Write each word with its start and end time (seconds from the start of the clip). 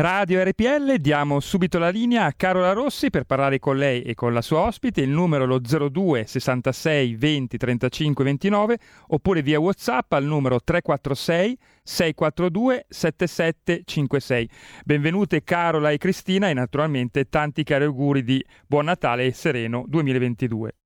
Radio 0.00 0.42
RPL, 0.42 0.94
diamo 0.94 1.40
subito 1.40 1.78
la 1.78 1.90
linea 1.90 2.24
a 2.24 2.32
Carola 2.32 2.72
Rossi 2.72 3.10
per 3.10 3.24
parlare 3.24 3.58
con 3.58 3.76
lei 3.76 4.00
e 4.00 4.14
con 4.14 4.32
la 4.32 4.40
sua 4.40 4.60
ospite, 4.60 5.02
il 5.02 5.10
numero 5.10 5.44
lo 5.44 5.60
02 5.60 6.24
66 6.24 7.16
20 7.16 7.58
35 7.58 8.24
29 8.24 8.78
oppure 9.08 9.42
via 9.42 9.60
Whatsapp 9.60 10.10
al 10.14 10.24
numero 10.24 10.58
346 10.58 11.58
642 11.82 12.86
7756. 12.88 14.48
Benvenute 14.86 15.44
Carola 15.44 15.90
e 15.90 15.98
Cristina 15.98 16.48
e 16.48 16.54
naturalmente 16.54 17.28
tanti 17.28 17.62
cari 17.62 17.84
auguri 17.84 18.24
di 18.24 18.42
buon 18.66 18.86
Natale 18.86 19.26
e 19.26 19.32
sereno 19.32 19.84
2022. 19.86 20.76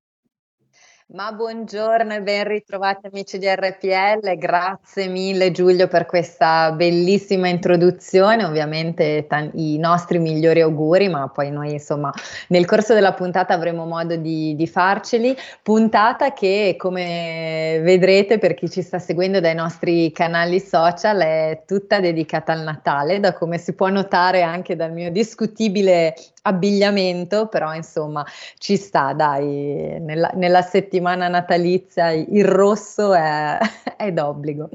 Ma 1.14 1.30
buongiorno 1.30 2.12
e 2.12 2.22
ben 2.22 2.42
ritrovati 2.42 3.06
amici 3.06 3.38
di 3.38 3.46
RPL, 3.46 4.36
grazie 4.36 5.06
mille 5.06 5.52
Giulio 5.52 5.86
per 5.86 6.06
questa 6.06 6.72
bellissima 6.72 7.46
introduzione, 7.46 8.42
ovviamente 8.42 9.24
t- 9.28 9.50
i 9.54 9.78
nostri 9.78 10.18
migliori 10.18 10.60
auguri, 10.60 11.08
ma 11.08 11.28
poi 11.28 11.52
noi 11.52 11.70
insomma 11.70 12.12
nel 12.48 12.64
corso 12.64 12.94
della 12.94 13.12
puntata 13.12 13.54
avremo 13.54 13.86
modo 13.86 14.16
di, 14.16 14.56
di 14.56 14.66
farceli, 14.66 15.36
puntata 15.62 16.32
che 16.32 16.74
come 16.76 17.78
vedrete 17.84 18.38
per 18.38 18.54
chi 18.54 18.68
ci 18.68 18.82
sta 18.82 18.98
seguendo 18.98 19.38
dai 19.38 19.54
nostri 19.54 20.10
canali 20.10 20.58
social 20.58 21.20
è 21.20 21.62
tutta 21.64 22.00
dedicata 22.00 22.50
al 22.50 22.62
Natale, 22.62 23.20
da 23.20 23.34
come 23.34 23.58
si 23.58 23.72
può 23.74 23.88
notare 23.88 24.42
anche 24.42 24.74
dal 24.74 24.90
mio 24.90 25.12
discutibile 25.12 26.16
abbigliamento, 26.46 27.46
però 27.46 27.74
insomma 27.74 28.24
ci 28.58 28.76
sta, 28.76 29.12
dai, 29.12 29.98
nella, 30.00 30.30
nella 30.34 30.62
settimana 30.62 31.28
natalizia 31.28 32.10
il 32.10 32.44
rosso 32.44 33.14
è, 33.14 33.58
è, 33.96 34.12
d'obbligo. 34.12 34.68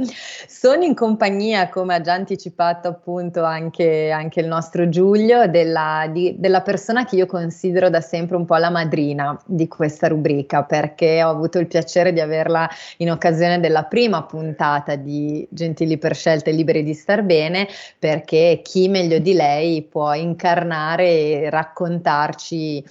Sono 0.48 0.84
in 0.84 0.96
compagnia, 0.96 1.70
come 1.70 1.96
ha 1.96 2.02
già 2.02 2.14
anticipato 2.14 2.88
appunto 2.88 3.44
anche, 3.44 4.10
anche 4.10 4.40
il 4.40 4.48
nostro 4.48 4.90
Giulio, 4.90 5.48
della, 5.48 6.08
di, 6.12 6.36
della 6.38 6.62
persona 6.62 7.06
che 7.06 7.18
io 7.18 7.28
considero 7.28 7.90
da 7.90 8.02
sempre 8.02 8.36
un 8.36 8.46
po' 8.46 8.56
la 8.56 8.72
madrina 8.72 9.40
di 9.46 9.68
questa 9.68 10.08
rubrica, 10.08 10.64
perché 10.64 11.24
ho 11.24 11.30
avuto 11.30 11.60
il 11.60 11.68
piacere 11.68 12.14
di 12.14 12.20
averla 12.20 12.68
in 12.98 13.12
occasione 13.12 13.60
della 13.60 13.84
prima 13.84 14.24
puntata 14.24 14.96
di 14.96 15.48
Gentili 15.52 15.98
per 16.00 16.16
scelte 16.16 16.52
liberi 16.52 16.84
di 16.84 16.94
star 16.94 17.22
bene, 17.22 17.68
perché 18.00 18.62
chi 18.64 18.88
meglio 18.90 19.20
di 19.20 19.34
lei 19.34 19.84
può 19.84 20.14
incarnare 20.14 21.06
e 21.06 21.50
raccontarci 21.60 22.84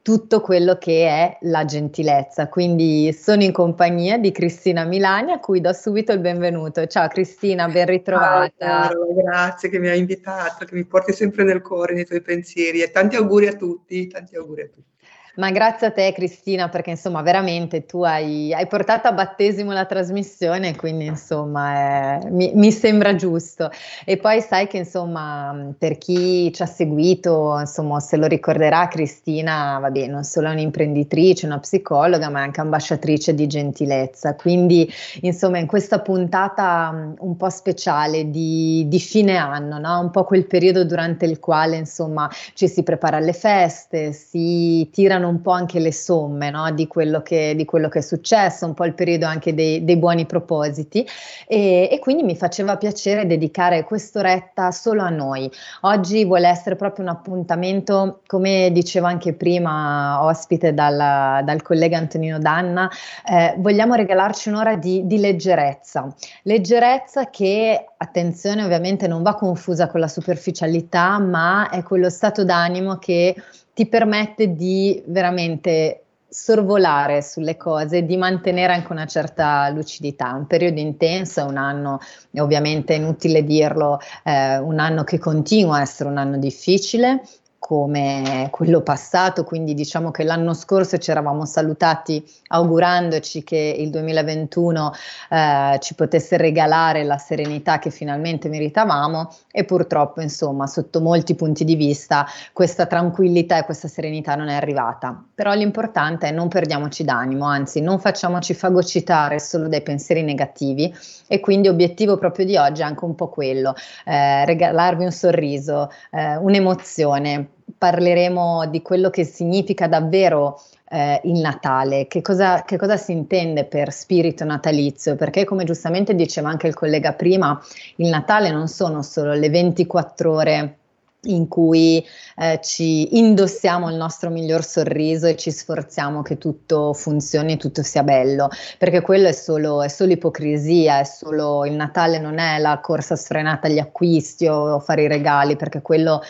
tutto 0.00 0.40
quello 0.40 0.78
che 0.78 1.06
è 1.06 1.38
la 1.42 1.64
gentilezza. 1.64 2.48
Quindi 2.48 3.12
sono 3.12 3.42
in 3.42 3.52
compagnia 3.52 4.16
di 4.18 4.32
Cristina 4.32 4.84
Milani 4.84 5.32
a 5.32 5.40
cui 5.40 5.60
do 5.60 5.72
subito 5.72 6.12
il 6.12 6.20
benvenuto. 6.20 6.86
Ciao 6.86 7.06
Cristina, 7.08 7.68
ben 7.68 7.86
ritrovata. 7.86 8.88
Ciao, 8.88 9.14
grazie 9.14 9.68
che 9.68 9.78
mi 9.78 9.88
hai 9.88 9.98
invitato, 9.98 10.64
che 10.64 10.74
mi 10.74 10.84
porti 10.84 11.12
sempre 11.12 11.44
nel 11.44 11.60
cuore 11.60 11.94
nei 11.94 12.06
tuoi 12.06 12.22
pensieri 12.22 12.80
e 12.80 12.90
tanti 12.90 13.16
auguri 13.16 13.48
a 13.48 13.54
tutti, 13.54 14.06
tanti 14.06 14.36
auguri 14.36 14.62
a 14.62 14.68
tutti. 14.68 14.96
Ma 15.38 15.52
grazie 15.52 15.86
a 15.86 15.90
te 15.92 16.12
Cristina 16.12 16.68
perché 16.68 16.90
insomma 16.90 17.22
veramente 17.22 17.86
tu 17.86 18.02
hai, 18.02 18.52
hai 18.52 18.66
portato 18.66 19.06
a 19.06 19.12
battesimo 19.12 19.70
la 19.70 19.84
trasmissione 19.84 20.74
quindi 20.74 21.06
insomma 21.06 22.18
eh, 22.18 22.30
mi, 22.30 22.50
mi, 22.56 22.72
sembra 22.72 23.14
giusto 23.14 23.70
e 24.04 24.16
poi 24.16 24.40
sai 24.40 24.66
che 24.66 24.78
insomma 24.78 25.72
per 25.78 25.96
chi 25.96 26.52
ci 26.52 26.60
ha 26.60 26.66
seguito 26.66 27.56
insomma 27.56 28.00
se 28.00 28.16
lo 28.16 28.26
ricorderà 28.26 28.88
Cristina 28.88 29.78
vabbè 29.80 30.08
non 30.08 30.24
solo 30.24 30.48
è 30.48 30.50
un'imprenditrice 30.50 31.46
una 31.46 31.60
psicologa 31.60 32.28
ma 32.30 32.40
è 32.40 32.42
anche 32.42 32.60
ambasciatrice 32.60 33.32
di 33.32 33.46
gentilezza 33.46 34.34
quindi 34.34 34.92
insomma 35.20 35.58
in 35.58 35.68
questa 35.68 36.00
puntata 36.00 37.14
un 37.16 37.36
po' 37.36 37.50
speciale 37.50 38.28
di, 38.28 38.86
di 38.88 38.98
fine 38.98 39.36
anno 39.36 39.78
no? 39.78 40.00
un 40.00 40.10
po' 40.10 40.24
quel 40.24 40.46
periodo 40.46 40.84
durante 40.84 41.26
il 41.26 41.38
quale 41.38 41.76
insomma 41.76 42.28
ci 42.54 42.66
si 42.66 42.82
prepara 42.82 43.18
alle 43.18 43.32
feste 43.32 44.12
si 44.12 44.88
tirano 44.90 45.26
un 45.28 45.40
po' 45.40 45.50
anche 45.52 45.78
le 45.78 45.92
somme 45.92 46.50
no? 46.50 46.70
di, 46.72 46.86
quello 46.86 47.22
che, 47.22 47.54
di, 47.54 47.64
quello 47.64 47.88
che, 47.88 48.00
è 48.00 48.02
successo, 48.02 48.66
un 48.66 48.74
po' 48.74 48.84
il 48.84 48.94
periodo 48.94 49.26
anche 49.26 49.54
dei, 49.54 49.84
dei 49.84 49.96
buoni 49.96 50.26
propositi 50.26 51.06
e, 51.46 51.88
e, 51.90 51.98
quindi 51.98 52.22
mi 52.22 52.36
faceva 52.36 52.76
piacere 52.76 53.26
dedicare 53.26 53.84
quest'oretta 53.84 54.70
solo 54.70 55.02
a 55.02 55.08
noi. 55.08 55.50
Oggi 55.82 56.24
vuole 56.24 56.48
essere 56.48 56.76
proprio 56.76 57.04
un 57.04 57.10
appuntamento, 57.10 58.20
come 58.26 58.70
dicevo 58.72 59.06
anche 59.06 59.34
prima, 59.34 60.24
ospite 60.24 60.74
dal, 60.74 61.44
dal 61.44 61.62
collega 61.62 61.98
Antonino 61.98 62.38
Danna, 62.38 62.90
eh, 63.28 63.54
vogliamo 63.58 63.94
regalarci 63.94 64.48
un'ora 64.48 64.76
di, 64.76 65.06
di 65.06 65.18
leggerezza, 65.18 66.12
leggerezza 66.42 67.30
che 67.30 67.84
attenzione 67.96 68.64
ovviamente 68.64 69.06
non 69.06 69.22
va 69.22 69.34
confusa 69.34 69.88
con 69.88 70.00
la 70.00 70.08
superficialità, 70.08 71.18
ma 71.18 71.68
è 71.70 71.82
quello 71.82 72.10
stato 72.10 72.44
d'animo 72.44 72.98
che 72.98 73.34
ti 73.78 73.86
permette 73.86 74.56
di 74.56 75.00
veramente 75.06 76.02
sorvolare 76.28 77.22
sulle 77.22 77.56
cose, 77.56 78.04
di 78.04 78.16
mantenere 78.16 78.72
anche 78.72 78.90
una 78.90 79.06
certa 79.06 79.68
lucidità. 79.68 80.32
Un 80.32 80.48
periodo 80.48 80.80
intenso, 80.80 81.44
un 81.44 81.56
anno, 81.56 82.00
ovviamente 82.38 82.94
è 82.94 82.96
inutile 82.96 83.44
dirlo, 83.44 84.00
eh, 84.24 84.58
un 84.58 84.80
anno 84.80 85.04
che 85.04 85.20
continua 85.20 85.76
a 85.76 85.82
essere 85.82 86.08
un 86.08 86.18
anno 86.18 86.38
difficile, 86.38 87.22
come 87.68 88.48
quello 88.50 88.80
passato, 88.80 89.44
quindi 89.44 89.74
diciamo 89.74 90.10
che 90.10 90.24
l'anno 90.24 90.54
scorso 90.54 90.96
ci 90.96 91.10
eravamo 91.10 91.44
salutati 91.44 92.24
augurandoci 92.46 93.44
che 93.44 93.76
il 93.78 93.90
2021 93.90 94.92
eh, 95.28 95.76
ci 95.78 95.94
potesse 95.94 96.38
regalare 96.38 97.04
la 97.04 97.18
serenità 97.18 97.78
che 97.78 97.90
finalmente 97.90 98.48
meritavamo 98.48 99.28
e 99.50 99.66
purtroppo 99.66 100.22
insomma 100.22 100.66
sotto 100.66 101.02
molti 101.02 101.34
punti 101.34 101.64
di 101.66 101.76
vista 101.76 102.24
questa 102.54 102.86
tranquillità 102.86 103.58
e 103.58 103.64
questa 103.66 103.86
serenità 103.86 104.34
non 104.34 104.48
è 104.48 104.54
arrivata. 104.54 105.22
Però 105.34 105.52
l'importante 105.52 106.28
è 106.28 106.30
non 106.30 106.48
perdiamoci 106.48 107.04
d'animo, 107.04 107.44
anzi 107.44 107.82
non 107.82 107.98
facciamoci 107.98 108.54
fagocitare 108.54 109.38
solo 109.38 109.68
dai 109.68 109.82
pensieri 109.82 110.22
negativi 110.22 110.90
e 111.26 111.38
quindi 111.40 111.68
obiettivo 111.68 112.16
proprio 112.16 112.46
di 112.46 112.56
oggi 112.56 112.80
è 112.80 112.84
anche 112.84 113.04
un 113.04 113.14
po' 113.14 113.28
quello, 113.28 113.74
eh, 114.06 114.46
regalarvi 114.46 115.04
un 115.04 115.12
sorriso, 115.12 115.90
eh, 116.10 116.36
un'emozione 116.36 117.56
parleremo 117.78 118.66
di 118.66 118.82
quello 118.82 119.08
che 119.08 119.24
significa 119.24 119.86
davvero 119.86 120.60
eh, 120.90 121.20
il 121.24 121.40
Natale, 121.40 122.06
che 122.08 122.20
cosa, 122.20 122.62
che 122.64 122.76
cosa, 122.76 122.96
si 122.96 123.12
intende 123.12 123.64
per 123.64 123.92
spirito 123.92 124.44
natalizio, 124.44 125.14
perché 125.14 125.44
come 125.44 125.64
giustamente 125.64 126.14
diceva 126.14 126.48
anche 126.48 126.66
il 126.66 126.74
collega 126.74 127.12
prima, 127.12 127.60
il 127.96 128.08
Natale 128.08 128.50
non 128.50 128.68
sono 128.68 129.02
solo 129.02 129.34
le 129.34 129.48
24 129.48 130.32
ore 130.32 130.77
in 131.22 131.48
cui 131.48 132.04
eh, 132.36 132.60
ci 132.62 133.18
indossiamo 133.18 133.90
il 133.90 133.96
nostro 133.96 134.30
miglior 134.30 134.64
sorriso 134.64 135.26
e 135.26 135.36
ci 135.36 135.50
sforziamo 135.50 136.22
che 136.22 136.38
tutto 136.38 136.92
funzioni 136.94 137.54
e 137.54 137.56
tutto 137.56 137.82
sia 137.82 138.04
bello, 138.04 138.48
perché 138.78 139.00
quello 139.00 139.28
è 139.28 139.32
solo, 139.32 139.82
è 139.82 139.88
solo 139.88 140.12
ipocrisia, 140.12 141.00
è 141.00 141.04
solo 141.04 141.64
il 141.64 141.72
Natale 141.72 142.18
non 142.18 142.38
è 142.38 142.58
la 142.58 142.78
corsa 142.80 143.16
sfrenata 143.16 143.66
agli 143.66 143.78
acquisti 143.78 144.46
o 144.46 144.78
fare 144.78 145.02
i 145.02 145.08
regali, 145.08 145.56
perché 145.56 145.82
quello 145.82 146.22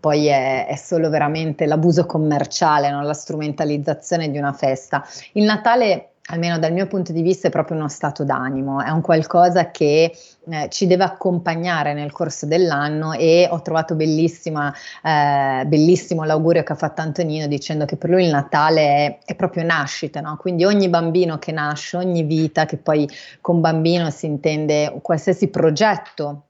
poi 0.00 0.26
è, 0.26 0.66
è 0.66 0.76
solo 0.76 1.10
veramente 1.10 1.66
l'abuso 1.66 2.06
commerciale, 2.06 2.90
non 2.90 3.04
la 3.04 3.14
strumentalizzazione 3.14 4.30
di 4.30 4.38
una 4.38 4.52
festa. 4.52 5.04
Il 5.32 5.44
Natale 5.44 6.09
almeno 6.30 6.58
dal 6.58 6.72
mio 6.72 6.86
punto 6.86 7.12
di 7.12 7.22
vista, 7.22 7.48
è 7.48 7.50
proprio 7.50 7.76
uno 7.76 7.88
stato 7.88 8.24
d'animo, 8.24 8.82
è 8.82 8.90
un 8.90 9.00
qualcosa 9.00 9.70
che 9.70 10.12
eh, 10.48 10.68
ci 10.70 10.86
deve 10.86 11.04
accompagnare 11.04 11.92
nel 11.92 12.12
corso 12.12 12.46
dell'anno 12.46 13.12
e 13.12 13.48
ho 13.50 13.60
trovato 13.62 13.94
bellissima, 13.94 14.72
eh, 15.02 15.64
bellissimo 15.66 16.24
l'augurio 16.24 16.62
che 16.62 16.72
ha 16.72 16.76
fatto 16.76 17.00
Antonino 17.02 17.46
dicendo 17.46 17.84
che 17.84 17.96
per 17.96 18.10
lui 18.10 18.24
il 18.24 18.30
Natale 18.30 18.82
è, 18.82 19.18
è 19.24 19.34
proprio 19.34 19.64
nascita, 19.64 20.20
no? 20.20 20.36
quindi 20.36 20.64
ogni 20.64 20.88
bambino 20.88 21.38
che 21.38 21.52
nasce, 21.52 21.96
ogni 21.96 22.22
vita, 22.22 22.64
che 22.64 22.76
poi 22.76 23.08
con 23.40 23.60
bambino 23.60 24.10
si 24.10 24.26
intende 24.26 24.98
qualsiasi 25.02 25.48
progetto 25.48 26.44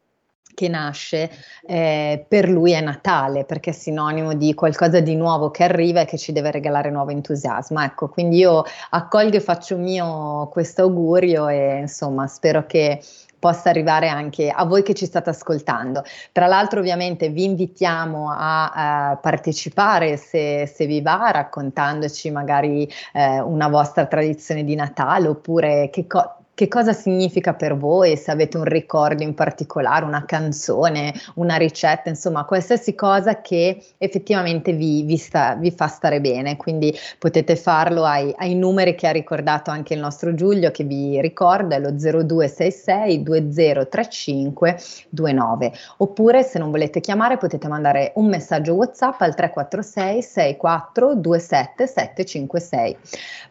che 0.61 0.69
nasce, 0.69 1.31
eh, 1.67 2.23
per 2.29 2.51
lui 2.51 2.73
è 2.73 2.83
Natale 2.83 3.45
perché 3.45 3.71
è 3.71 3.73
sinonimo 3.73 4.35
di 4.35 4.53
qualcosa 4.53 5.01
di 5.01 5.17
nuovo 5.17 5.51
che 5.51 5.65
arriva 5.65 6.03
e 6.03 6.05
che 6.05 6.19
ci 6.19 6.33
deve 6.33 6.51
regalare 6.51 6.91
nuovo 6.91 7.13
entusiasmo. 7.13 7.81
Ecco, 7.81 8.09
quindi 8.11 8.37
io 8.37 8.65
accolgo 8.91 9.37
e 9.37 9.41
faccio 9.41 9.79
mio 9.79 10.49
questo 10.53 10.83
augurio 10.83 11.49
e 11.49 11.79
insomma 11.79 12.27
spero 12.27 12.67
che 12.67 13.01
possa 13.39 13.71
arrivare 13.71 14.09
anche 14.09 14.51
a 14.51 14.67
voi 14.67 14.83
che 14.83 14.93
ci 14.93 15.07
state 15.07 15.31
ascoltando. 15.31 16.03
Tra 16.31 16.47
l'altro 16.47 16.81
ovviamente 16.81 17.31
vi 17.31 17.45
invitiamo 17.45 18.31
a, 18.31 19.11
a 19.13 19.17
partecipare 19.17 20.19
se, 20.19 20.67
se, 20.67 20.85
vi 20.85 21.01
va 21.01 21.31
raccontandoci 21.33 22.31
magari 22.31 22.87
eh, 23.15 23.41
una 23.41 23.69
vostra 23.69 24.05
tradizione 24.05 24.63
di 24.63 24.75
Natale 24.75 25.27
oppure 25.27 25.89
che 25.91 26.07
cosa 26.07 26.35
che 26.61 26.69
cosa 26.69 26.93
significa 26.93 27.55
per 27.55 27.75
voi, 27.75 28.19
se 28.19 28.31
avete 28.31 28.59
un 28.59 28.65
ricordo 28.65 29.23
in 29.23 29.33
particolare, 29.33 30.05
una 30.05 30.27
canzone, 30.27 31.15
una 31.37 31.57
ricetta, 31.57 32.11
insomma 32.11 32.45
qualsiasi 32.45 32.95
cosa 32.95 33.41
che 33.41 33.83
effettivamente 33.97 34.75
vi, 34.75 35.03
vi, 35.05 35.17
sta, 35.17 35.55
vi 35.55 35.71
fa 35.71 35.87
stare 35.87 36.21
bene. 36.21 36.59
Quindi 36.59 36.95
potete 37.19 37.57
farlo 37.57 38.05
ai, 38.05 38.35
ai, 38.37 38.55
numeri 38.55 38.95
che 38.95 39.07
ha 39.07 39.11
ricordato 39.11 39.71
anche 39.71 39.95
il 39.95 40.01
nostro 40.01 40.35
Giulio, 40.35 40.71
che 40.71 40.85
vi 40.85 41.19
ricorda, 41.23 41.77
è 41.77 41.79
lo 41.79 41.93
0266 41.93 43.23
2035 43.23 44.79
29. 45.09 45.73
Oppure 45.97 46.43
se 46.43 46.59
non 46.59 46.71
volete 46.71 47.01
chiamare 47.01 47.39
potete 47.39 47.69
mandare 47.69 48.13
un 48.17 48.27
messaggio 48.29 48.75
WhatsApp 48.75 49.19
al 49.23 49.35
346 49.35 50.23
64 50.23 51.21
27 51.21 51.87
756. 51.87 52.97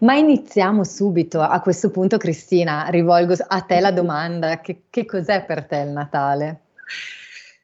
Ma 0.01 0.13
iniziamo 0.13 0.83
subito. 0.83 1.41
A 1.41 1.59
questo 1.61 1.89
punto, 1.89 2.17
Cristina, 2.17 2.88
rivolgo 2.99 3.35
a 3.47 3.61
te 3.61 3.79
la 3.79 3.91
domanda: 3.91 4.59
che, 4.61 4.83
che 4.89 5.05
cos'è 5.05 5.45
per 5.45 5.65
te 5.65 5.77
il 5.77 5.89
Natale? 5.89 6.61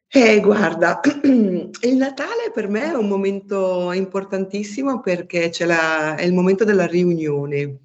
Eh, 0.08 0.40
guarda, 0.40 1.02
il 1.04 1.96
Natale 1.96 2.52
per 2.54 2.70
me 2.70 2.92
è 2.92 2.96
un 2.96 3.08
momento 3.08 3.92
importantissimo 3.92 5.02
perché 5.02 5.52
la, 5.66 6.16
è 6.16 6.24
il 6.24 6.34
momento 6.34 6.64
della 6.64 6.86
riunione, 6.86 7.80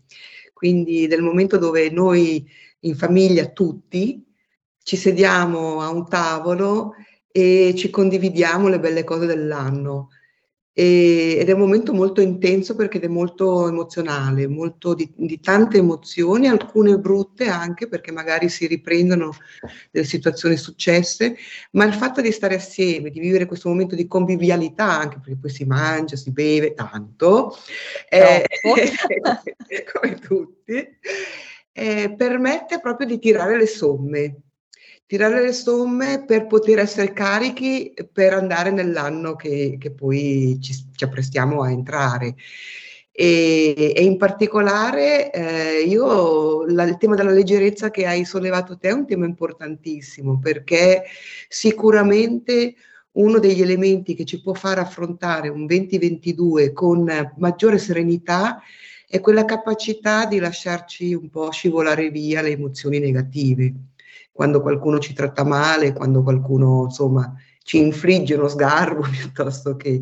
quindi 0.53 1.07
del 1.09 1.23
momento 1.23 1.57
dove 1.57 1.91
noi 1.91 2.49
in 2.81 2.95
famiglia 2.95 3.47
tutti 3.47 4.25
ci 4.83 4.97
sediamo 4.97 5.81
a 5.81 5.91
un 5.91 6.09
tavolo 6.09 6.95
e 7.33 7.75
ci 7.77 7.91
condividiamo 7.91 8.69
le 8.69 8.81
belle 8.81 9.05
cose 9.05 9.27
dell'anno. 9.27 10.11
E, 10.81 11.37
ed 11.39 11.47
è 11.47 11.53
un 11.53 11.59
momento 11.59 11.93
molto 11.93 12.23
intenso 12.23 12.75
perché 12.75 12.99
è 13.01 13.07
molto 13.07 13.69
emozionale, 13.69 14.47
molto 14.47 14.95
di, 14.95 15.13
di, 15.15 15.39
tante 15.39 15.77
emozioni, 15.77 16.49
alcune 16.49 16.99
brutte 16.99 17.49
anche 17.49 17.87
perché 17.87 18.13
magari 18.13 18.49
si 18.49 18.67
riprendono 18.67 19.37
delle 19.91 20.07
situazioni 20.07 20.57
successe, 20.57 21.37
ma 21.73 21.85
il 21.85 21.93
fatto 21.93 22.23
di 22.23 22.33
stare 22.33 22.55
assieme, 22.55 23.11
di 23.11 23.21
vivere 23.21 23.45
questo 23.45 23.69
momento 23.69 23.95
di 23.95 24.07
convivialità, 24.07 24.87
anche 24.87 25.19
perché 25.19 25.37
poi 25.39 25.51
si 25.51 25.65
mangia, 25.67 26.17
si 26.17 26.31
beve 26.31 26.73
tanto, 26.73 27.55
eh, 28.09 28.47
come 29.93 30.15
tutti, 30.15 30.99
eh, 31.73 32.15
permette 32.17 32.81
proprio 32.81 33.07
di 33.07 33.19
tirare 33.19 33.59
le 33.59 33.67
somme 33.67 34.50
tirare 35.11 35.43
le 35.43 35.53
somme 35.53 36.25
per 36.25 36.47
poter 36.47 36.79
essere 36.79 37.13
carichi 37.13 37.93
per 38.13 38.33
andare 38.33 38.71
nell'anno 38.71 39.35
che, 39.35 39.77
che 39.77 39.91
poi 39.91 40.57
ci, 40.61 40.73
ci, 40.95 41.03
apprestiamo 41.03 41.63
a 41.63 41.71
entrare. 41.73 42.37
E, 43.11 43.93
e 43.97 44.05
in 44.05 44.17
particolare 44.17 45.33
eh, 45.33 45.81
io 45.81 46.65
la, 46.65 46.85
il 46.85 46.97
tema 46.97 47.17
della 47.17 47.33
leggerezza 47.33 47.91
che 47.91 48.07
hai 48.07 48.25
sollevato 48.25 48.79
te 48.79 48.91
è 48.91 48.93
un 48.93 49.05
tema 49.05 49.27
importantissimo 49.27 50.39
perché 50.39 51.03
sicuramente 51.49 52.77
uno 53.15 53.41
degli 53.41 53.63
elementi 53.63 54.15
che 54.15 54.25
ci 54.25 54.41
può 54.41 54.55
far 54.55 54.79
affrontare 54.79 55.49
un 55.49 55.67
2022 55.67 56.73
con 56.73 57.33
maggiore 57.39 57.79
serenità 57.79 58.63
è 59.09 59.19
quella 59.19 59.45
capacità 59.45 60.25
di 60.27 60.39
lasciarci 60.39 61.13
un 61.15 61.29
po' 61.31 61.51
scivolare 61.51 62.11
via 62.11 62.43
le 62.43 62.51
emozioni 62.51 63.01
negative 63.01 63.90
quando 64.41 64.63
qualcuno 64.63 64.99
ci 65.01 65.13
tratta 65.13 65.45
male, 65.45 65.93
quando 65.93 66.23
qualcuno 66.23 66.85
insomma 66.85 67.31
ci 67.63 67.77
infligge 67.77 68.37
uno 68.37 68.49
sgarbo 68.49 69.03
piuttosto 69.13 69.77
che 69.77 70.01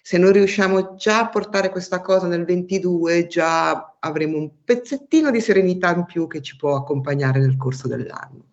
se 0.00 0.18
noi 0.18 0.34
riusciamo 0.34 0.94
già 0.94 1.22
a 1.22 1.28
portare 1.28 1.68
questa 1.70 2.00
cosa 2.00 2.28
nel 2.28 2.44
22 2.44 3.26
già 3.26 3.96
avremo 3.98 4.38
un 4.38 4.50
pezzettino 4.62 5.32
di 5.32 5.40
serenità 5.40 5.92
in 5.96 6.04
più 6.04 6.28
che 6.28 6.42
ci 6.42 6.54
può 6.54 6.76
accompagnare 6.76 7.40
nel 7.40 7.56
corso 7.56 7.88
dell'anno. 7.88 8.44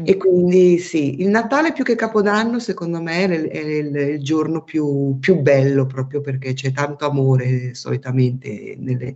Mm. 0.00 0.02
E 0.04 0.16
quindi 0.16 0.78
sì, 0.78 1.20
il 1.20 1.28
Natale 1.28 1.72
più 1.72 1.84
che 1.84 1.94
Capodanno 1.94 2.58
secondo 2.58 3.00
me 3.00 3.26
è 3.26 3.32
il, 3.32 3.44
è 3.46 3.58
il, 3.58 3.96
il 4.14 4.20
giorno 4.20 4.64
più, 4.64 5.16
più, 5.20 5.36
bello 5.36 5.86
proprio 5.86 6.20
perché 6.20 6.54
c'è 6.54 6.72
tanto 6.72 7.06
amore 7.06 7.72
solitamente 7.74 8.74
nelle, 8.78 9.14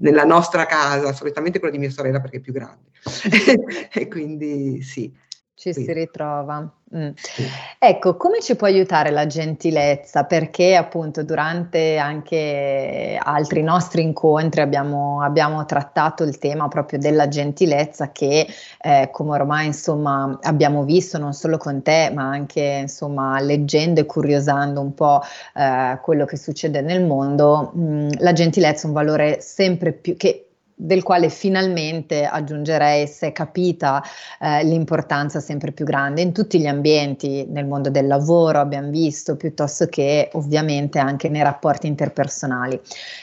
nella 0.00 0.24
nostra 0.24 0.66
casa, 0.66 1.12
solitamente 1.12 1.58
quella 1.58 1.74
di 1.74 1.80
mia 1.80 1.90
sorella 1.90 2.20
perché 2.20 2.38
è 2.38 2.40
più 2.40 2.52
grande. 2.52 2.90
e 3.92 4.08
quindi 4.08 4.82
sì. 4.82 5.12
Ci 5.60 5.74
sì. 5.74 5.82
si 5.82 5.92
ritrova. 5.92 6.66
Mm. 6.96 7.10
Sì. 7.16 7.44
Ecco, 7.78 8.16
come 8.16 8.40
ci 8.40 8.56
può 8.56 8.66
aiutare 8.66 9.10
la 9.10 9.26
gentilezza? 9.26 10.24
Perché 10.24 10.74
appunto 10.74 11.22
durante 11.22 11.98
anche 11.98 13.18
altri 13.22 13.62
nostri 13.62 14.00
incontri 14.00 14.62
abbiamo, 14.62 15.20
abbiamo 15.20 15.66
trattato 15.66 16.24
il 16.24 16.38
tema 16.38 16.66
proprio 16.68 16.98
della 16.98 17.28
gentilezza 17.28 18.10
che 18.10 18.46
eh, 18.80 19.10
come 19.12 19.32
ormai 19.32 19.66
insomma 19.66 20.38
abbiamo 20.44 20.84
visto 20.84 21.18
non 21.18 21.34
solo 21.34 21.58
con 21.58 21.82
te 21.82 22.10
ma 22.14 22.22
anche 22.22 22.78
insomma 22.80 23.38
leggendo 23.38 24.00
e 24.00 24.06
curiosando 24.06 24.80
un 24.80 24.94
po' 24.94 25.20
eh, 25.54 25.98
quello 26.00 26.24
che 26.24 26.38
succede 26.38 26.80
nel 26.80 27.04
mondo, 27.04 27.70
mh, 27.74 27.82
mm, 27.82 28.08
la 28.20 28.32
gentilezza 28.32 28.84
è 28.84 28.86
un 28.86 28.94
valore 28.94 29.42
sempre 29.42 29.92
più 29.92 30.16
che 30.16 30.46
del 30.80 31.02
quale 31.02 31.28
finalmente 31.28 32.24
aggiungerei 32.24 33.06
se 33.06 33.28
è 33.28 33.32
capita 33.32 34.02
eh, 34.40 34.64
l'importanza 34.64 35.38
sempre 35.38 35.72
più 35.72 35.84
grande 35.84 36.22
in 36.22 36.32
tutti 36.32 36.58
gli 36.58 36.66
ambienti, 36.66 37.44
nel 37.48 37.66
mondo 37.66 37.90
del 37.90 38.06
lavoro 38.06 38.60
abbiamo 38.60 38.88
visto, 38.88 39.36
piuttosto 39.36 39.86
che 39.86 40.30
ovviamente 40.32 40.98
anche 40.98 41.28
nei 41.28 41.42
rapporti 41.42 41.86
interpersonali. 41.86 42.80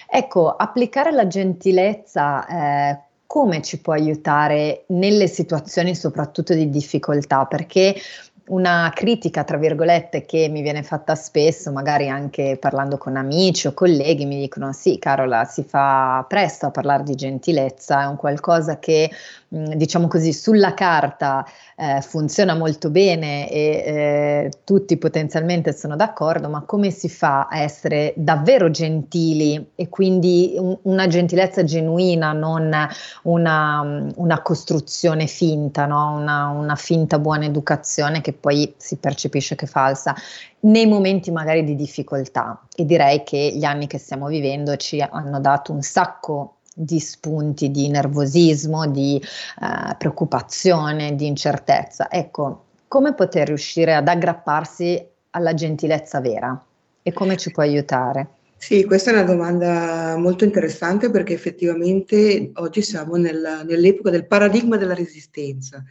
Ecco, 0.07 0.55
applicare 0.55 1.11
la 1.11 1.25
gentilezza 1.25 2.45
eh, 2.45 2.99
come 3.25 3.61
ci 3.61 3.81
può 3.81 3.93
aiutare 3.93 4.85
nelle 4.87 5.27
situazioni 5.27 5.95
soprattutto 5.95 6.53
di 6.53 6.69
difficoltà? 6.69 7.45
Perché 7.45 7.95
una 8.47 8.91
critica, 8.93 9.43
tra 9.43 9.57
virgolette, 9.57 10.25
che 10.25 10.47
mi 10.49 10.61
viene 10.61 10.83
fatta 10.83 11.15
spesso, 11.15 11.71
magari 11.71 12.07
anche 12.09 12.57
parlando 12.59 12.97
con 12.97 13.15
amici 13.17 13.67
o 13.67 13.73
colleghi, 13.73 14.25
mi 14.25 14.39
dicono 14.39 14.71
sì, 14.73 14.99
Carola, 14.99 15.43
si 15.45 15.63
fa 15.63 16.25
presto 16.27 16.67
a 16.67 16.71
parlare 16.71 17.03
di 17.03 17.15
gentilezza, 17.15 18.03
è 18.03 18.05
un 18.05 18.15
qualcosa 18.15 18.79
che 18.79 19.09
diciamo 19.49 20.07
così, 20.07 20.33
sulla 20.33 20.73
carta 20.73 21.45
eh, 21.75 22.01
funziona 22.01 22.53
molto 22.53 22.89
bene 22.89 23.49
e 23.49 23.59
eh, 23.61 24.51
tutti 24.63 24.97
potenzialmente 24.97 25.73
sono 25.73 25.95
d'accordo, 25.95 26.49
ma 26.49 26.61
come 26.61 26.91
si 26.91 27.07
fa 27.07 27.47
a 27.49 27.59
essere 27.59 28.13
davvero 28.17 28.69
gentili 28.69 29.71
e 29.75 29.87
quindi 29.87 30.55
un, 30.57 30.77
una 30.83 31.07
gentilezza 31.07 31.63
genuina, 31.63 32.33
non 32.33 32.75
una, 33.23 34.09
una 34.15 34.41
costruzione 34.41 35.27
finta, 35.27 35.85
no? 35.85 36.15
una, 36.17 36.47
una 36.47 36.75
finta 36.75 37.17
buona 37.17 37.45
educazione 37.45 38.21
che 38.21 38.33
poi 38.33 38.73
si 38.77 38.97
percepisce 38.97 39.55
che 39.55 39.65
è 39.65 39.69
falsa 39.69 40.13
nei 40.59 40.87
momenti 40.87 41.31
magari 41.31 41.63
di 41.63 41.75
difficoltà 41.75 42.67
e 42.75 42.85
direi 42.85 43.23
che 43.23 43.53
gli 43.55 43.63
anni 43.63 43.87
che 43.87 43.99
stiamo 43.99 44.27
vivendo 44.27 44.75
ci 44.75 44.99
hanno 44.99 45.39
dato 45.39 45.71
un 45.71 45.81
sacco 45.81 46.56
di 46.79 46.99
spunti 46.99 47.71
di 47.71 47.89
nervosismo, 47.89 48.87
di 48.87 49.19
eh, 49.19 49.95
preoccupazione, 49.95 51.15
di 51.15 51.25
incertezza. 51.25 52.09
Ecco, 52.11 52.65
come 52.87 53.15
poter 53.15 53.47
riuscire 53.47 53.95
ad 53.95 54.07
aggrapparsi 54.07 55.03
alla 55.31 55.55
gentilezza 55.55 56.21
vera 56.21 56.63
e 57.01 57.13
come 57.13 57.35
ci 57.35 57.51
può 57.51 57.63
aiutare? 57.63 58.27
Sì, 58.57 58.85
questa 58.85 59.11
è 59.11 59.13
una 59.13 59.23
domanda 59.23 60.15
molto 60.17 60.43
interessante 60.43 61.09
perché 61.09 61.33
effettivamente 61.33 62.51
oggi 62.55 62.81
siamo 62.81 63.15
nella, 63.15 63.63
nell'epoca 63.63 64.09
del 64.09 64.25
paradigma 64.25 64.77
della 64.77 64.95
resistenza 64.95 65.83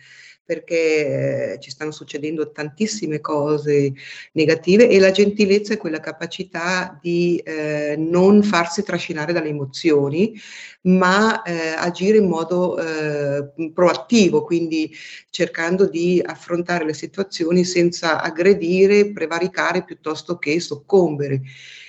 perché 0.47 1.55
eh, 1.55 1.61
ci 1.61 1.71
stanno 1.71 1.91
succedendo 1.91 2.53
tantissime 2.53 3.21
cose 3.21 3.93
negative 4.33 4.89
e 4.89 5.01
la 5.01 5.11
gentilezza 5.11 5.75
è 5.75 5.77
quella 5.77 5.99
capacità 5.99 6.97
di 7.03 7.37
eh, 7.45 7.97
non 7.99 8.45
farsi 8.45 8.85
trascinare 8.85 9.33
dalle 9.33 9.49
emozioni, 9.49 10.41
ma 10.83 11.43
eh, 11.43 11.71
agire 11.77 12.19
in 12.19 12.29
modo 12.29 12.79
eh, 12.79 13.51
proattivo, 13.75 14.45
quindi 14.45 14.95
cercando 15.31 15.89
di 15.89 16.23
affrontare 16.25 16.85
le 16.85 16.95
situazioni 16.95 17.65
senza 17.65 18.23
aggredire, 18.23 19.11
prevaricare 19.11 19.85
piuttosto 19.85 20.39
che 20.39 20.61
soccombere. 20.61 21.43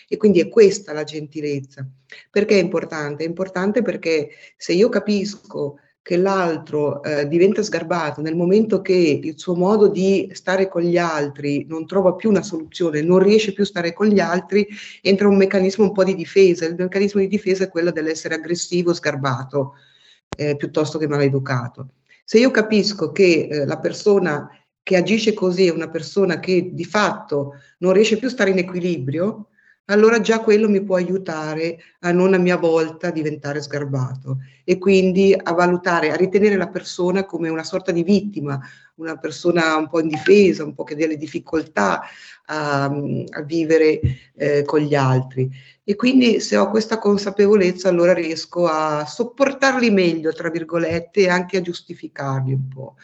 E 0.09 0.17
quindi 0.17 0.39
è 0.39 0.47
questa 0.47 0.93
la 0.93 1.03
gentilezza. 1.03 1.87
Perché 2.31 2.57
è 2.57 2.63
importante? 2.63 3.23
È 3.23 3.27
importante 3.27 3.81
perché 3.81 4.29
se 4.55 4.73
io 4.73 4.89
capisco 4.89 5.79
che 6.07 6.15
l'altro 6.15 7.03
eh, 7.03 7.27
diventa 7.27 7.61
sgarbato 7.61 8.21
nel 8.21 8.33
momento 8.33 8.81
che 8.81 9.19
il 9.21 9.37
suo 9.37 9.55
modo 9.55 9.89
di 9.89 10.29
stare 10.31 10.69
con 10.69 10.81
gli 10.81 10.97
altri 10.97 11.65
non 11.67 11.85
trova 11.85 12.13
più 12.13 12.29
una 12.29 12.43
soluzione, 12.43 13.01
non 13.01 13.19
riesce 13.19 13.51
più 13.51 13.63
a 13.63 13.65
stare 13.65 13.91
con 13.91 14.07
gli 14.07 14.21
altri, 14.21 14.65
entra 15.01 15.27
un 15.27 15.35
meccanismo 15.35 15.83
un 15.83 15.91
po' 15.91 16.05
di 16.05 16.15
difesa. 16.15 16.63
Il 16.63 16.75
meccanismo 16.77 17.19
di 17.19 17.27
difesa 17.27 17.65
è 17.65 17.69
quello 17.69 17.91
dell'essere 17.91 18.35
aggressivo, 18.35 18.93
sgarbato, 18.93 19.73
eh, 20.37 20.55
piuttosto 20.55 20.97
che 20.97 21.09
maleducato. 21.09 21.89
Se 22.23 22.39
io 22.39 22.51
capisco 22.51 23.11
che 23.11 23.49
eh, 23.51 23.65
la 23.65 23.77
persona 23.77 24.49
che 24.81 24.95
agisce 24.95 25.33
così 25.33 25.67
è 25.67 25.71
una 25.71 25.89
persona 25.89 26.39
che 26.39 26.69
di 26.71 26.85
fatto 26.85 27.55
non 27.79 27.91
riesce 27.91 28.17
più 28.17 28.29
a 28.29 28.31
stare 28.31 28.51
in 28.51 28.59
equilibrio, 28.59 29.49
allora 29.89 30.19
già 30.19 30.39
quello 30.39 30.67
mi 30.67 30.83
può 30.83 30.95
aiutare 30.95 31.77
a 32.01 32.11
non 32.11 32.33
a 32.33 32.37
mia 32.37 32.57
volta 32.57 33.09
diventare 33.09 33.61
sgarbato 33.61 34.39
e 34.63 34.77
quindi 34.77 35.33
a 35.41 35.53
valutare, 35.53 36.11
a 36.11 36.15
ritenere 36.15 36.57
la 36.57 36.67
persona 36.67 37.25
come 37.25 37.49
una 37.49 37.63
sorta 37.63 37.91
di 37.91 38.03
vittima, 38.03 38.59
una 38.95 39.17
persona 39.17 39.75
un 39.77 39.87
po' 39.87 40.01
indifesa, 40.01 40.63
un 40.63 40.73
po' 40.73 40.83
che 40.83 40.93
ha 40.93 40.97
delle 40.97 41.17
difficoltà 41.17 42.01
a, 42.47 42.83
a 42.85 43.41
vivere 43.43 43.99
eh, 44.35 44.63
con 44.63 44.79
gli 44.79 44.95
altri. 44.95 45.49
E 45.83 45.95
quindi 45.95 46.41
se 46.41 46.57
ho 46.57 46.69
questa 46.69 46.97
consapevolezza 46.97 47.87
allora 47.87 48.13
riesco 48.13 48.67
a 48.67 49.05
sopportarli 49.05 49.89
meglio, 49.89 50.33
tra 50.33 50.49
virgolette, 50.49 51.21
e 51.21 51.29
anche 51.29 51.57
a 51.57 51.61
giustificarli 51.61 52.51
un 52.51 52.67
po'. 52.67 52.95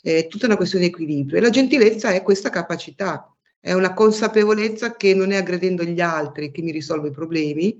È 0.00 0.28
tutta 0.28 0.46
una 0.46 0.56
questione 0.56 0.84
di 0.84 0.90
equilibrio. 0.90 1.38
E 1.38 1.40
la 1.40 1.50
gentilezza 1.50 2.10
è 2.10 2.22
questa 2.22 2.48
capacità, 2.48 3.32
è 3.62 3.72
una 3.74 3.94
consapevolezza 3.94 4.96
che 4.96 5.14
non 5.14 5.30
è 5.30 5.36
aggredendo 5.36 5.84
gli 5.84 6.00
altri 6.00 6.50
che 6.50 6.62
mi 6.62 6.72
risolve 6.72 7.08
i 7.08 7.12
problemi 7.12 7.78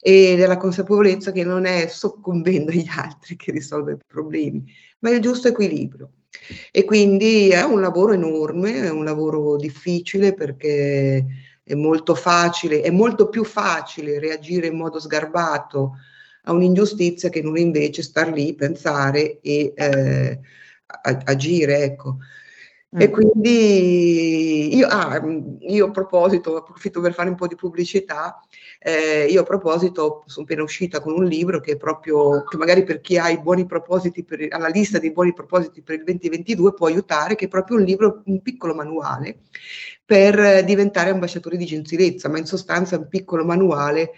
ed 0.00 0.40
è 0.40 0.46
la 0.46 0.56
consapevolezza 0.56 1.30
che 1.30 1.44
non 1.44 1.66
è 1.66 1.86
soccombendo 1.86 2.72
agli 2.72 2.88
altri 2.88 3.36
che 3.36 3.52
risolve 3.52 3.92
i 3.92 3.96
problemi, 4.04 4.64
ma 4.98 5.10
è 5.10 5.14
il 5.14 5.20
giusto 5.20 5.46
equilibrio. 5.46 6.10
E 6.72 6.84
quindi 6.84 7.50
è 7.50 7.62
un 7.62 7.80
lavoro 7.80 8.12
enorme, 8.12 8.82
è 8.82 8.90
un 8.90 9.04
lavoro 9.04 9.56
difficile 9.56 10.34
perché 10.34 11.24
è 11.62 11.74
molto 11.74 12.16
facile, 12.16 12.82
è 12.82 12.90
molto 12.90 13.28
più 13.28 13.44
facile 13.44 14.18
reagire 14.18 14.66
in 14.66 14.76
modo 14.76 14.98
sgarbato 14.98 15.92
a 16.42 16.52
un'ingiustizia 16.52 17.28
che 17.28 17.40
non 17.40 17.56
invece 17.56 18.02
star 18.02 18.32
lì, 18.32 18.52
pensare 18.56 19.38
e 19.40 19.72
eh, 19.76 20.40
agire. 21.24 21.84
Ecco. 21.84 22.18
E 22.96 23.08
mm. 23.08 23.12
quindi 23.12 24.76
io, 24.76 24.86
ah, 24.86 25.20
io 25.60 25.86
a 25.86 25.90
proposito, 25.90 26.56
approfitto 26.56 27.00
per 27.00 27.12
fare 27.12 27.28
un 27.28 27.34
po' 27.34 27.48
di 27.48 27.56
pubblicità, 27.56 28.40
eh, 28.78 29.26
io 29.28 29.40
a 29.40 29.44
proposito 29.44 30.22
sono 30.26 30.44
appena 30.44 30.62
uscita 30.62 31.00
con 31.00 31.12
un 31.12 31.24
libro 31.24 31.58
che 31.58 31.72
è 31.72 31.76
proprio, 31.76 32.44
che 32.44 32.56
magari 32.56 32.84
per 32.84 33.00
chi 33.00 33.18
ha 33.18 33.30
i 33.30 33.40
buoni 33.40 33.66
propositi, 33.66 34.22
per, 34.22 34.46
alla 34.50 34.68
lista 34.68 35.00
dei 35.00 35.10
buoni 35.10 35.32
propositi 35.32 35.82
per 35.82 35.96
il 35.96 36.04
2022 36.04 36.72
può 36.74 36.86
aiutare, 36.86 37.34
che 37.34 37.46
è 37.46 37.48
proprio 37.48 37.78
un 37.78 37.82
libro, 37.82 38.22
un 38.26 38.40
piccolo 38.42 38.74
manuale 38.74 39.38
per 40.04 40.62
diventare 40.64 41.10
ambasciatori 41.10 41.56
di 41.56 41.64
gentilezza, 41.64 42.28
ma 42.28 42.38
in 42.38 42.46
sostanza 42.46 42.96
un 42.96 43.08
piccolo 43.08 43.44
manuale 43.44 44.12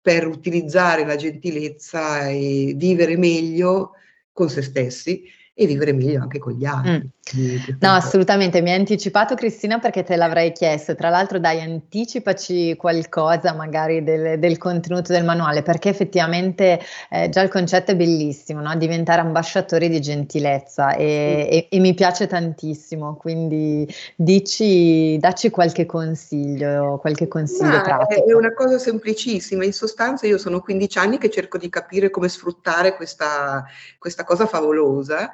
per 0.00 0.26
utilizzare 0.28 1.04
la 1.04 1.16
gentilezza 1.16 2.28
e 2.28 2.74
vivere 2.76 3.16
meglio 3.16 3.92
con 4.32 4.48
se 4.48 4.62
stessi 4.62 5.38
e 5.60 5.66
vivere 5.66 5.92
meglio 5.92 6.22
anche 6.22 6.38
con 6.38 6.54
gli 6.54 6.64
altri. 6.64 6.92
Mm. 7.36 7.58
No, 7.80 7.90
assolutamente, 7.90 8.62
mi 8.62 8.70
hai 8.70 8.78
anticipato 8.78 9.34
Cristina 9.34 9.78
perché 9.78 10.02
te 10.02 10.16
l'avrei 10.16 10.52
chiesto, 10.52 10.94
tra 10.94 11.10
l'altro 11.10 11.38
dai 11.38 11.60
anticipaci 11.60 12.76
qualcosa 12.76 13.52
magari 13.52 14.02
del, 14.02 14.38
del 14.38 14.56
contenuto 14.56 15.12
del 15.12 15.22
manuale 15.22 15.62
perché 15.62 15.90
effettivamente 15.90 16.80
eh, 17.10 17.28
già 17.28 17.42
il 17.42 17.50
concetto 17.50 17.90
è 17.90 17.96
bellissimo, 17.96 18.62
no? 18.62 18.74
diventare 18.74 19.20
ambasciatori 19.20 19.90
di 19.90 20.00
gentilezza 20.00 20.94
e, 20.94 21.04
mm. 21.04 21.52
e, 21.52 21.68
e, 21.70 21.78
mi 21.78 21.92
piace 21.92 22.26
tantissimo, 22.26 23.16
quindi 23.16 23.86
dici, 24.16 25.18
dacci 25.18 25.50
qualche 25.50 25.84
consiglio, 25.84 26.96
qualche 27.02 27.28
consiglio 27.28 27.68
Ma 27.68 27.82
pratico. 27.82 28.26
È 28.26 28.32
una 28.32 28.54
cosa 28.54 28.78
semplicissima, 28.78 29.62
in 29.62 29.74
sostanza 29.74 30.26
io 30.26 30.38
sono 30.38 30.60
15 30.60 30.98
anni 30.98 31.18
che 31.18 31.28
cerco 31.28 31.58
di 31.58 31.68
capire 31.68 32.08
come 32.08 32.30
sfruttare 32.30 32.96
questa, 32.96 33.62
questa 33.98 34.24
cosa 34.24 34.46
favolosa 34.46 35.32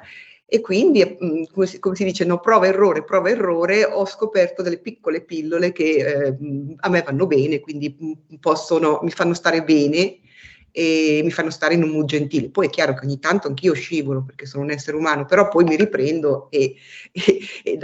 e 0.49 0.61
quindi, 0.61 1.03
mm, 1.03 1.43
come 1.51 1.65
si, 1.65 1.77
come 1.77 1.95
si, 1.95 2.05
dice, 2.05 2.23
no, 2.23 2.39
prova 2.39 2.67
errore, 2.67 3.03
prova 3.03 3.29
errore, 3.29 3.83
ho 3.83 4.05
scoperto 4.05 4.61
delle 4.61 4.79
piccole 4.79 5.21
pillole 5.21 5.73
che 5.73 5.83
eh, 5.97 6.37
a 6.77 6.89
me 6.89 7.01
vanno 7.01 7.27
bene, 7.27 7.59
quindi 7.59 7.97
mm, 8.01 8.35
possono, 8.39 8.99
mi 9.03 9.11
fanno 9.11 9.33
stare 9.33 9.61
bene 9.63 10.19
e 10.77 11.21
mi 11.23 11.31
fanno 11.31 11.49
stare 11.49 11.73
in 11.73 11.81
un 11.81 11.89
mood 11.89 12.05
gentile. 12.05 12.51
Poi 12.51 12.67
è 12.67 12.69
chiaro 12.69 12.93
che 12.93 13.03
ogni 13.03 13.17
tanto 13.17 13.47
anch'io 13.47 13.73
scivolo 13.73 14.21
perché 14.21 14.45
sono 14.45 14.61
un 14.61 14.69
essere 14.69 14.95
umano, 14.95 15.25
però 15.25 15.47
poi 15.47 15.63
mi 15.63 15.75
riprendo 15.75 16.51
e, 16.51 16.75
e, 17.63 17.79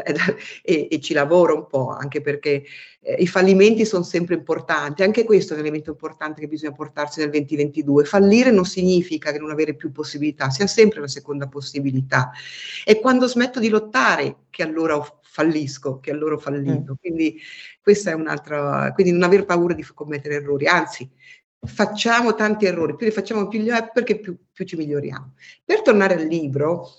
e, 0.62 0.88
e 0.92 1.00
ci 1.00 1.16
lavoro 1.16 1.56
un 1.56 1.66
po', 1.66 1.90
anche 1.90 2.22
perché 2.22 2.64
eh, 3.02 3.16
i 3.18 3.26
fallimenti 3.26 3.84
sono 3.84 4.04
sempre 4.04 4.36
importanti. 4.36 5.02
Anche 5.02 5.24
questo 5.24 5.54
è 5.54 5.56
un 5.56 5.64
elemento 5.64 5.90
importante 5.90 6.40
che 6.40 6.48
bisogna 6.48 6.74
portarsi 6.74 7.20
nel 7.20 7.32
2022. 7.32 8.04
Fallire 8.06 8.52
non 8.52 8.66
significa 8.66 9.32
che 9.32 9.40
non 9.40 9.50
avere 9.50 9.74
più 9.74 9.92
possibilità, 9.92 10.52
si 10.52 10.62
ha 10.62 10.68
sempre 10.68 11.00
una 11.00 11.08
seconda 11.08 11.48
possibilità. 11.48 12.30
È 12.84 13.00
quando 13.00 13.28
smetto 13.28 13.60
di 13.60 13.70
lottare 13.70 14.36
che 14.52 14.62
allora 14.62 15.04
fallisco, 15.20 16.00
che 16.00 16.12
allora 16.12 16.36
ho 16.36 16.38
fallito. 16.38 16.92
Mm. 16.92 16.96
Quindi 17.00 17.42
questa 17.82 18.12
è 18.12 18.14
un'altra, 18.14 18.92
quindi 18.94 19.12
non 19.14 19.24
aver 19.24 19.46
paura 19.46 19.74
di 19.74 19.84
commettere 19.96 20.36
errori, 20.36 20.68
anzi 20.68 21.10
facciamo 21.66 22.36
tanti 22.36 22.66
errori, 22.66 22.96
più 22.96 23.06
li 23.06 23.12
facciamo 23.12 23.48
più 23.48 23.62
li 23.62 23.70
è 23.70 23.90
perché 23.94 24.20
più, 24.20 24.38
più, 24.52 24.66
ci 24.66 24.76
miglioriamo. 24.76 25.34
Per 25.64 25.82
tornare 25.82 26.16
al 26.16 26.26
libro, 26.26 26.94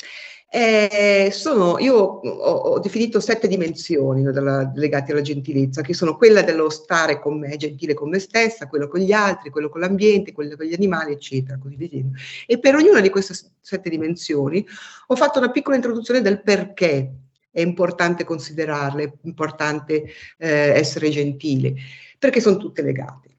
eh, 0.50 1.30
sono, 1.32 1.78
io 1.80 1.96
ho, 1.96 2.20
ho, 2.20 2.78
definito 2.78 3.18
sette 3.18 3.48
dimensioni 3.48 4.22
della, 4.22 4.70
legate 4.76 5.12
alla 5.12 5.20
gentilezza, 5.20 5.82
che 5.82 5.94
sono 5.94 6.16
quella 6.16 6.42
dello 6.42 6.70
stare 6.70 7.20
con 7.20 7.40
me, 7.40 7.56
gentile 7.56 7.94
con 7.94 8.08
me 8.08 8.20
stessa, 8.20 8.68
quello 8.68 8.86
con 8.86 9.00
gli 9.00 9.12
altri, 9.12 9.50
quello 9.50 9.68
con 9.68 9.80
l'ambiente, 9.80 10.32
quello 10.32 10.56
con 10.56 10.66
gli 10.66 10.74
animali, 10.74 11.12
eccetera, 11.12 11.58
così 11.58 11.74
via. 11.74 12.04
E 12.46 12.58
per 12.60 12.76
ognuna 12.76 13.00
di 13.00 13.10
queste 13.10 13.34
sette 13.60 13.90
dimensioni 13.90 14.64
ho 15.08 15.16
fatto 15.16 15.38
una 15.38 15.50
piccola 15.50 15.76
introduzione 15.76 16.20
del 16.20 16.40
perché 16.42 17.12
è 17.50 17.60
importante 17.60 18.24
considerarle, 18.24 19.02
è 19.02 19.12
importante 19.22 20.04
eh, 20.38 20.48
essere 20.48 21.08
gentile, 21.10 21.74
perché 22.18 22.40
sono 22.40 22.58
tutte 22.58 22.82
legate. 22.82 23.33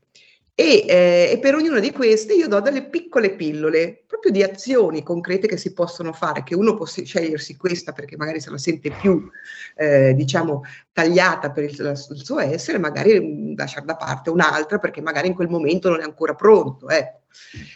E, 0.58 0.86
eh, 0.88 1.32
e, 1.34 1.40
per 1.40 1.54
ognuna 1.54 1.82
di 1.82 1.92
queste 1.92 2.34
io 2.34 2.48
do 2.48 2.62
delle 2.62 2.86
piccole 2.86 3.36
pillole, 3.36 4.06
proprio 4.08 4.32
di 4.32 4.42
azioni 4.42 5.04
concrete 5.04 5.48
che 5.48 5.58
si 5.58 5.74
possono 5.74 6.14
fare, 6.14 6.44
che 6.44 6.56
uno 6.56 6.76
può 6.76 6.86
scegliersi 6.86 7.58
questa 7.58 7.92
perché 7.92 8.16
magari 8.16 8.40
se 8.40 8.52
la 8.52 8.58
sente 8.58 8.90
più, 8.90 9.30
eh, 9.76 10.14
diciamo, 10.14 10.62
tagliata 10.94 11.52
per 11.52 11.66
il, 11.66 11.76
il, 11.78 12.24
suo 12.24 12.40
essere, 12.40 12.78
magari 12.78 13.20
mm, 13.20 13.58
lasciare 13.58 13.86
da 13.86 13.98
parte 13.98 14.30
un'altra 14.30 14.80
perché 14.80 15.02
magari 15.02 15.28
in 15.28 15.34
quel 15.34 15.50
momento 15.50 15.90
non 15.90 16.00
è 16.00 16.04
ancora 16.06 16.36
pronto, 16.36 16.88
ecco, 16.88 17.24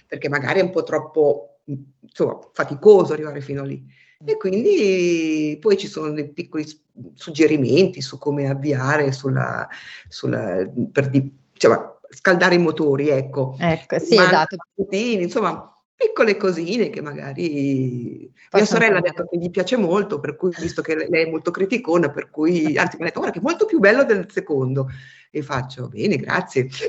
perché 0.07 0.29
magari 0.29 0.61
è 0.61 0.63
un 0.63 0.71
po' 0.71 0.83
troppo, 0.83 1.57
mm, 1.69 1.75
insomma, 1.99 2.39
faticoso 2.53 3.11
arrivare 3.11 3.41
fino 3.41 3.65
lì. 3.65 3.85
E 4.23 4.37
quindi 4.37 5.57
poi 5.59 5.77
ci 5.77 5.87
sono 5.87 6.11
dei 6.11 6.29
piccoli 6.29 6.65
suggerimenti 7.13 8.01
su 8.01 8.17
come 8.17 8.49
avviare 8.49 9.11
sulla, 9.11 9.67
sulla 10.07 10.65
per 10.91 11.09
di, 11.09 11.29
diciamo, 11.51 11.98
scaldare 12.09 12.55
i 12.55 12.59
motori, 12.59 13.09
ecco. 13.09 13.55
Ecco, 13.59 13.99
sì, 13.99 14.15
esatto. 14.15 14.55
Insomma, 14.89 15.73
piccole 15.95 16.37
cosine 16.37 16.89
che 16.89 17.01
magari 17.01 18.31
mia 18.53 18.65
sorella 18.65 18.99
ha 18.99 19.01
detto 19.01 19.27
che 19.29 19.37
gli 19.37 19.49
piace 19.49 19.75
molto, 19.75 20.19
per 20.19 20.35
cui 20.37 20.51
visto 20.57 20.81
che 20.81 20.95
lei 20.95 21.25
è 21.25 21.29
molto 21.29 21.51
criticona, 21.51 22.09
per 22.09 22.29
cui 22.29 22.77
anzi 22.77 22.95
mi 22.95 23.03
ha 23.03 23.05
detto 23.07 23.19
guarda 23.19 23.31
che 23.37 23.39
è 23.39 23.47
molto 23.47 23.65
più 23.65 23.79
bello 23.79 24.03
del 24.05 24.25
secondo 24.31 24.87
e 25.29 25.41
faccio 25.41 25.89
bene, 25.89 26.15
grazie. 26.15 26.67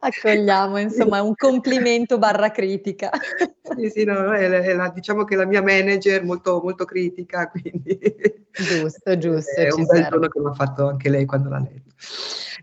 Accogliamo, 0.00 0.78
insomma, 0.78 1.20
un 1.20 1.34
complimento 1.34 2.18
barra 2.18 2.50
critica. 2.50 3.10
Sì, 3.76 3.90
sì, 3.90 4.04
no, 4.04 4.32
è, 4.32 4.48
è 4.48 4.72
la, 4.74 4.88
diciamo 4.88 5.24
che 5.24 5.36
la 5.36 5.46
mia 5.46 5.62
manager 5.62 6.24
molto, 6.24 6.60
molto 6.62 6.84
critica, 6.84 7.48
quindi... 7.52 7.98
Giusto, 8.50 9.18
giusto. 9.18 9.60
È 9.60 9.72
un 9.72 9.84
bel 9.84 10.08
tono 10.08 10.28
che 10.28 10.40
mi 10.40 10.48
ha 10.48 10.54
fatto 10.54 10.88
anche 10.88 11.10
lei 11.10 11.26
quando 11.26 11.50
l'ha 11.50 11.58
letto. 11.58 11.94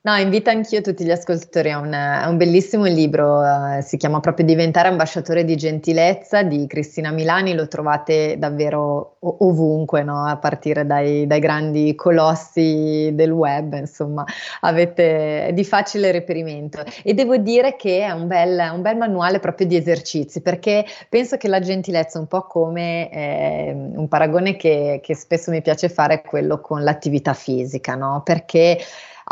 No, 0.03 0.15
invito 0.15 0.50
anch'io 0.50 0.81
tutti 0.81 1.03
gli 1.03 1.12
ascoltatori 1.12 1.70
a 1.70 1.77
un, 1.77 1.93
a 1.93 2.27
un 2.27 2.36
bellissimo 2.36 2.86
libro, 2.86 3.38
uh, 3.41 3.81
si 3.81 3.98
chiama 3.98 4.20
proprio 4.20 4.48
Diventare 4.48 4.88
ambasciatore 4.88 5.46
di 5.46 5.55
gentilezza 5.55 6.41
di 6.41 6.65
Cristina 6.65 7.12
Milani, 7.12 7.53
lo 7.53 7.67
trovate 7.67 8.36
davvero 8.39 9.17
ovunque, 9.20 10.01
no? 10.01 10.25
a 10.25 10.38
partire 10.38 10.88
dai, 10.88 11.27
dai, 11.27 11.39
grandi 11.39 11.93
colossi 11.93 13.12
del 13.13 13.29
web, 13.29 13.74
insomma, 13.75 14.25
avete 14.62 15.51
di 15.53 15.63
facile 15.63 16.12
reperimento. 16.12 16.81
E 17.03 17.13
devo 17.13 17.38
dire 17.38 17.75
che 17.75 18.00
è 18.00 18.10
un 18.10 18.25
bel, 18.25 18.72
un 18.74 18.81
bel 18.81 18.98
manuale 18.98 19.38
proprio 19.38 19.67
di 19.67 19.75
esercizi, 19.75 20.41
perché 20.41 20.84
penso 21.10 21.38
che 21.38 21.48
la 21.48 21.60
gentilezza, 21.60 22.17
un 22.17 22.25
po' 22.25 22.48
come 22.48 23.12
eh, 23.12 23.72
un 23.72 24.08
paragone 24.08 24.55
che, 24.55 25.00
che 25.03 25.15
spesso 25.15 25.51
mi 25.51 25.62
piace 25.62 25.89
fare, 25.89 26.15
è 26.15 26.22
quello 26.24 26.60
con 26.60 26.84
l'attività 26.84 27.36
fisica, 27.36 27.93
no? 27.93 28.24
perché 28.25 28.79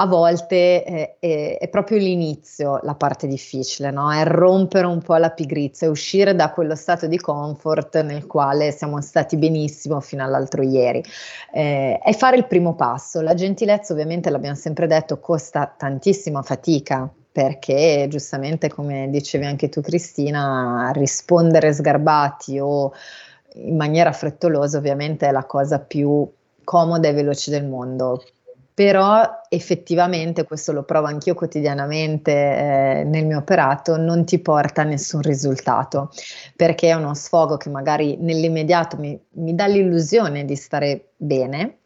a 0.02 0.06
volte 0.06 0.84
è, 0.84 1.16
è, 1.20 1.58
è, 1.60 1.68
proprio 1.68 1.98
l'inizio 1.98 2.80
la 2.84 2.96
parte 2.96 3.28
difficile, 3.28 3.92
no? 3.92 4.12
è 4.14 4.24
rompere 4.24 4.86
un 4.86 5.02
po' 5.02 5.16
la 5.16 5.30
pigrizia, 5.30 5.90
uscire 5.90 6.36
da 6.36 6.52
quello 6.52 6.74
stato 6.76 7.06
di 7.06 7.20
comfort 7.20 8.02
nel 8.02 8.26
quale 8.26 8.72
siamo 8.72 9.02
stati 9.02 9.36
benissimo 9.36 10.00
fino 10.00 10.24
all'altro 10.24 10.64
ieri 10.64 11.04
eh, 11.52 12.00
e 12.02 12.14
fare 12.14 12.38
il 12.38 12.48
primo 12.48 12.76
passo. 12.76 13.20
La 13.20 13.34
gentilezza 13.34 13.92
ovviamente 13.92 14.30
l'abbiamo 14.30 14.56
sempre 14.56 14.88
detto 14.88 15.20
costa 15.20 15.74
tantissima 15.78 16.42
fatica 16.44 17.10
perché 17.32 18.08
giustamente 18.10 18.70
come 18.70 19.10
dicevi 19.10 19.46
anche 19.46 19.68
tu 19.68 19.82
Cristina 19.82 20.92
rispondere 20.94 21.74
sgarbati 21.74 22.58
o 22.60 22.94
in 23.56 23.76
maniera 23.76 24.14
frettolosa 24.14 24.78
ovviamente 24.78 25.28
è 25.28 25.32
la 25.32 25.44
cosa 25.44 25.80
più 25.80 26.26
comoda 26.64 27.08
e 27.08 27.14
veloce 27.14 27.52
del 27.52 27.66
mondo 27.66 28.24
però 28.80 29.42
effettivamente, 29.50 30.46
questo 30.46 30.72
lo 30.72 30.84
provo 30.84 31.08
anch'io 31.08 31.34
quotidianamente 31.34 32.32
eh, 32.32 33.04
nel 33.04 33.26
mio 33.26 33.40
operato, 33.40 33.98
non 33.98 34.24
ti 34.24 34.40
porta 34.40 34.84
a 34.84 34.86
nessun 34.86 35.22
risultato, 35.22 36.12
perché 36.56 36.88
è 36.88 36.94
uno 36.94 37.14
sfogo 37.14 37.58
che 37.58 37.70
magari 37.70 38.16
nell'immediato 38.22 38.96
mi, 38.96 39.22
mi 39.32 39.54
dà 39.54 39.68
l'illusione 39.68 40.46
di 40.46 40.56
stare 40.56 41.10
bene, 41.18 41.80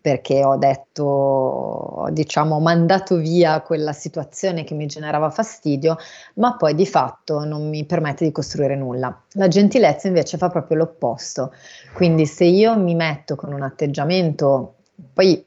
perché 0.00 0.44
ho 0.44 0.56
detto, 0.56 2.08
diciamo, 2.10 2.56
ho 2.56 2.60
mandato 2.60 3.14
via 3.14 3.60
quella 3.60 3.92
situazione 3.92 4.64
che 4.64 4.74
mi 4.74 4.86
generava 4.86 5.30
fastidio, 5.30 5.98
ma 6.34 6.56
poi 6.56 6.74
di 6.74 6.84
fatto 6.84 7.44
non 7.44 7.68
mi 7.68 7.84
permette 7.84 8.24
di 8.24 8.32
costruire 8.32 8.74
nulla. 8.74 9.22
La 9.34 9.46
gentilezza 9.46 10.08
invece 10.08 10.36
fa 10.36 10.48
proprio 10.48 10.78
l'opposto. 10.78 11.52
Quindi 11.94 12.26
se 12.26 12.42
io 12.42 12.76
mi 12.76 12.96
metto 12.96 13.36
con 13.36 13.52
un 13.52 13.62
atteggiamento, 13.62 14.74
poi 15.14 15.46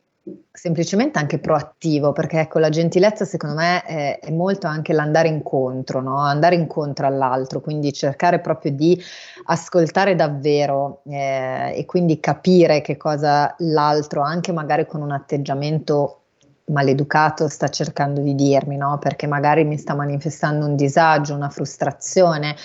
semplicemente 0.55 1.17
anche 1.17 1.39
proattivo, 1.39 2.11
perché 2.11 2.41
ecco, 2.41 2.59
la 2.59 2.69
gentilezza 2.69 3.25
secondo 3.25 3.55
me 3.55 3.81
è, 3.81 4.19
è 4.19 4.29
molto 4.29 4.67
anche 4.67 4.93
l'andare 4.93 5.27
incontro, 5.27 5.99
no? 5.99 6.19
andare 6.19 6.53
incontro 6.53 7.07
all'altro, 7.07 7.59
quindi 7.59 7.91
cercare 7.91 8.39
proprio 8.39 8.71
di 8.71 9.01
ascoltare 9.45 10.15
davvero 10.15 11.01
eh, 11.05 11.73
e 11.75 11.85
quindi 11.85 12.19
capire 12.19 12.81
che 12.81 12.97
cosa 12.97 13.55
l'altro, 13.59 14.21
anche 14.21 14.51
magari 14.51 14.85
con 14.85 15.01
un 15.01 15.11
atteggiamento 15.11 16.19
maleducato, 16.65 17.47
sta 17.49 17.67
cercando 17.69 18.21
di 18.21 18.35
dirmi, 18.35 18.77
no? 18.77 18.99
perché 18.99 19.25
magari 19.25 19.63
mi 19.63 19.79
sta 19.79 19.95
manifestando 19.95 20.67
un 20.67 20.75
disagio, 20.75 21.33
una 21.33 21.49
frustrazione, 21.49 22.55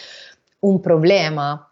un 0.61 0.79
problema 0.81 1.68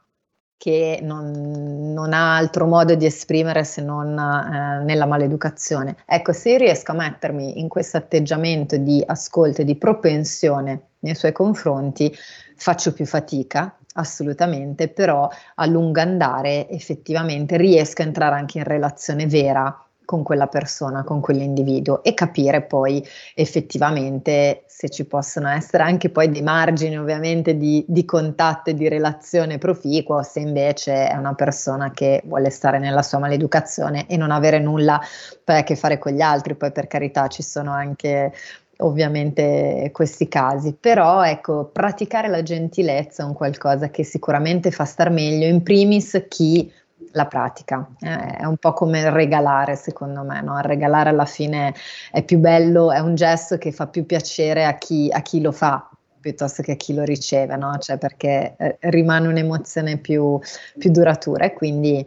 che 0.59 1.01
non, 1.03 1.93
non, 1.93 2.13
ha 2.13 2.37
altro 2.37 2.67
modo 2.67 2.95
di 2.95 3.05
esprimere 3.05 3.65
se 3.65 3.83
non 3.83 4.19
eh, 4.19 4.85
nella 4.85 5.07
maleducazione. 5.07 5.97
Ecco, 6.07 6.33
se 6.33 6.57
riesco 6.57 6.93
a 6.93 6.97
mettermi 6.97 7.61
in 7.61 7.69
questo 7.69 7.99
atteggiamento 7.99 8.77
di 8.77 9.03
ascolto 9.07 9.63
e 9.63 9.65
di 9.65 9.77
propensione 9.77 10.89
nei 11.01 11.15
suoi 11.15 11.33
confronti, 11.33 12.13
faccio 12.57 12.93
più 12.93 13.07
fatica, 13.07 13.77
assolutamente, 13.95 14.89
però 14.89 15.29
a 15.55 15.67
lungo 15.67 16.01
andare 16.01 16.69
effettivamente 16.71 17.57
riesco 17.57 18.03
a 18.03 18.07
entrare 18.07 18.37
anche 18.37 18.59
in 18.59 18.65
relazione 18.65 19.27
vera 19.27 19.86
con 20.07 20.23
quella 20.23 20.47
persona, 20.47 21.05
con 21.05 21.21
quell'individuo 21.21 22.03
e 22.03 22.15
capire 22.15 22.63
poi 22.63 23.07
effettivamente 23.35 24.63
se 24.67 24.89
ci 24.89 25.05
possono 25.05 25.49
essere 25.49 25.83
anche 25.83 26.09
poi 26.09 26.31
dei 26.31 26.41
margini 26.41 26.99
ovviamente 26.99 27.59
di, 27.59 27.85
di 27.87 28.07
contatto 28.07 28.71
e 28.71 28.75
di 28.75 28.89
relazione 28.89 29.59
proficuo, 29.59 30.23
se 30.23 30.41
invece 30.41 31.09
è 31.09 31.17
una 31.17 31.35
persona 31.35 31.91
che 31.91 32.23
vuole 32.25 32.49
stare 32.49 32.79
nella 32.79 33.03
sua 33.03 33.19
maleducazione 33.19 34.07
e 34.07 34.17
non 34.17 34.31
avere 34.31 34.59
nulla 34.59 34.99
poi 35.45 35.59
a 35.59 35.63
che 35.63 35.77
fare 35.77 35.99
con 35.99 36.13
gli 36.13 36.23
altri, 36.23 36.55
poi 36.55 36.73
per 36.73 36.87
carità 36.87 37.27
ci 37.29 37.43
sono 37.43 37.73
anche 37.73 38.33
ovviamente 38.79 39.91
questi 39.93 40.29
casi, 40.29 40.75
però 40.79 41.25
ecco, 41.25 41.71
praticare 41.73 42.29
la 42.29 42.43
gentilezza 42.43 43.23
è 43.23 43.27
un 43.27 43.33
qualcosa 43.33 43.89
che 43.89 44.05
sicuramente 44.05 44.71
fa 44.71 44.85
star 44.85 45.11
meglio, 45.11 45.47
in 45.47 45.63
primis 45.63 46.27
chi 46.29 46.71
la 47.17 47.27
pratica. 47.27 47.89
Eh, 47.99 48.37
è 48.37 48.45
un 48.45 48.59
po' 48.59 48.73
come 48.73 49.11
regalare, 49.11 49.75
secondo 49.75 50.23
me, 50.23 50.41
no? 50.43 50.61
regalare 50.61 51.09
alla 51.09 51.25
fine 51.25 51.75
è 52.13 52.23
più 52.23 52.39
bello, 52.39 52.93
è 52.93 53.01
un 53.01 53.15
gesto 53.15 53.59
che 53.59 53.73
fa 53.73 53.89
più 53.89 54.07
piacere 54.07 54.65
a 54.65 54.75
chi, 54.75 55.11
a 55.11 55.21
chi 55.23 55.41
lo 55.41 55.51
fa 55.51 55.91
piuttosto 56.21 56.61
che 56.61 56.73
a 56.73 56.77
chi 56.77 56.93
lo 56.93 57.05
riceve, 57.05 57.57
no? 57.57 57.79
cioè 57.79 57.99
perché 57.99 58.57
eh, 58.59 58.77
rimane 58.81 59.29
un'emozione 59.29 59.99
più, 59.99 60.39
più 60.77 60.91
duratura 60.91 61.45
e 61.45 61.53
quindi 61.53 62.05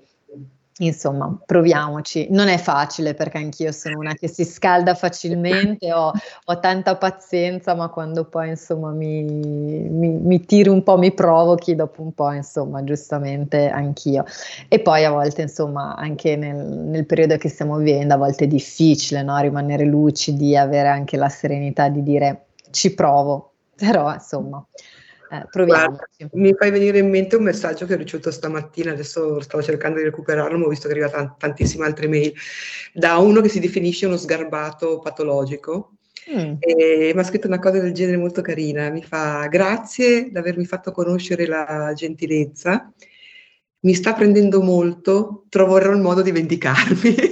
Insomma, 0.81 1.37
proviamoci. 1.45 2.27
Non 2.29 2.47
è 2.47 2.57
facile 2.57 3.13
perché 3.13 3.37
anch'io 3.37 3.71
sono 3.73 3.97
una 3.97 4.13
che 4.13 4.29
si 4.29 4.45
scalda 4.45 4.95
facilmente, 4.95 5.91
ho, 5.91 6.11
ho 6.45 6.59
tanta 6.59 6.95
pazienza, 6.95 7.75
ma 7.75 7.89
quando 7.89 8.25
poi 8.25 8.49
insomma 8.49 8.91
mi, 8.91 9.23
mi, 9.23 10.09
mi, 10.09 10.45
tiri 10.45 10.69
un 10.69 10.81
po', 10.83 10.97
mi 10.97 11.13
provochi, 11.13 11.75
dopo 11.75 12.01
un 12.01 12.13
po', 12.13 12.31
insomma, 12.31 12.83
giustamente 12.83 13.67
anch'io. 13.67 14.23
E 14.69 14.79
poi 14.79 15.03
a 15.03 15.11
volte, 15.11 15.41
insomma, 15.41 15.95
anche 15.97 16.37
nel, 16.37 16.55
nel 16.55 17.05
periodo 17.05 17.35
che 17.35 17.49
stiamo 17.49 17.75
vivendo, 17.77 18.13
a 18.13 18.17
volte 18.17 18.45
è 18.45 18.47
difficile 18.47 19.21
no? 19.21 19.37
rimanere 19.39 19.83
lucidi, 19.83 20.55
avere 20.55 20.87
anche 20.87 21.17
la 21.17 21.29
serenità 21.29 21.89
di 21.89 22.03
dire 22.03 22.45
ci 22.71 22.93
provo, 22.93 23.51
però 23.75 24.13
insomma 24.13 24.65
eh, 25.31 25.45
proviamoci. 25.49 26.27
mi 26.33 26.53
fai 26.55 26.71
venire 26.71 26.97
in 26.99 27.09
mente 27.09 27.35
un 27.35 27.43
messaggio 27.43 27.85
che 27.85 27.93
ho 27.93 27.97
ricevuto 27.97 28.31
stamattina, 28.31 28.91
adesso 28.91 29.39
stavo 29.41 29.61
cercando 29.61 29.99
di 29.99 30.05
recuperarlo, 30.05 30.57
ma 30.57 30.65
ho 30.65 30.69
visto 30.69 30.87
che 30.87 30.95
è 30.95 30.97
arrivata 30.97 31.35
tantissime 31.37 31.85
altre 31.85 32.07
mail, 32.07 32.33
da 32.93 33.17
uno 33.17 33.41
che 33.41 33.49
si 33.49 33.59
definisce 33.59 34.07
uno 34.07 34.17
sgarbato 34.17 34.99
patologico. 34.99 35.93
Mm. 36.31 36.55
E 36.59 37.11
mi 37.13 37.19
ha 37.19 37.23
scritto 37.23 37.47
una 37.47 37.59
cosa 37.59 37.79
del 37.79 37.93
genere 37.93 38.17
molto 38.17 38.41
carina, 38.41 38.89
mi 38.89 39.03
fa 39.03 39.47
grazie 39.47 40.29
di 40.29 40.37
avermi 40.37 40.65
fatto 40.65 40.91
conoscere 40.91 41.47
la 41.47 41.91
gentilezza, 41.95 42.91
mi 43.81 43.93
sta 43.93 44.13
prendendo 44.13 44.61
molto, 44.61 45.45
troverò 45.49 45.91
il 45.91 46.01
modo 46.01 46.21
di 46.21 46.31
vendicarmi. 46.31 47.15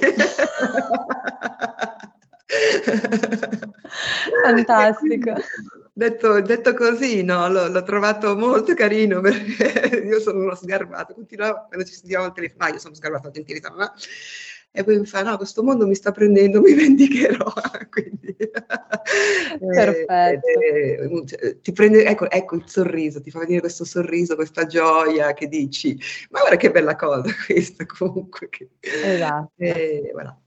Fantastico. 4.43 5.33
Detto, 5.97 6.39
detto, 6.41 6.75
così, 6.75 7.23
no, 7.23 7.49
l'ho, 7.49 7.69
l'ho, 7.69 7.81
trovato 7.81 8.37
molto 8.37 8.75
carino 8.75 9.19
perché 9.25 10.03
io 10.05 10.19
sono 10.19 10.41
uno 10.41 10.53
sgarbato, 10.53 11.15
continuavo, 11.15 11.65
quando 11.69 11.87
ci 11.87 11.95
sentiamo 11.95 12.25
al 12.25 12.33
telefono, 12.33 12.65
ah, 12.65 12.69
io 12.69 12.77
sono 12.77 12.93
sgarbato, 12.93 13.31
gentilità, 13.31 13.69
no? 13.69 13.91
e 14.71 14.83
poi 14.83 14.99
mi 14.99 15.07
fa, 15.07 15.23
no, 15.23 15.37
questo 15.37 15.63
mondo 15.63 15.87
mi 15.87 15.95
sta 15.95 16.11
prendendo, 16.11 16.61
mi 16.61 16.73
vendicherò. 16.77 17.51
Quindi, 17.89 18.35
Perfetto. 18.37 20.47
Eh, 20.47 21.23
eh, 21.41 21.61
ti 21.61 21.71
prende, 21.71 22.05
ecco, 22.05 22.29
ecco, 22.29 22.57
il 22.57 22.63
sorriso, 22.67 23.19
ti 23.19 23.31
fa 23.31 23.39
venire 23.39 23.61
questo 23.61 23.83
sorriso, 23.83 24.35
questa 24.35 24.67
gioia 24.67 25.33
che 25.33 25.47
dici, 25.47 25.99
ma 26.29 26.41
guarda 26.41 26.57
che 26.57 26.69
bella 26.69 26.95
cosa 26.95 27.23
questa 27.47 27.87
comunque. 27.87 28.49
Esatto. 28.81 29.51
Eh, 29.57 30.11
voilà. 30.13 30.39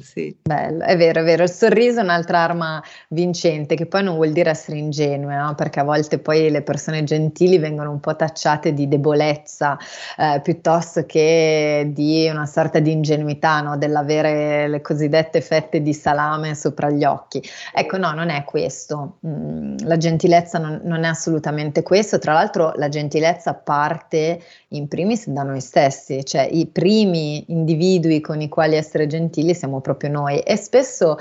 Sì. 0.00 0.36
Bello, 0.42 0.84
è 0.84 0.96
vero, 0.96 1.20
è 1.20 1.24
vero. 1.24 1.42
Il 1.42 1.50
sorriso 1.50 2.00
è 2.00 2.02
un'altra 2.02 2.38
arma 2.40 2.82
vincente, 3.08 3.74
che 3.74 3.86
poi 3.86 4.02
non 4.02 4.14
vuol 4.14 4.32
dire 4.32 4.50
essere 4.50 4.78
ingenue, 4.78 5.36
no? 5.36 5.54
perché 5.54 5.80
a 5.80 5.84
volte 5.84 6.18
poi 6.18 6.50
le 6.50 6.62
persone 6.62 7.04
gentili 7.04 7.58
vengono 7.58 7.90
un 7.90 8.00
po' 8.00 8.14
tacciate 8.14 8.72
di 8.72 8.88
debolezza 8.88 9.78
eh, 10.16 10.40
piuttosto 10.42 11.04
che 11.06 11.90
di 11.92 12.28
una 12.28 12.46
sorta 12.46 12.78
di 12.78 12.92
ingenuità, 12.92 13.60
no? 13.60 13.76
dell'avere 13.76 14.68
le 14.68 14.80
cosiddette 14.80 15.40
fette 15.40 15.82
di 15.82 15.92
salame 15.92 16.54
sopra 16.54 16.90
gli 16.90 17.04
occhi. 17.04 17.42
Ecco, 17.74 17.96
no, 17.98 18.12
non 18.12 18.30
è 18.30 18.44
questo. 18.44 19.18
Mm, 19.26 19.76
la 19.84 19.96
gentilezza 19.96 20.58
non, 20.58 20.80
non 20.84 21.04
è 21.04 21.08
assolutamente 21.08 21.82
questo. 21.82 22.18
Tra 22.18 22.32
l'altro, 22.32 22.72
la 22.76 22.88
gentilezza 22.88 23.54
parte 23.54 24.40
in 24.68 24.88
primis 24.88 25.28
da 25.28 25.42
noi 25.42 25.60
stessi, 25.60 26.24
cioè 26.24 26.42
i 26.50 26.66
primi 26.66 27.44
individui 27.48 28.20
con 28.20 28.40
i 28.40 28.48
quali 28.48 28.76
essere 28.76 29.06
gentili 29.06 29.54
siamo 29.54 29.80
proprio 29.80 30.10
noi 30.10 30.40
e 30.40 30.56
spesso 30.56 31.18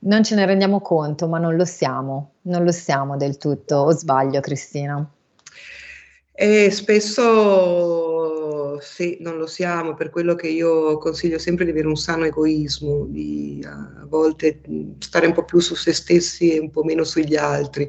non 0.00 0.22
ce 0.24 0.34
ne 0.34 0.46
rendiamo 0.46 0.80
conto, 0.80 1.28
ma 1.28 1.38
non 1.38 1.54
lo 1.56 1.64
siamo, 1.64 2.32
non 2.42 2.64
lo 2.64 2.72
siamo 2.72 3.16
del 3.16 3.36
tutto, 3.36 3.76
o 3.76 3.90
sbaglio 3.92 4.40
Cristina? 4.40 5.08
E 6.32 6.70
spesso 6.70 8.41
sì, 8.80 9.18
non 9.20 9.36
lo 9.36 9.46
siamo, 9.46 9.94
per 9.94 10.10
quello 10.10 10.34
che 10.34 10.48
io 10.48 10.98
consiglio 10.98 11.38
sempre 11.38 11.64
di 11.64 11.70
avere 11.70 11.86
un 11.86 11.96
sano 11.96 12.24
egoismo, 12.24 13.06
di 13.08 13.60
a 13.64 14.04
volte 14.06 14.60
stare 14.98 15.26
un 15.26 15.32
po' 15.32 15.44
più 15.44 15.58
su 15.60 15.74
se 15.74 15.92
stessi 15.92 16.52
e 16.52 16.58
un 16.58 16.70
po' 16.70 16.84
meno 16.84 17.04
sugli 17.04 17.36
altri, 17.36 17.88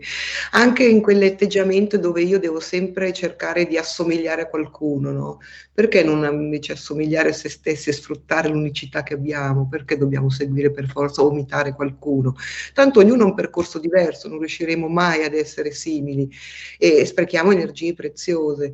anche 0.52 0.84
in 0.86 1.02
quell'atteggiamento 1.02 1.98
dove 1.98 2.22
io 2.22 2.40
devo 2.40 2.60
sempre 2.60 3.12
cercare 3.14 3.66
di 3.68 3.78
assomigliare 3.78 4.44
a 4.44 4.48
qualcuno, 4.50 5.12
no? 5.12 5.40
Perché 5.74 6.04
non 6.04 6.24
invece 6.32 6.74
assomigliare 6.74 7.30
a 7.30 7.34
se 7.34 7.50
stessi 7.50 7.90
e 7.90 7.94
sfruttare 7.94 8.50
l'unicità 8.50 9.04
che 9.04 9.16
abbiamo? 9.16 9.68
Perché 9.70 9.98
dobbiamo 9.98 10.30
seguire 10.30 10.72
per 10.72 10.88
forza 10.88 11.22
o 11.24 11.32
imitare 11.32 11.74
qualcuno? 11.74 12.36
Tanto 12.74 13.00
ognuno 13.00 13.24
ha 13.24 13.26
un 13.28 13.34
percorso 13.34 13.80
diverso, 13.80 14.28
non 14.28 14.40
riusciremo 14.40 14.88
mai 14.88 15.24
ad 15.24 15.34
essere 15.34 15.72
simili 15.72 16.30
e 16.78 17.06
sprechiamo 17.06 17.52
energie 17.52 17.94
preziose. 17.94 18.74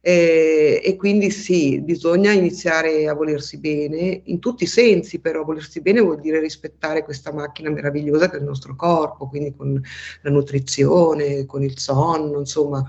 Eh, 0.00 0.80
e 0.84 0.96
quindi 0.96 1.30
sì, 1.30 1.80
bisogna 1.80 2.30
iniziare 2.30 3.08
a 3.08 3.14
volersi 3.14 3.58
bene, 3.58 4.22
in 4.26 4.38
tutti 4.38 4.62
i 4.62 4.66
sensi 4.68 5.18
però, 5.18 5.42
volersi 5.44 5.80
bene 5.80 6.00
vuol 6.00 6.20
dire 6.20 6.38
rispettare 6.38 7.02
questa 7.02 7.32
macchina 7.32 7.68
meravigliosa 7.70 8.30
che 8.30 8.36
è 8.36 8.38
il 8.38 8.44
nostro 8.44 8.76
corpo, 8.76 9.28
quindi 9.28 9.54
con 9.56 9.82
la 10.22 10.30
nutrizione, 10.30 11.46
con 11.46 11.64
il 11.64 11.78
sonno, 11.78 12.38
insomma, 12.38 12.88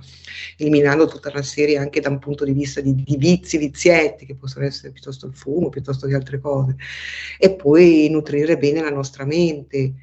eliminando 0.58 1.08
tutta 1.08 1.30
una 1.30 1.42
serie 1.42 1.78
anche 1.78 2.00
da 2.00 2.10
un 2.10 2.20
punto 2.20 2.46
di 2.46 2.54
vista 2.54 2.80
di, 2.80 2.94
di 2.96 3.18
vizi, 3.18 3.58
vizietti, 3.58 4.26
che 4.28 4.36
possono 4.36 4.66
essere 4.66 4.92
piuttosto 4.92 5.26
il 5.26 5.34
fumo, 5.34 5.70
piuttosto 5.70 6.06
che 6.08 6.14
altre 6.14 6.40
cose, 6.40 6.76
e 7.40 7.52
poi 7.56 8.08
nutrire 8.12 8.58
bene 8.58 8.82
la 8.82 8.92
nostra 8.92 9.26
mente 9.26 9.94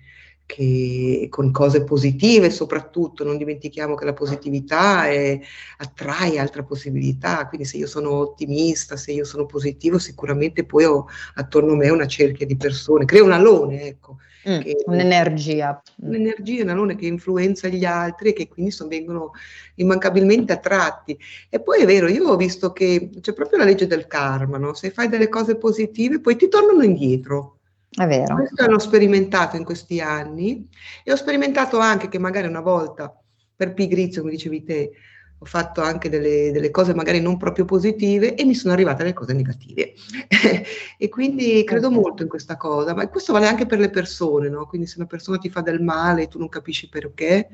che 0.47 1.27
con 1.29 1.51
cose 1.51 1.83
positive 1.83 2.51
soprattutto, 2.51 3.25
non 3.25 3.37
dimentichiamo 3.37 3.97
che 3.97 4.05
la 4.05 4.15
positività 4.15 5.09
è, 5.09 5.39
attrae 5.79 6.39
altre 6.39 6.63
possibilità, 6.63 7.47
quindi 7.49 7.67
se 7.67 7.77
io 7.77 7.89
sono 7.89 8.13
ottimista, 8.13 8.97
se 8.97 9.13
io 9.13 9.25
sono 9.25 9.45
positivo, 9.45 9.99
sicuramente 9.99 10.65
poi 10.65 10.85
ho 10.85 11.07
attorno 11.35 11.73
a 11.73 11.77
me 11.77 11.91
una 11.91 12.07
cerchia 12.07 12.47
di 12.47 12.57
persone, 12.57 13.05
creo 13.05 13.25
un 13.25 13.33
alone, 13.33 13.83
ecco. 13.83 14.19
Mm, 14.49 14.61
che, 14.61 14.77
un'energia. 14.87 15.83
Un'energia, 15.97 16.63
un 16.63 16.69
alone 16.69 16.95
che 16.95 17.07
influenza 17.07 17.67
gli 17.67 17.85
altri 17.85 18.29
e 18.29 18.33
che 18.33 18.47
quindi 18.47 18.71
sono, 18.71 18.89
vengono 18.89 19.33
immancabilmente 19.75 20.53
attratti. 20.53 21.19
E 21.49 21.61
poi 21.61 21.81
è 21.81 21.87
vero, 21.87 22.07
io 22.07 22.29
ho 22.29 22.37
visto 22.37 22.73
che 22.73 23.11
c'è 23.21 23.33
proprio 23.33 23.59
la 23.59 23.65
legge 23.65 23.89
del 23.89 24.07
karma, 24.07 24.57
no? 24.57 24.73
se 24.75 24.91
fai 24.91 25.09
delle 25.09 25.29
cose 25.29 25.57
positive 25.57 26.21
poi 26.21 26.37
ti 26.37 26.47
tornano 26.49 26.85
indietro. 26.85 27.56
È 27.97 28.07
vero. 28.07 28.35
Questo 28.35 28.67
l'ho 28.67 28.79
sperimentato 28.79 29.57
in 29.57 29.65
questi 29.65 30.01
anni 30.01 30.69
e 31.03 31.13
ho 31.13 31.17
sperimentato 31.17 31.79
anche 31.79 32.09
che 32.09 32.19
magari 32.19 32.47
una 32.47 32.61
volta, 32.61 33.11
per 33.57 33.73
pigrizia, 33.73 34.21
come 34.21 34.33
dicevi 34.33 34.65
te, 34.65 34.91
ho 35.39 35.45
fatto 35.45 35.81
anche 35.81 36.11
delle, 36.11 36.51
delle, 36.51 36.71
cose 36.71 36.95
magari 36.95 37.21
non 37.21 37.39
proprio 37.39 37.65
positive 37.65 38.35
e 38.35 38.45
mi 38.45 38.55
sono 38.55 38.75
arrivate 38.75 39.03
le 39.03 39.15
cose 39.15 39.33
negative. 39.33 39.95
e 40.99 41.09
quindi 41.09 41.65
credo 41.65 41.91
molto 41.91 42.23
in 42.23 42.29
questa 42.29 42.59
cosa, 42.59 42.95
ma 42.95 43.09
questo 43.09 43.33
vale 43.33 43.47
anche 43.47 43.65
per 43.65 43.79
le 43.79 43.89
persone, 43.89 44.51
no? 44.51 44.67
Quindi 44.67 44.87
se 44.87 44.99
una 44.99 45.07
persona 45.07 45.39
ti 45.39 45.49
fa 45.49 45.63
del 45.63 45.83
male 45.83 46.23
e 46.23 46.29
tu 46.29 46.39
non 46.39 46.51
capisci 46.51 46.91
perché, 46.91 47.49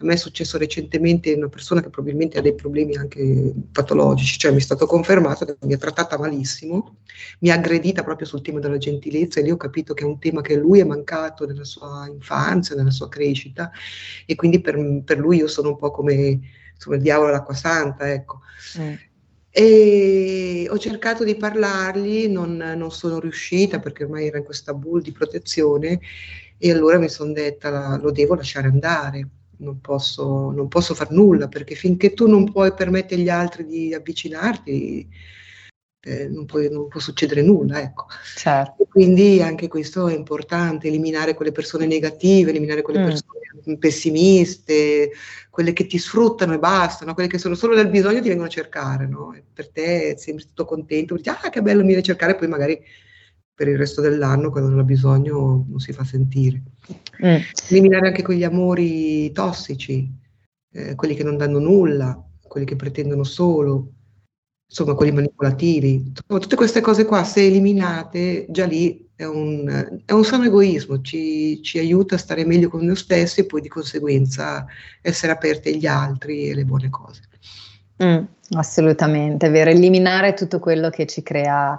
a 0.00 0.04
me 0.06 0.14
è 0.14 0.16
successo 0.16 0.56
recentemente 0.56 1.32
una 1.34 1.48
persona 1.48 1.82
che 1.82 1.90
probabilmente 1.90 2.38
ha 2.38 2.40
dei 2.40 2.54
problemi 2.54 2.96
anche 2.96 3.52
patologici, 3.70 4.38
cioè 4.38 4.50
mi 4.50 4.56
è 4.56 4.62
stato 4.62 4.86
confermato 4.86 5.44
che 5.44 5.56
mi 5.60 5.74
ha 5.74 5.78
trattata 5.78 6.18
malissimo, 6.18 6.96
mi 7.40 7.50
ha 7.50 7.54
aggredita 7.54 8.02
proprio 8.02 8.26
sul 8.26 8.40
tema 8.40 8.60
della 8.60 8.78
gentilezza 8.78 9.40
e 9.40 9.42
lì 9.42 9.50
ho 9.50 9.58
capito 9.58 9.92
che 9.92 10.04
è 10.04 10.06
un 10.06 10.18
tema 10.18 10.40
che 10.40 10.56
lui 10.56 10.80
è 10.80 10.84
mancato 10.84 11.44
nella 11.44 11.64
sua 11.64 12.08
infanzia, 12.10 12.76
nella 12.76 12.90
sua 12.90 13.10
crescita 13.10 13.70
e 14.24 14.34
quindi 14.36 14.62
per, 14.62 15.02
per 15.04 15.18
lui 15.18 15.36
io 15.36 15.48
sono 15.48 15.68
un 15.68 15.76
po' 15.76 15.90
come 15.90 16.40
insomma, 16.72 16.96
il 16.96 17.02
diavolo 17.02 17.28
all'acqua 17.28 17.54
santa, 17.54 18.10
ecco. 18.10 18.40
Mm. 18.78 18.94
E 19.50 20.66
ho 20.70 20.78
cercato 20.78 21.24
di 21.24 21.34
parlargli, 21.34 22.26
non, 22.26 22.56
non, 22.56 22.90
sono 22.90 23.18
riuscita 23.18 23.80
perché 23.80 24.04
ormai 24.04 24.28
era 24.28 24.38
in 24.38 24.44
questa 24.44 24.72
bull 24.72 25.02
di 25.02 25.12
protezione 25.12 26.00
e 26.56 26.70
allora 26.70 26.98
mi 26.98 27.08
sono 27.10 27.32
detta 27.32 27.68
la, 27.68 27.98
lo 28.00 28.12
devo 28.12 28.34
lasciare 28.34 28.68
andare 28.68 29.28
non 29.60 29.80
posso, 29.80 30.50
non 30.50 30.68
posso 30.68 30.94
far 30.94 31.10
nulla 31.10 31.48
perché 31.48 31.74
finché 31.74 32.12
tu 32.12 32.28
non 32.28 32.50
puoi 32.50 32.72
permettere 32.74 33.20
agli 33.20 33.28
altri 33.28 33.64
di 33.64 33.94
avvicinarti, 33.94 35.08
eh, 36.02 36.28
non, 36.28 36.46
puoi, 36.46 36.70
non, 36.70 36.88
può 36.88 37.00
succedere 37.00 37.42
nulla. 37.42 37.80
Ecco. 37.80 38.06
Certo. 38.36 38.86
Quindi 38.88 39.40
anche 39.42 39.68
questo 39.68 40.08
è 40.08 40.14
importante, 40.14 40.88
eliminare 40.88 41.34
quelle 41.34 41.52
persone 41.52 41.86
negative, 41.86 42.50
eliminare 42.50 42.82
quelle 42.82 43.00
mm. 43.00 43.04
persone 43.04 43.78
pessimiste, 43.78 45.10
quelle 45.50 45.72
che 45.72 45.86
ti 45.86 45.98
sfruttano 45.98 46.54
e 46.54 46.58
basta, 46.58 47.04
no? 47.04 47.14
quelle 47.14 47.28
che 47.28 47.38
sono 47.38 47.54
solo 47.54 47.74
del 47.74 47.88
bisogno 47.88 48.20
ti 48.20 48.28
vengono 48.28 48.48
a 48.48 48.52
cercare. 48.52 49.06
No? 49.06 49.36
per 49.52 49.68
te 49.68 50.16
sembri 50.18 50.46
tutto 50.46 50.64
contento, 50.64 51.16
dici 51.16 51.28
ah 51.28 51.50
che 51.50 51.60
bello 51.60 51.80
mi 51.80 51.88
viene 51.88 52.00
a 52.00 52.04
cercare, 52.04 52.34
poi 52.34 52.48
magari 52.48 52.82
per 53.60 53.68
il 53.68 53.76
resto 53.76 54.00
dell'anno, 54.00 54.50
quando 54.50 54.70
non 54.70 54.78
ha 54.78 54.84
bisogno, 54.84 55.66
non 55.68 55.80
si 55.80 55.92
fa 55.92 56.02
sentire. 56.02 56.62
Mm. 57.22 57.36
Eliminare 57.68 58.06
anche 58.06 58.22
quegli 58.22 58.42
amori 58.42 59.30
tossici, 59.32 60.10
eh, 60.72 60.94
quelli 60.94 61.14
che 61.14 61.24
non 61.24 61.36
danno 61.36 61.58
nulla, 61.58 62.18
quelli 62.40 62.64
che 62.64 62.74
pretendono 62.74 63.22
solo, 63.22 63.92
insomma, 64.66 64.94
quelli 64.94 65.12
manipolativi. 65.12 66.10
Tutte 66.26 66.56
queste 66.56 66.80
cose 66.80 67.04
qua, 67.04 67.22
se 67.22 67.44
eliminate, 67.44 68.46
già 68.48 68.64
lì 68.64 69.10
è 69.14 69.24
un, 69.24 70.00
è 70.06 70.12
un 70.12 70.24
sano 70.24 70.44
egoismo, 70.44 71.02
ci, 71.02 71.60
ci, 71.62 71.78
aiuta 71.78 72.14
a 72.14 72.18
stare 72.18 72.46
meglio 72.46 72.70
con 72.70 72.82
noi 72.82 72.96
stessi 72.96 73.40
e 73.40 73.44
poi 73.44 73.60
di 73.60 73.68
conseguenza 73.68 74.64
essere 75.02 75.32
aperti 75.32 75.68
agli 75.68 75.86
altri 75.86 76.46
e 76.46 76.52
alle 76.52 76.64
buone 76.64 76.88
cose. 76.88 77.20
Mm, 78.02 78.24
assolutamente, 78.52 79.48
è 79.48 79.50
vero, 79.50 79.68
eliminare 79.68 80.32
tutto 80.32 80.58
quello 80.58 80.88
che 80.88 81.04
ci 81.04 81.22
crea 81.22 81.78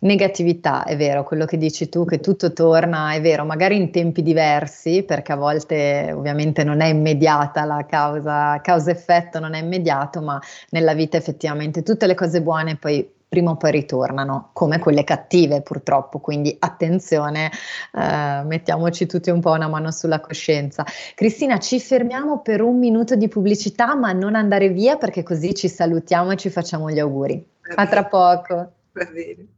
Negatività, 0.00 0.84
è 0.84 0.96
vero, 0.96 1.24
quello 1.24 1.44
che 1.44 1.56
dici 1.56 1.88
tu, 1.88 2.04
che 2.04 2.20
tutto 2.20 2.52
torna, 2.52 3.14
è 3.14 3.20
vero, 3.20 3.44
magari 3.44 3.76
in 3.76 3.90
tempi 3.90 4.22
diversi, 4.22 5.02
perché 5.02 5.32
a 5.32 5.36
volte 5.36 6.12
ovviamente 6.14 6.62
non 6.62 6.80
è 6.80 6.86
immediata 6.86 7.64
la 7.64 7.84
causa, 7.84 8.60
causa-effetto 8.60 9.40
non 9.40 9.54
è 9.54 9.60
immediato, 9.60 10.20
ma 10.20 10.40
nella 10.70 10.94
vita 10.94 11.16
effettivamente 11.16 11.82
tutte 11.82 12.06
le 12.06 12.14
cose 12.14 12.42
buone 12.42 12.76
poi 12.76 13.10
prima 13.28 13.50
o 13.50 13.56
poi 13.56 13.72
ritornano, 13.72 14.50
come 14.52 14.78
quelle 14.78 15.04
cattive 15.04 15.60
purtroppo, 15.60 16.18
quindi 16.20 16.56
attenzione, 16.58 17.50
eh, 17.92 18.42
mettiamoci 18.44 19.04
tutti 19.06 19.30
un 19.30 19.40
po' 19.40 19.50
una 19.50 19.68
mano 19.68 19.90
sulla 19.90 20.20
coscienza. 20.20 20.84
Cristina, 21.14 21.58
ci 21.58 21.78
fermiamo 21.78 22.40
per 22.40 22.62
un 22.62 22.78
minuto 22.78 23.16
di 23.16 23.28
pubblicità, 23.28 23.94
ma 23.94 24.12
non 24.12 24.34
andare 24.34 24.70
via 24.70 24.96
perché 24.96 25.22
così 25.22 25.54
ci 25.54 25.68
salutiamo 25.68 26.30
e 26.30 26.36
ci 26.36 26.48
facciamo 26.48 26.88
gli 26.88 26.98
auguri. 26.98 27.44
A 27.74 27.86
tra 27.86 28.04
poco. 28.04 28.54
Va 28.92 29.04
bene. 29.12 29.57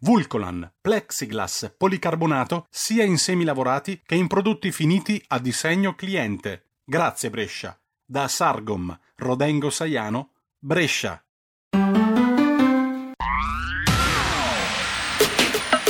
Vulcolan, 0.00 0.74
plexiglass, 0.80 1.74
policarbonato 1.76 2.66
sia 2.70 3.04
in 3.04 3.18
semi 3.18 3.44
lavorati 3.44 4.00
che 4.04 4.14
in 4.14 4.28
prodotti 4.28 4.70
finiti 4.70 5.22
a 5.28 5.40
disegno 5.40 5.94
cliente. 5.94 6.70
Grazie 6.84 7.30
Brescia. 7.30 7.78
Da 8.04 8.28
Sargom, 8.28 8.96
Rodengo 9.16 9.70
Saiano, 9.70 10.30
Brescia. 10.58 11.22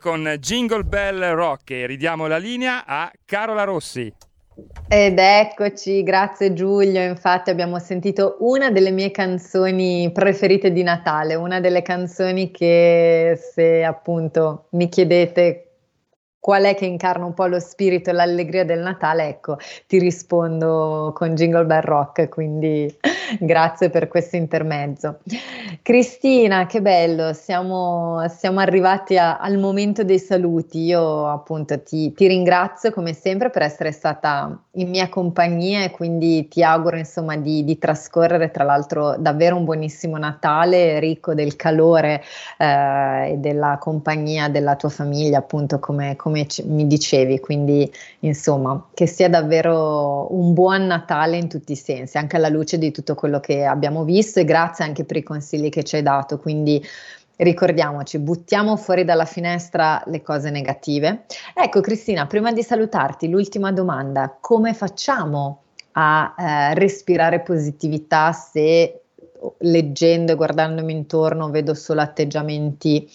Con 0.00 0.36
Jingle 0.40 0.82
Bell 0.82 1.32
Rock 1.34 1.70
e 1.70 1.86
ridiamo 1.86 2.26
la 2.26 2.38
linea 2.38 2.84
a 2.84 3.08
Carola 3.24 3.62
Rossi. 3.62 4.12
Ed 4.88 5.18
eccoci, 5.18 6.02
grazie 6.02 6.52
Giulio. 6.52 7.02
Infatti 7.02 7.50
abbiamo 7.50 7.78
sentito 7.78 8.38
una 8.40 8.70
delle 8.70 8.90
mie 8.90 9.12
canzoni 9.12 10.10
preferite 10.12 10.72
di 10.72 10.82
Natale, 10.82 11.36
una 11.36 11.60
delle 11.60 11.82
canzoni 11.82 12.50
che 12.50 13.38
se 13.52 13.84
appunto 13.84 14.66
mi 14.70 14.88
chiedete 14.88 15.65
qual 16.46 16.62
è 16.62 16.76
che 16.76 16.84
incarna 16.86 17.24
un 17.24 17.34
po' 17.34 17.46
lo 17.46 17.58
spirito 17.58 18.10
e 18.10 18.12
l'allegria 18.12 18.64
del 18.64 18.78
Natale, 18.78 19.26
ecco, 19.26 19.58
ti 19.88 19.98
rispondo 19.98 21.10
con 21.12 21.34
Jingle 21.34 21.64
Bell 21.64 21.80
Rock, 21.80 22.28
quindi 22.28 22.88
grazie 23.40 23.90
per 23.90 24.06
questo 24.06 24.36
intermezzo. 24.36 25.18
Cristina, 25.82 26.66
che 26.66 26.80
bello, 26.80 27.32
siamo, 27.32 28.24
siamo 28.28 28.60
arrivati 28.60 29.18
a- 29.18 29.38
al 29.38 29.58
momento 29.58 30.04
dei 30.04 30.20
saluti. 30.20 30.84
Io 30.84 31.26
appunto 31.26 31.82
ti, 31.82 32.12
ti 32.12 32.28
ringrazio 32.28 32.92
come 32.92 33.12
sempre 33.12 33.50
per 33.50 33.62
essere 33.62 33.90
stata 33.90 34.56
in 34.74 34.88
mia 34.88 35.08
compagnia 35.08 35.82
e 35.82 35.90
quindi 35.90 36.46
ti 36.46 36.62
auguro 36.62 36.96
insomma 36.96 37.36
di, 37.36 37.64
di 37.64 37.76
trascorrere 37.76 38.52
tra 38.52 38.62
l'altro 38.62 39.16
davvero 39.18 39.56
un 39.56 39.64
buonissimo 39.64 40.16
Natale 40.16 41.00
ricco 41.00 41.34
del 41.34 41.56
calore 41.56 42.22
eh, 42.58 43.32
e 43.32 43.36
della 43.38 43.78
compagnia 43.80 44.48
della 44.48 44.76
tua 44.76 44.90
famiglia 44.90 45.38
appunto 45.38 45.80
come, 45.80 46.14
come 46.14 46.35
ci- 46.44 46.64
mi 46.64 46.86
dicevi 46.86 47.40
quindi 47.40 47.90
insomma 48.20 48.88
che 48.92 49.06
sia 49.06 49.28
davvero 49.30 50.26
un 50.34 50.52
buon 50.52 50.86
Natale 50.86 51.38
in 51.38 51.48
tutti 51.48 51.72
i 51.72 51.76
sensi 51.76 52.18
anche 52.18 52.36
alla 52.36 52.48
luce 52.48 52.76
di 52.76 52.90
tutto 52.90 53.14
quello 53.14 53.40
che 53.40 53.64
abbiamo 53.64 54.04
visto 54.04 54.40
e 54.40 54.44
grazie 54.44 54.84
anche 54.84 55.04
per 55.04 55.16
i 55.16 55.22
consigli 55.22 55.70
che 55.70 55.82
ci 55.82 55.96
hai 55.96 56.02
dato 56.02 56.38
quindi 56.38 56.84
Ricordiamoci, 57.38 58.18
buttiamo 58.18 58.78
fuori 58.78 59.04
dalla 59.04 59.26
finestra 59.26 60.02
le 60.06 60.22
cose 60.22 60.48
negative. 60.48 61.26
Ecco 61.54 61.82
Cristina, 61.82 62.26
prima 62.26 62.50
di 62.50 62.62
salutarti, 62.62 63.28
l'ultima 63.28 63.72
domanda, 63.72 64.34
come 64.40 64.72
facciamo 64.72 65.64
a 65.92 66.34
eh, 66.38 66.74
respirare 66.74 67.40
positività 67.40 68.32
se 68.32 69.02
leggendo 69.58 70.32
e 70.32 70.34
guardandomi 70.34 70.92
intorno 70.92 71.50
vedo 71.50 71.74
solo 71.74 72.00
atteggiamenti 72.00 73.08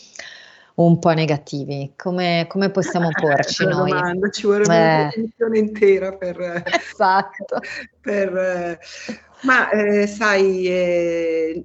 un 0.76 1.00
po' 1.00 1.12
negativi? 1.12 1.94
Come, 1.96 2.46
come 2.48 2.70
possiamo 2.72 3.10
porci 3.20 3.66
noi? 3.66 3.90
domanda, 3.92 4.30
ci 4.30 4.46
vorrebbe 4.48 4.74
Eh. 4.76 4.78
una 4.96 5.10
trasmissione 5.10 5.58
intera 5.60 6.12
per, 6.18 6.64
Esatto. 6.92 7.60
per, 8.00 8.36
eh, 8.36 8.80
ma 9.44 9.70
eh, 9.72 10.08
sai, 10.08 10.68
eh, 10.68 11.64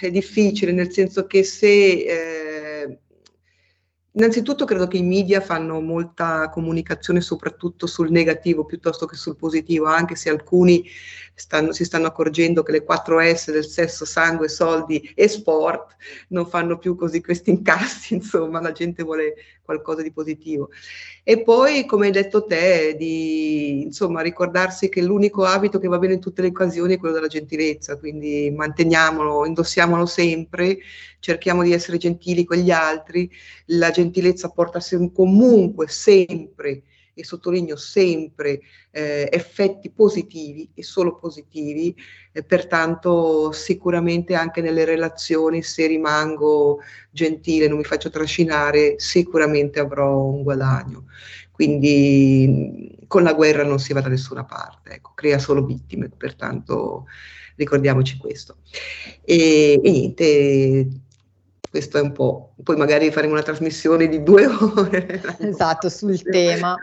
è 0.00 0.10
difficile 0.10 0.72
nel 0.72 0.92
senso 0.92 1.26
che 1.26 1.42
se 1.42 1.66
eh, 1.66 2.98
innanzitutto 4.12 4.64
credo 4.64 4.86
che 4.86 4.98
i 4.98 5.02
media 5.02 5.40
fanno 5.40 5.80
molta 5.80 6.48
comunicazione 6.50 7.20
soprattutto 7.20 7.86
sul 7.86 8.10
negativo 8.10 8.64
piuttosto 8.64 9.06
che 9.06 9.16
sul 9.16 9.36
positivo, 9.36 9.86
anche 9.86 10.14
se 10.16 10.28
alcuni 10.30 10.84
stanno- 11.34 11.72
si 11.72 11.84
stanno 11.84 12.06
accorgendo 12.06 12.62
che 12.62 12.72
le 12.72 12.84
4 12.84 13.20
S 13.20 13.50
del 13.50 13.66
sesso, 13.66 14.04
sangue, 14.04 14.48
soldi 14.48 15.12
e 15.14 15.28
sport 15.28 15.96
non 16.28 16.46
fanno 16.46 16.78
più 16.78 16.94
così 16.96 17.20
questi 17.20 17.50
incassi, 17.50 18.14
insomma, 18.14 18.60
la 18.60 18.72
gente 18.72 19.02
vuole 19.02 19.34
qualcosa 19.62 20.02
di 20.02 20.12
positivo. 20.12 20.70
E 21.22 21.42
poi, 21.42 21.86
come 21.86 22.06
hai 22.06 22.12
detto 22.12 22.44
te, 22.44 22.94
di 22.98 23.82
insomma, 23.82 24.20
ricordarsi 24.20 24.88
che 24.88 25.02
l'unico 25.02 25.44
abito 25.44 25.78
che 25.78 25.88
va 25.88 25.98
bene 25.98 26.14
in 26.14 26.20
tutte 26.20 26.42
le 26.42 26.48
occasioni 26.48 26.94
è 26.94 26.98
quello 26.98 27.14
della 27.14 27.28
gentilezza, 27.28 27.98
quindi 27.98 28.50
manteniamolo, 28.54 29.46
indossiamolo 29.46 30.04
sempre, 30.06 30.78
cerchiamo 31.20 31.62
di 31.62 31.72
essere 31.72 31.96
gentili 31.96 32.44
con 32.44 32.58
gli 32.58 32.70
altri, 32.70 33.30
la 33.66 33.90
gentilezza 33.90 34.50
porta 34.50 34.80
sem- 34.80 35.12
comunque 35.12 35.88
sempre, 35.88 36.82
e 37.14 37.24
sottolineo 37.24 37.76
sempre, 37.76 38.60
eh, 38.90 39.28
effetti 39.30 39.90
positivi 39.90 40.68
e 40.74 40.82
solo 40.82 41.16
positivi, 41.16 41.94
e 42.32 42.42
pertanto 42.42 43.52
sicuramente 43.52 44.34
anche 44.34 44.60
nelle 44.60 44.84
relazioni, 44.84 45.62
se 45.62 45.86
rimango 45.86 46.80
gentile, 47.10 47.68
non 47.68 47.78
mi 47.78 47.84
faccio 47.84 48.10
trascinare, 48.10 48.94
sicuramente 48.98 49.80
avrò 49.80 50.24
un 50.24 50.42
guadagno. 50.42 51.06
Quindi 51.50 52.98
mh, 53.00 53.06
con 53.06 53.22
la 53.22 53.32
guerra 53.32 53.62
non 53.62 53.78
si 53.78 53.92
va 53.92 54.00
da 54.00 54.08
nessuna 54.08 54.44
parte, 54.44 54.90
ecco, 54.94 55.12
crea 55.14 55.38
solo 55.38 55.64
vittime, 55.64 56.08
pertanto 56.08 57.06
ricordiamoci 57.56 58.16
questo. 58.16 58.56
E, 59.24 59.80
e 59.82 59.90
niente, 59.90 60.88
questo 61.74 61.98
è 61.98 62.00
un 62.00 62.12
po', 62.12 62.54
poi 62.62 62.76
magari 62.76 63.10
faremo 63.10 63.32
una 63.32 63.42
trasmissione 63.42 64.06
di 64.06 64.22
due 64.22 64.46
ore. 64.78 65.20
Esatto, 65.40 65.88
sul 65.88 66.22
tema. 66.22 66.76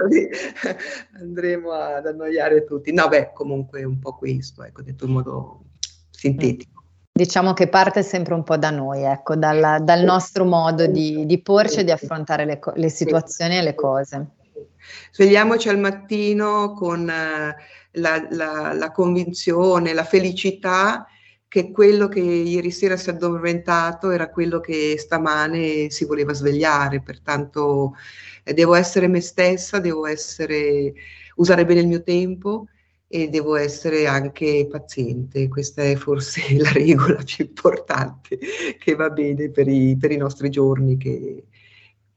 Andremo 1.18 1.72
ad 1.72 2.08
annoiare 2.08 2.66
tutti. 2.66 2.92
No, 2.92 3.08
beh, 3.08 3.32
comunque 3.34 3.80
è 3.80 3.84
un 3.86 4.00
po' 4.00 4.18
questo, 4.18 4.66
ecco, 4.66 4.82
detto 4.82 5.06
in 5.06 5.12
modo 5.12 5.64
sintetico. 6.10 6.84
Diciamo 7.10 7.54
che 7.54 7.70
parte 7.70 8.04
sempre 8.04 8.34
un 8.34 8.44
po' 8.44 8.58
da 8.58 8.70
noi, 8.70 9.04
ecco, 9.04 9.38
dal, 9.38 9.82
dal 9.82 10.04
nostro 10.04 10.44
modo 10.44 10.86
di, 10.88 11.26
di 11.26 11.42
porci 11.42 11.80
e 11.80 11.84
di 11.86 11.92
affrontare 11.92 12.44
le, 12.44 12.60
le 12.74 12.90
situazioni 12.90 13.60
e 13.60 13.62
le 13.62 13.76
cose. 13.76 14.28
Svegliamoci 15.14 15.70
al 15.70 15.80
mattino 15.80 16.74
con 16.74 17.10
eh, 17.10 17.56
la, 17.92 18.28
la- 18.32 18.74
la 18.74 18.92
convinzione, 18.92 19.94
la 19.94 20.04
felicità 20.04 21.08
che 21.52 21.70
quello 21.72 22.08
che 22.08 22.22
ieri 22.22 22.72
sera 22.72 22.96
si 22.96 23.10
è 23.10 23.12
addormentato 23.12 24.10
era 24.10 24.30
quello 24.30 24.62
che 24.62 24.96
stamane 24.98 25.90
si 25.90 26.06
voleva 26.06 26.32
svegliare, 26.32 27.02
pertanto 27.02 27.96
eh, 28.46 28.54
devo 28.54 28.74
essere 28.74 29.10
me 29.10 29.20
stessa, 29.20 29.80
devo 29.80 30.06
essere, 30.06 30.94
usare 31.36 31.66
bene 31.66 31.82
il 31.82 31.88
mio 31.88 32.04
tempo 32.04 32.68
e 33.06 33.28
devo 33.28 33.58
essere 33.58 34.08
anche 34.08 34.66
paziente. 34.72 35.50
Questa 35.50 35.84
è 35.84 35.98
forse 35.98 36.42
la 36.58 36.72
regola 36.72 37.22
più 37.22 37.44
importante 37.44 38.40
che 38.80 38.96
va 38.96 39.10
bene 39.10 39.50
per 39.50 39.68
i, 39.68 39.98
per 40.00 40.12
i 40.12 40.18
nostri 40.18 40.50
giorni 40.50 40.96
che 40.96 41.48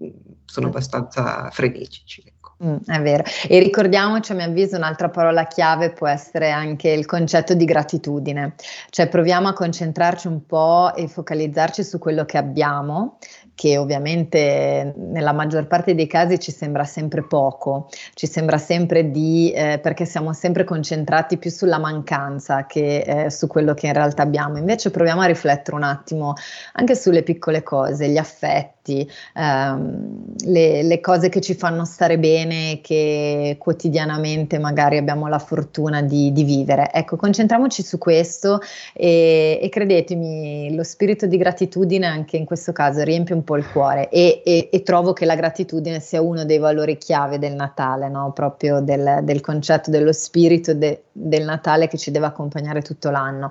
mm, 0.01 0.11
sono 0.45 0.69
abbastanza 0.69 1.51
frenetici. 1.51 2.23
Mm, 2.65 2.77
è 2.87 3.01
vero. 3.01 3.25
E 3.47 3.59
ricordiamoci, 3.59 4.33
a 4.33 4.35
mio 4.35 4.47
avviso, 4.47 4.77
un'altra 4.77 5.11
parola 5.11 5.47
chiave 5.47 5.91
può 5.91 6.09
essere 6.09 6.51
anche 6.51 6.89
il 6.91 7.05
concetto 7.05 7.55
di 7.55 7.65
gratitudine. 7.65 8.55
Cioè 8.89 9.09
proviamo 9.09 9.49
a 9.49 9.53
concentrarci 9.53 10.27
un 10.29 10.47
po' 10.47 10.95
e 10.95 11.07
focalizzarci 11.07 11.85
su 11.85 11.99
quello 11.99 12.25
che 12.25 12.39
abbiamo 12.39 13.19
che 13.55 13.79
ovviamente 13.79 14.95
nella 14.97 15.33
maggior 15.33 15.67
parte 15.67 15.95
dei 15.95 16.07
casi 16.07 16.39
ci 16.39 16.51
sembra 16.51 16.85
sempre 16.85 17.23
poco, 17.23 17.89
ci 18.15 18.27
sembra 18.27 18.59
sempre 18.59 19.11
di, 19.11 19.53
eh, 19.53 19.79
perché 19.79 20.05
siamo 20.05 20.33
sempre 20.33 20.65
concentrati 20.65 21.39
più 21.39 21.51
sulla 21.51 21.79
mancanza 21.79 22.67
che 22.67 22.99
eh, 22.99 23.31
su 23.31 23.47
quello 23.47 23.75
che 23.75 23.87
in 23.87 23.93
realtà 23.93 24.23
abbiamo. 24.23 24.59
Invece 24.59 24.91
proviamo 24.91 25.21
a 25.21 25.27
riflettere 25.27 25.77
un 25.77 25.85
attimo 25.85 26.35
anche 26.73 26.95
sulle 26.95 27.23
piccole 27.23 27.63
cose, 27.63 28.09
gli 28.09 28.17
affetti 28.17 29.09
ehm, 29.35 30.35
le, 30.47 30.83
le, 30.83 31.01
cose 31.01 31.29
che 31.29 31.41
ci 31.41 31.55
fanno 31.55 31.85
stare 31.85 32.19
bene, 32.19 32.81
che 32.83 33.57
quotidianamente 33.59 34.59
magari 34.59 34.97
abbiamo 34.97 35.29
la 35.29 35.39
fortuna 35.39 36.03
di, 36.03 36.33
di 36.33 36.45
vivere. 36.45 36.91
Ecco, 36.93 37.17
concentriamoci 37.17 37.83
su 37.83 37.99
questo 37.99 38.61
e, 38.93 39.59
e, 39.63 39.69
credetemi, 39.69 40.75
lo 40.75 40.83
spirito 40.83 41.27
di 41.27 41.37
gratitudine 41.37 42.07
anche 42.07 42.37
in 42.37 42.45
questo 42.45 42.73
caso 42.73 43.03
riempie 43.03 43.35
un 43.35 43.44
po' 43.45 43.57
il 43.57 43.71
cuore 43.71 44.09
e, 44.09 44.43
e, 44.45 44.69
e 44.73 44.83
trovo 44.83 45.13
che 45.13 45.25
la 45.25 45.37
gratitudine 45.37 46.01
sia 46.01 46.21
uno 46.21 46.45
dei 46.45 46.59
valori 46.59 46.99
chiave 46.99 47.39
del 47.39 47.55
Natale, 47.55 48.09
no? 48.09 48.33
proprio 48.33 48.81
del, 48.81 49.21
del, 49.23 49.41
concetto 49.41 49.91
dello 49.91 50.13
spirito 50.13 50.75
de, 50.75 51.05
del 51.13 51.45
Natale 51.45 51.87
che 51.87 51.99
ci 51.99 52.11
deve 52.11 52.27
accompagnare 52.27 52.83
tutto 52.83 53.11
l'anno 53.11 53.51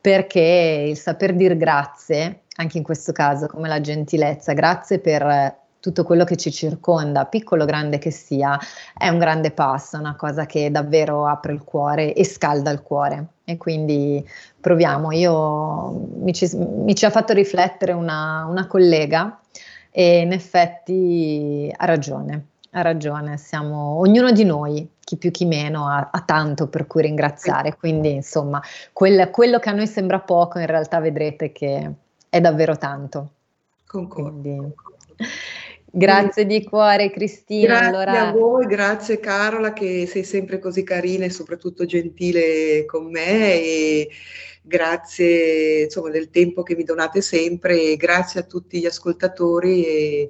perché 0.00 0.86
il 0.88 0.96
saper 0.96 1.34
dire 1.34 1.56
grazie, 1.56 2.42
anche 2.58 2.78
in 2.78 2.84
questo 2.84 3.10
caso 3.10 3.48
come 3.48 3.66
la 3.66 3.80
gentilezza, 3.80 4.52
grazie 4.52 5.00
per 5.00 5.64
tutto 5.80 6.04
quello 6.04 6.24
che 6.24 6.36
ci 6.36 6.50
circonda, 6.50 7.26
piccolo 7.26 7.62
o 7.62 7.66
grande 7.66 7.98
che 7.98 8.10
sia, 8.10 8.58
è 8.96 9.08
un 9.08 9.18
grande 9.18 9.52
passo, 9.52 9.96
una 9.96 10.16
cosa 10.16 10.46
che 10.46 10.70
davvero 10.70 11.26
apre 11.26 11.52
il 11.52 11.62
cuore 11.62 12.12
e 12.12 12.24
scalda 12.24 12.70
il 12.70 12.82
cuore. 12.82 13.26
E 13.44 13.56
quindi 13.56 14.24
proviamo. 14.66 15.12
Io 15.12 16.08
mi 16.18 16.34
ci, 16.34 16.50
mi 16.56 16.92
ci 16.96 17.04
ha 17.04 17.10
fatto 17.10 17.32
riflettere 17.32 17.92
una, 17.92 18.46
una 18.50 18.66
collega 18.66 19.38
e 19.92 20.18
in 20.18 20.32
effetti 20.32 21.72
ha 21.74 21.84
ragione 21.84 22.46
ha 22.72 22.82
ragione, 22.82 23.38
siamo 23.38 23.98
ognuno 23.98 24.32
di 24.32 24.44
noi, 24.44 24.86
chi 25.00 25.16
più 25.16 25.30
chi 25.30 25.46
meno, 25.46 25.88
ha, 25.88 26.10
ha 26.12 26.20
tanto 26.20 26.68
per 26.68 26.86
cui 26.86 27.02
ringraziare, 27.02 27.74
quindi 27.74 28.12
insomma 28.12 28.60
quel, 28.92 29.30
quello 29.30 29.58
che 29.58 29.70
a 29.70 29.72
noi 29.72 29.86
sembra 29.86 30.20
poco 30.20 30.58
in 30.58 30.66
realtà 30.66 31.00
vedrete 31.00 31.52
che 31.52 31.90
è 32.28 32.38
davvero 32.38 32.76
tanto. 32.76 33.30
Concordo. 33.86 34.40
Quindi, 34.42 34.74
grazie 35.90 36.44
di 36.44 36.62
cuore 36.64 37.10
Cristina. 37.10 37.78
Grazie 37.78 37.86
allora... 37.86 38.28
a 38.28 38.32
voi, 38.32 38.66
grazie 38.66 39.20
Carola 39.20 39.72
che 39.72 40.06
sei 40.06 40.24
sempre 40.24 40.58
così 40.58 40.82
carina 40.82 41.24
e 41.24 41.30
soprattutto 41.30 41.86
gentile 41.86 42.84
con 42.84 43.10
me 43.10 43.54
e 43.54 44.10
grazie 44.66 45.84
insomma 45.84 46.10
del 46.10 46.30
tempo 46.30 46.62
che 46.62 46.74
mi 46.74 46.84
donate 46.84 47.20
sempre 47.20 47.80
e 47.80 47.96
grazie 47.96 48.40
a 48.40 48.44
tutti 48.44 48.80
gli 48.80 48.86
ascoltatori 48.86 49.84
e 49.84 50.28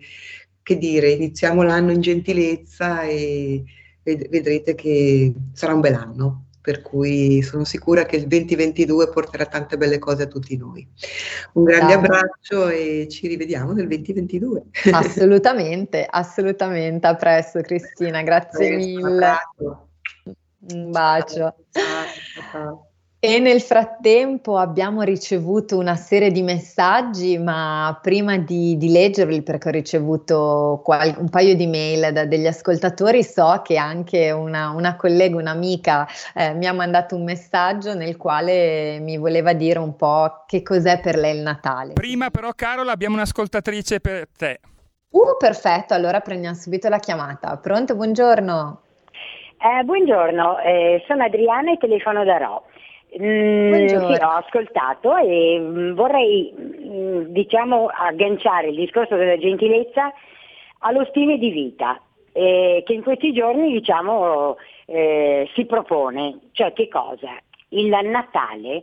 che 0.67 0.77
dire, 0.79 1.11
iniziamo 1.11 1.63
l'anno 1.63 1.93
in 1.93 2.01
gentilezza 2.01 3.03
e 3.03 3.63
vedrete 4.03 4.75
che 4.75 5.33
sarà 5.53 5.75
un 5.75 5.81
bel 5.81 5.95
anno, 5.95 6.47
per 6.61 6.83
cui 6.83 7.41
sono 7.43 7.63
sicura 7.63 8.05
che 8.05 8.17
il 8.17 8.27
2022 8.27 9.11
porterà 9.11 9.47
tante 9.47 9.77
belle 9.77 10.01
cose 10.01 10.25
a 10.25 10.27
tutti 10.27 10.57
noi. 10.57 10.85
Un 11.53 11.63
grande 11.63 11.93
Ciao. 11.93 12.03
abbraccio 12.03 12.69
e 12.69 13.07
ci 13.09 13.29
rivediamo 13.29 13.75
nel 13.75 13.87
2022. 13.87 14.65
Assolutamente, 14.91 16.05
assolutamente. 16.11 17.07
A 17.07 17.15
presto 17.15 17.61
Cristina, 17.61 18.23
grazie 18.23 18.75
presto, 18.75 18.91
mille. 18.91 19.37
Un 20.73 20.91
bacio. 20.91 21.55
Ciao, 21.71 22.51
ciao. 22.51 22.91
E 23.19 23.39
nel 23.39 23.63
frattempo 23.63 24.59
abbiamo 24.59 25.01
ricevuto 25.01 25.79
una 25.79 25.97
serie 25.97 26.31
di 26.31 26.43
messaggi, 26.43 27.39
ma 27.39 27.99
prima 28.03 28.37
di, 28.37 28.77
di 28.77 28.91
leggerli, 28.91 29.43
perché 29.43 29.69
ho 29.69 29.73
ricevuto 29.73 30.83
qual- 30.85 31.17
un 31.19 31.31
paio 31.31 31.57
di 31.57 31.67
mail 31.67 32.13
da 32.13 32.27
degli 32.27 32.47
ascoltatori, 32.47 33.25
so 33.25 33.63
che 33.65 33.79
anche 33.79 34.31
una, 34.31 34.69
una 34.69 34.97
collega, 34.97 35.35
un'amica 35.37 36.07
eh, 36.35 36.53
mi 36.53 36.67
ha 36.67 36.75
mandato 36.75 37.17
un 37.17 37.25
messaggio 37.25 37.95
nel 37.95 38.19
quale 38.19 38.99
mi 39.01 39.17
voleva 39.17 39.55
dire 39.55 39.79
un 39.79 39.97
po' 39.97 40.45
che 40.47 40.63
cos'è 40.63 41.01
per 41.01 41.17
lei 41.17 41.37
il 41.37 41.43
Natale. 41.43 41.95
Prima 41.95 42.29
però, 42.29 42.51
Carola, 42.55 42.93
abbiamo 42.93 43.17
un'ascoltatrice 43.17 43.99
per 43.99 44.29
te. 44.37 44.61
Uh, 45.09 45.37
perfetto, 45.39 45.95
allora 45.95 46.21
prendiamo 46.21 46.55
subito 46.55 46.91
la 46.91 46.99
chiamata. 46.99 47.57
Pronto, 47.57 47.97
buongiorno. 47.97 48.83
Eh, 49.59 49.83
buongiorno, 49.85 50.59
eh, 50.59 51.03
sono 51.09 51.25
Adriana 51.25 51.73
e 51.73 51.79
telefono 51.79 52.23
da 52.23 52.37
Ro. 52.37 52.65
Mm, 53.19 53.87
sì, 53.87 53.95
ho 53.95 54.29
ascoltato 54.29 55.17
e 55.17 55.59
mm, 55.59 55.93
vorrei 55.95 56.53
mm, 56.55 57.23
diciamo 57.29 57.89
agganciare 57.91 58.69
il 58.69 58.77
discorso 58.77 59.17
della 59.17 59.39
gentilezza 59.39 60.13
allo 60.81 61.05
stile 61.07 61.39
di 61.39 61.51
vita 61.51 61.99
eh, 62.33 62.83
che 62.85 62.93
in 62.93 63.03
questi 63.03 63.33
giorni 63.33 63.73
diciamo 63.73 64.59
eh, 64.85 65.49
si 65.55 65.65
propone, 65.65 66.41
cioè 66.53 66.75
che 66.75 66.89
cosa? 66.89 67.31
Il 67.71 67.89
Natale 67.89 68.83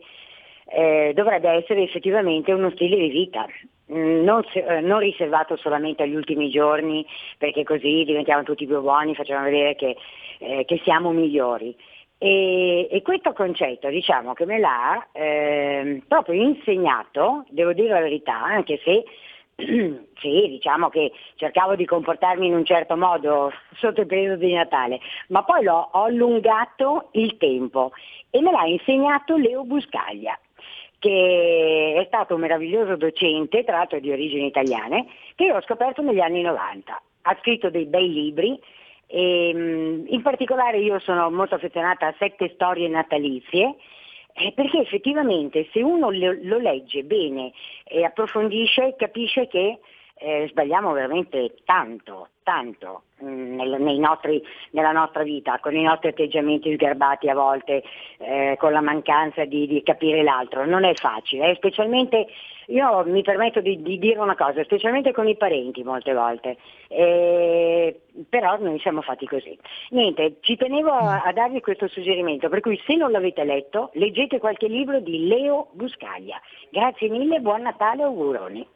eh, 0.66 1.12
dovrebbe 1.14 1.50
essere 1.50 1.84
effettivamente 1.84 2.52
uno 2.52 2.72
stile 2.72 2.96
di 2.98 3.10
vita, 3.10 3.46
mm, 3.92 4.24
non, 4.24 4.42
eh, 4.54 4.82
non, 4.82 4.98
riservato 4.98 5.56
solamente 5.58 6.02
agli 6.02 6.16
ultimi 6.16 6.50
giorni 6.50 7.06
perché 7.38 7.64
così 7.64 8.04
diventiamo 8.04 8.42
tutti 8.42 8.66
più 8.66 8.82
buoni, 8.82 9.14
facciamo 9.14 9.44
vedere 9.44 9.76
che, 9.76 9.96
eh, 10.40 10.66
che 10.66 10.82
siamo 10.84 11.12
migliori. 11.12 11.76
E, 12.26 12.88
e, 12.90 13.02
questo 13.02 13.34
concetto 13.34 13.90
diciamo 13.90 14.32
che 14.32 14.46
me 14.46 14.58
l'ha 14.58 15.10
eh, 15.12 16.02
proprio 16.08 16.42
insegnato, 16.42 17.44
devo 17.50 17.74
dire 17.74 17.90
la 17.90 18.00
verità, 18.00 18.42
anche 18.42 18.80
se 18.82 19.04
sì, 19.58 20.48
diciamo 20.48 20.88
che 20.88 21.12
cercavo 21.36 21.76
di 21.76 21.84
comportarmi 21.84 22.48
in 22.48 22.54
un 22.54 22.64
certo 22.64 22.96
modo 22.96 23.52
sotto 23.76 24.00
il 24.00 24.08
periodo 24.08 24.38
di 24.38 24.54
Natale, 24.54 25.02
ma 25.28 25.44
poi 25.44 25.64
l'ho, 25.64 25.90
ho 25.92 26.04
allungato 26.04 27.10
il 27.12 27.36
tempo 27.36 27.92
e 28.30 28.40
me 28.40 28.52
l'ha 28.52 28.68
insegnato 28.68 29.36
Leo 29.36 29.66
Buscaglia 29.66 30.40
che 31.00 31.96
è 32.00 32.06
stato 32.06 32.36
un 32.36 32.40
meraviglioso 32.40 32.96
docente, 32.96 33.66
tra 33.66 33.76
l'altro 33.76 34.00
di 34.00 34.10
origini 34.10 34.46
italiane, 34.46 35.08
che 35.36 35.44
io 35.44 35.58
ho 35.58 35.62
scoperto 35.64 36.02
negli 36.02 36.22
anni 36.22 36.42
90. 36.42 37.02
Ha 37.24 37.38
scritto 37.42 37.70
dei 37.70 37.84
bei 37.84 38.10
libri, 38.10 38.58
e, 39.14 39.50
ehm, 39.50 40.06
in 40.08 40.22
particolare 40.24 40.80
io 40.80 40.98
sono 41.00 41.30
molto 41.30 41.54
affezionata 41.54 42.08
a 42.08 42.16
sette 42.18 42.52
storie 42.56 42.88
natalizie, 42.88 43.76
eh, 44.34 44.52
perché 44.54 44.80
effettivamente 44.80 45.70
se 45.72 45.84
uno 45.84 46.10
lo, 46.10 46.58
legge 46.58 47.04
bene 47.04 47.52
e 47.84 48.04
approfondisce 48.04 48.96
capisce 48.98 49.48
che 49.48 49.80
eh, 50.16 50.48
sbagliamo 50.50 50.92
veramente 50.94 51.54
tanto, 51.64 52.30
tanto 52.44 53.04
mm, 53.24 53.60
nostri, 54.00 54.44
nella 54.72 54.92
nostra 54.92 55.24
vita, 55.24 55.60
con 55.60 55.76
i 55.76 55.82
nostri 55.82 56.10
atteggiamenti 56.10 56.74
sgarbati 56.74 57.30
a 57.30 57.34
volte, 57.34 57.84
eh, 58.18 58.56
con 58.60 58.72
la 58.72 58.82
mancanza 58.82 59.46
di, 59.46 59.68
di, 59.68 59.82
capire 59.84 60.24
l'altro. 60.24 60.66
Non 60.66 60.84
è 60.84 60.94
facile, 60.94 61.52
eh, 61.52 61.56
specialmente, 61.56 62.28
io 62.68 63.04
mi 63.06 63.22
permetto 63.24 63.62
di, 63.62 63.82
di, 63.82 63.98
dire 63.98 64.20
una 64.20 64.36
cosa, 64.36 64.64
specialmente 64.64 65.12
con 65.12 65.28
i 65.28 65.36
parenti 65.36 65.84
molte 65.84 66.14
volte, 66.14 66.58
eh, 66.88 68.02
però 68.30 68.58
noi 68.60 68.80
siamo 68.80 69.02
fatti 69.02 69.26
così. 69.26 69.58
Niente, 69.90 70.38
ci 70.42 70.56
tenevo 70.56 70.92
a, 70.92 71.24
a 71.24 71.34
darvi 71.34 71.62
questo 71.62 71.88
suggerimento, 71.88 72.50
per 72.50 72.60
cui 72.60 72.80
se 72.86 72.96
non 72.96 73.12
l'avete 73.12 73.44
letto, 73.44 73.90
leggete 73.94 74.40
qualche 74.40 74.68
libro 74.68 75.00
di 75.00 75.28
Leo 75.28 75.70
Buscaglia. 75.72 76.40
Grazie 76.70 77.10
mille, 77.10 77.40
buon 77.40 77.62
Natale, 77.62 78.04
auguroni. 78.04 78.68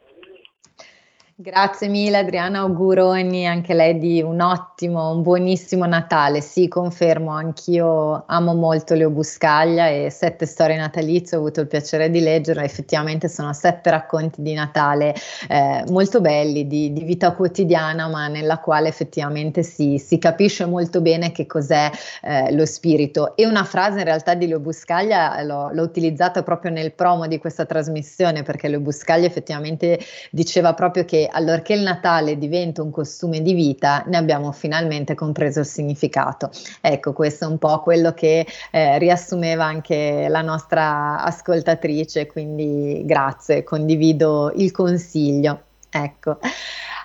Grazie 1.40 1.86
mille 1.86 2.16
Adriana, 2.18 2.58
auguroni 2.58 3.46
anche 3.46 3.72
lei 3.72 3.96
di 3.96 4.20
un 4.20 4.40
ottimo, 4.40 5.12
un 5.12 5.22
buonissimo 5.22 5.86
Natale. 5.86 6.40
Sì, 6.40 6.66
confermo, 6.66 7.30
anch'io 7.30 8.24
amo 8.26 8.54
molto 8.54 8.94
Leo 8.94 9.08
Buscaglia 9.10 9.86
e 9.86 10.10
Sette 10.10 10.46
storie 10.46 10.76
natalizie, 10.76 11.36
ho 11.36 11.40
avuto 11.40 11.60
il 11.60 11.68
piacere 11.68 12.10
di 12.10 12.18
leggerlo, 12.18 12.60
effettivamente 12.62 13.28
sono 13.28 13.52
sette 13.52 13.88
racconti 13.88 14.42
di 14.42 14.52
Natale 14.52 15.14
eh, 15.48 15.84
molto 15.90 16.20
belli, 16.20 16.66
di, 16.66 16.92
di, 16.92 17.04
vita 17.04 17.30
quotidiana, 17.30 18.08
ma 18.08 18.26
nella 18.26 18.58
quale 18.58 18.88
effettivamente 18.88 19.62
si, 19.62 19.98
si 19.98 20.18
capisce 20.18 20.66
molto 20.66 21.00
bene 21.00 21.30
che 21.30 21.46
cos'è 21.46 21.88
eh, 22.20 22.52
lo 22.52 22.66
spirito. 22.66 23.36
E 23.36 23.46
una 23.46 23.62
frase 23.62 23.98
in 23.98 24.06
realtà 24.06 24.34
di 24.34 24.48
Leo 24.48 24.58
Buscaglia 24.58 25.40
l'ho, 25.42 25.70
l'ho 25.70 25.82
utilizzata 25.84 26.42
proprio 26.42 26.72
nel 26.72 26.94
promo 26.94 27.28
di 27.28 27.38
questa 27.38 27.64
trasmissione, 27.64 28.42
perché 28.42 28.66
Leo 28.66 28.80
Buscaglia 28.80 29.26
effettivamente 29.26 30.00
diceva 30.32 30.74
proprio 30.74 31.04
che 31.04 31.26
allorché 31.30 31.74
il 31.74 31.82
Natale 31.82 32.38
diventa 32.38 32.82
un 32.82 32.90
costume 32.90 33.42
di 33.42 33.52
vita, 33.52 34.02
ne 34.06 34.16
abbiamo 34.16 34.52
finalmente 34.52 35.14
compreso 35.14 35.60
il 35.60 35.66
significato. 35.66 36.50
Ecco, 36.80 37.12
questo 37.12 37.44
è 37.44 37.48
un 37.48 37.58
po' 37.58 37.80
quello 37.80 38.12
che 38.12 38.46
eh, 38.70 38.98
riassumeva 38.98 39.64
anche 39.64 40.26
la 40.28 40.42
nostra 40.42 41.22
ascoltatrice, 41.22 42.26
quindi 42.26 43.02
grazie, 43.04 43.64
condivido 43.64 44.52
il 44.56 44.70
consiglio. 44.70 45.62
Ecco. 45.90 46.38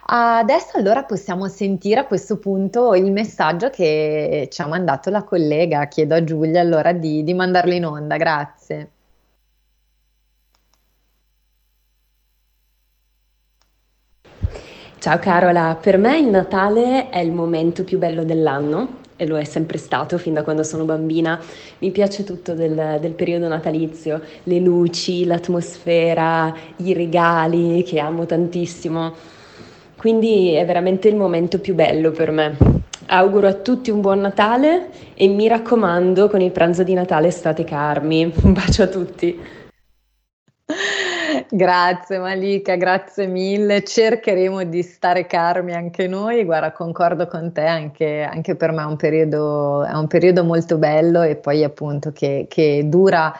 Adesso 0.05 0.78
allora 0.78 1.03
possiamo 1.03 1.47
sentire 1.47 2.01
a 2.01 2.05
questo 2.05 2.38
punto 2.38 2.93
il 2.93 3.11
messaggio 3.11 3.69
che 3.69 4.49
ci 4.51 4.61
ha 4.61 4.67
mandato 4.67 5.09
la 5.09 5.24
collega. 5.24 5.88
Chiedo 5.88 6.15
a 6.15 6.24
Giulia 6.24 6.59
allora 6.59 6.91
di, 6.91 7.24
di 7.24 7.34
mandarlo 7.34 7.74
in 7.74 7.86
onda, 7.86 8.17
grazie. 8.17 8.89
Ciao 15.04 15.20
Carola, 15.20 15.78
per 15.82 15.97
me 15.97 16.18
il 16.18 16.28
Natale 16.28 17.10
è 17.10 17.20
il 17.20 17.34
momento 17.34 17.84
più 17.84 17.97
bello 17.97 18.24
dell'anno 18.24 18.99
e 19.18 19.28
lo 19.28 19.38
è 19.38 19.43
sempre 19.43 19.78
stato 19.78 20.18
fin 20.18 20.34
da 20.34 20.43
quando 20.43 20.64
sono 20.64 20.86
bambina. 20.86 21.38
Mi 21.80 21.91
piace 21.91 22.24
tutto 22.24 22.54
del, 22.54 22.99
del 23.01 23.12
periodo 23.12 23.49
natalizio, 23.49 24.22
le 24.43 24.60
luci, 24.60 25.26
l'atmosfera, 25.26 26.56
i 26.78 26.93
regali 26.93 27.84
che 27.84 27.99
amo 27.99 28.26
tantissimo. 28.26 29.14
Quindi 29.97 30.54
è 30.54 30.66
veramente 30.66 31.10
il 31.10 31.18
momento 31.18 31.60
più 31.60 31.74
bello 31.74 32.12
per 32.12 32.32
me. 32.32 32.56
Auguro 33.08 33.47
a 33.47 33.54
tutti 33.56 33.91
un 33.91 33.99
buon 33.99 34.22
Natale 34.22 34.88
e 35.16 35.28
mi 35.28 35.49
raccomando 35.49 36.30
con 36.30 36.39
il 36.39 36.51
pranzo 36.51 36.84
di 36.84 36.93
Natale 36.93 37.30
state 37.30 37.66
carmi. 37.66 38.32
Un 38.41 38.54
bacio 38.54 38.84
a 38.84 38.88
tutti. 38.88 39.38
Grazie 41.49 42.19
Malika, 42.19 42.75
grazie 42.75 43.27
mille. 43.27 43.84
Cercheremo 43.84 44.63
di 44.63 44.81
stare 44.81 45.25
calmi 45.25 45.73
anche 45.73 46.07
noi. 46.07 46.43
Guarda, 46.43 46.71
concordo 46.71 47.27
con 47.27 47.51
te, 47.51 47.65
anche, 47.65 48.21
anche 48.21 48.55
per 48.55 48.71
me 48.71 48.81
è 48.81 48.86
un, 48.86 48.95
periodo, 48.95 49.84
è 49.84 49.93
un, 49.93 50.07
periodo, 50.07 50.43
molto 50.43 50.77
bello 50.77 51.21
e 51.21 51.36
poi 51.36 51.63
appunto 51.63 52.11
che, 52.11 52.45
che 52.49 52.84
dura 52.86 53.34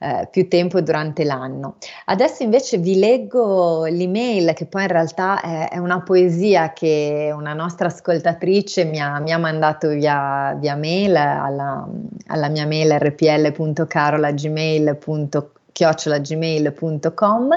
eh, 0.00 0.28
più 0.30 0.48
tempo 0.48 0.80
durante 0.80 1.24
l'anno. 1.24 1.76
Adesso 2.06 2.42
invece 2.42 2.78
vi 2.78 2.98
leggo 2.98 3.84
l'email 3.86 4.52
che 4.54 4.66
poi 4.66 4.82
in 4.82 4.88
realtà 4.88 5.40
è, 5.40 5.68
è 5.70 5.78
una 5.78 6.02
poesia 6.02 6.72
che 6.72 7.32
una 7.34 7.52
nostra 7.52 7.88
ascoltatrice 7.88 8.84
mi 8.84 9.00
ha, 9.00 9.18
mi 9.20 9.32
ha 9.32 9.38
mandato 9.38 9.88
via, 9.88 10.54
via 10.58 10.76
mail 10.76 11.16
alla, 11.16 11.88
alla, 12.26 12.48
mia 12.48 12.66
mail 12.66 12.98
rpl.carolagmail.com 12.98 15.56
chiocciolagmail.com 15.78 17.56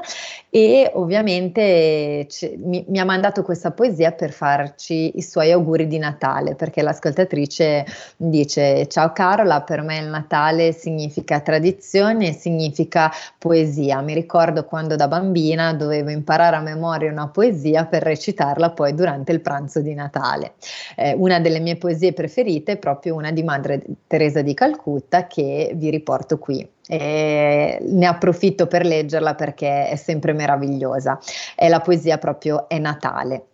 e 0.51 0.91
ovviamente 0.93 2.28
c- 2.30 2.53
mi, 2.57 2.86
mi, 2.88 2.99
ha 2.99 3.05
mandato 3.05 3.41
questa 3.41 3.72
poesia 3.72 4.11
per 4.11 4.32
farci 4.32 5.17
i 5.17 5.24
suoi 5.24 5.51
auguri 5.51 5.88
di 5.88 5.97
Natale 5.97 6.53
perché 6.53 6.84
l'ascoltatrice 6.84 7.84
dice 8.17 8.88
ciao 8.88 9.11
Carola 9.11 9.61
per 9.61 9.82
me 9.82 9.97
il 9.97 10.07
Natale 10.07 10.72
significa 10.72 11.39
tradizione 11.39 12.34
significa 12.34 13.11
poesia. 13.39 14.01
Mi 14.01 14.13
ricordo 14.13 14.65
quando 14.65 14.95
da 14.95 15.07
bambina 15.07 15.74
dovevo 15.74 16.11
imparare 16.11 16.57
a 16.57 16.61
memoria 16.61 17.09
una 17.09 17.28
poesia 17.28 17.86
per 17.86 18.03
recitarla 18.03 18.69
poi 18.69 18.93
durante 18.93 19.32
il 19.32 19.41
pranzo 19.41 19.82
di 19.82 19.95
Natale. 19.95 20.53
Eh, 20.95 21.13
una 21.13 21.39
delle 21.39 21.59
mie 21.59 21.78
poesie 21.78 22.13
preferite 22.13 22.74
è 22.74 22.78
proprio 22.78 23.15
una 23.15 23.32
di 23.32 23.41
Madre 23.41 23.82
Teresa 24.05 24.43
di 24.43 24.53
Calcutta 24.53 25.26
che 25.26 25.72
vi 25.74 25.89
riporto 25.89 26.38
qui 26.38 26.80
e 26.88 27.77
ne 27.82 28.05
approfitto 28.05 28.67
per 28.67 28.86
leggerla 28.86 29.36
perché 29.36 29.88
è 29.88 29.95
sempre 29.95 30.34
meravigliosa. 30.34 31.19
È 31.55 31.69
la 31.69 31.79
poesia 31.79 32.17
proprio 32.17 32.67
È 32.67 32.77
Natale. 32.79 33.45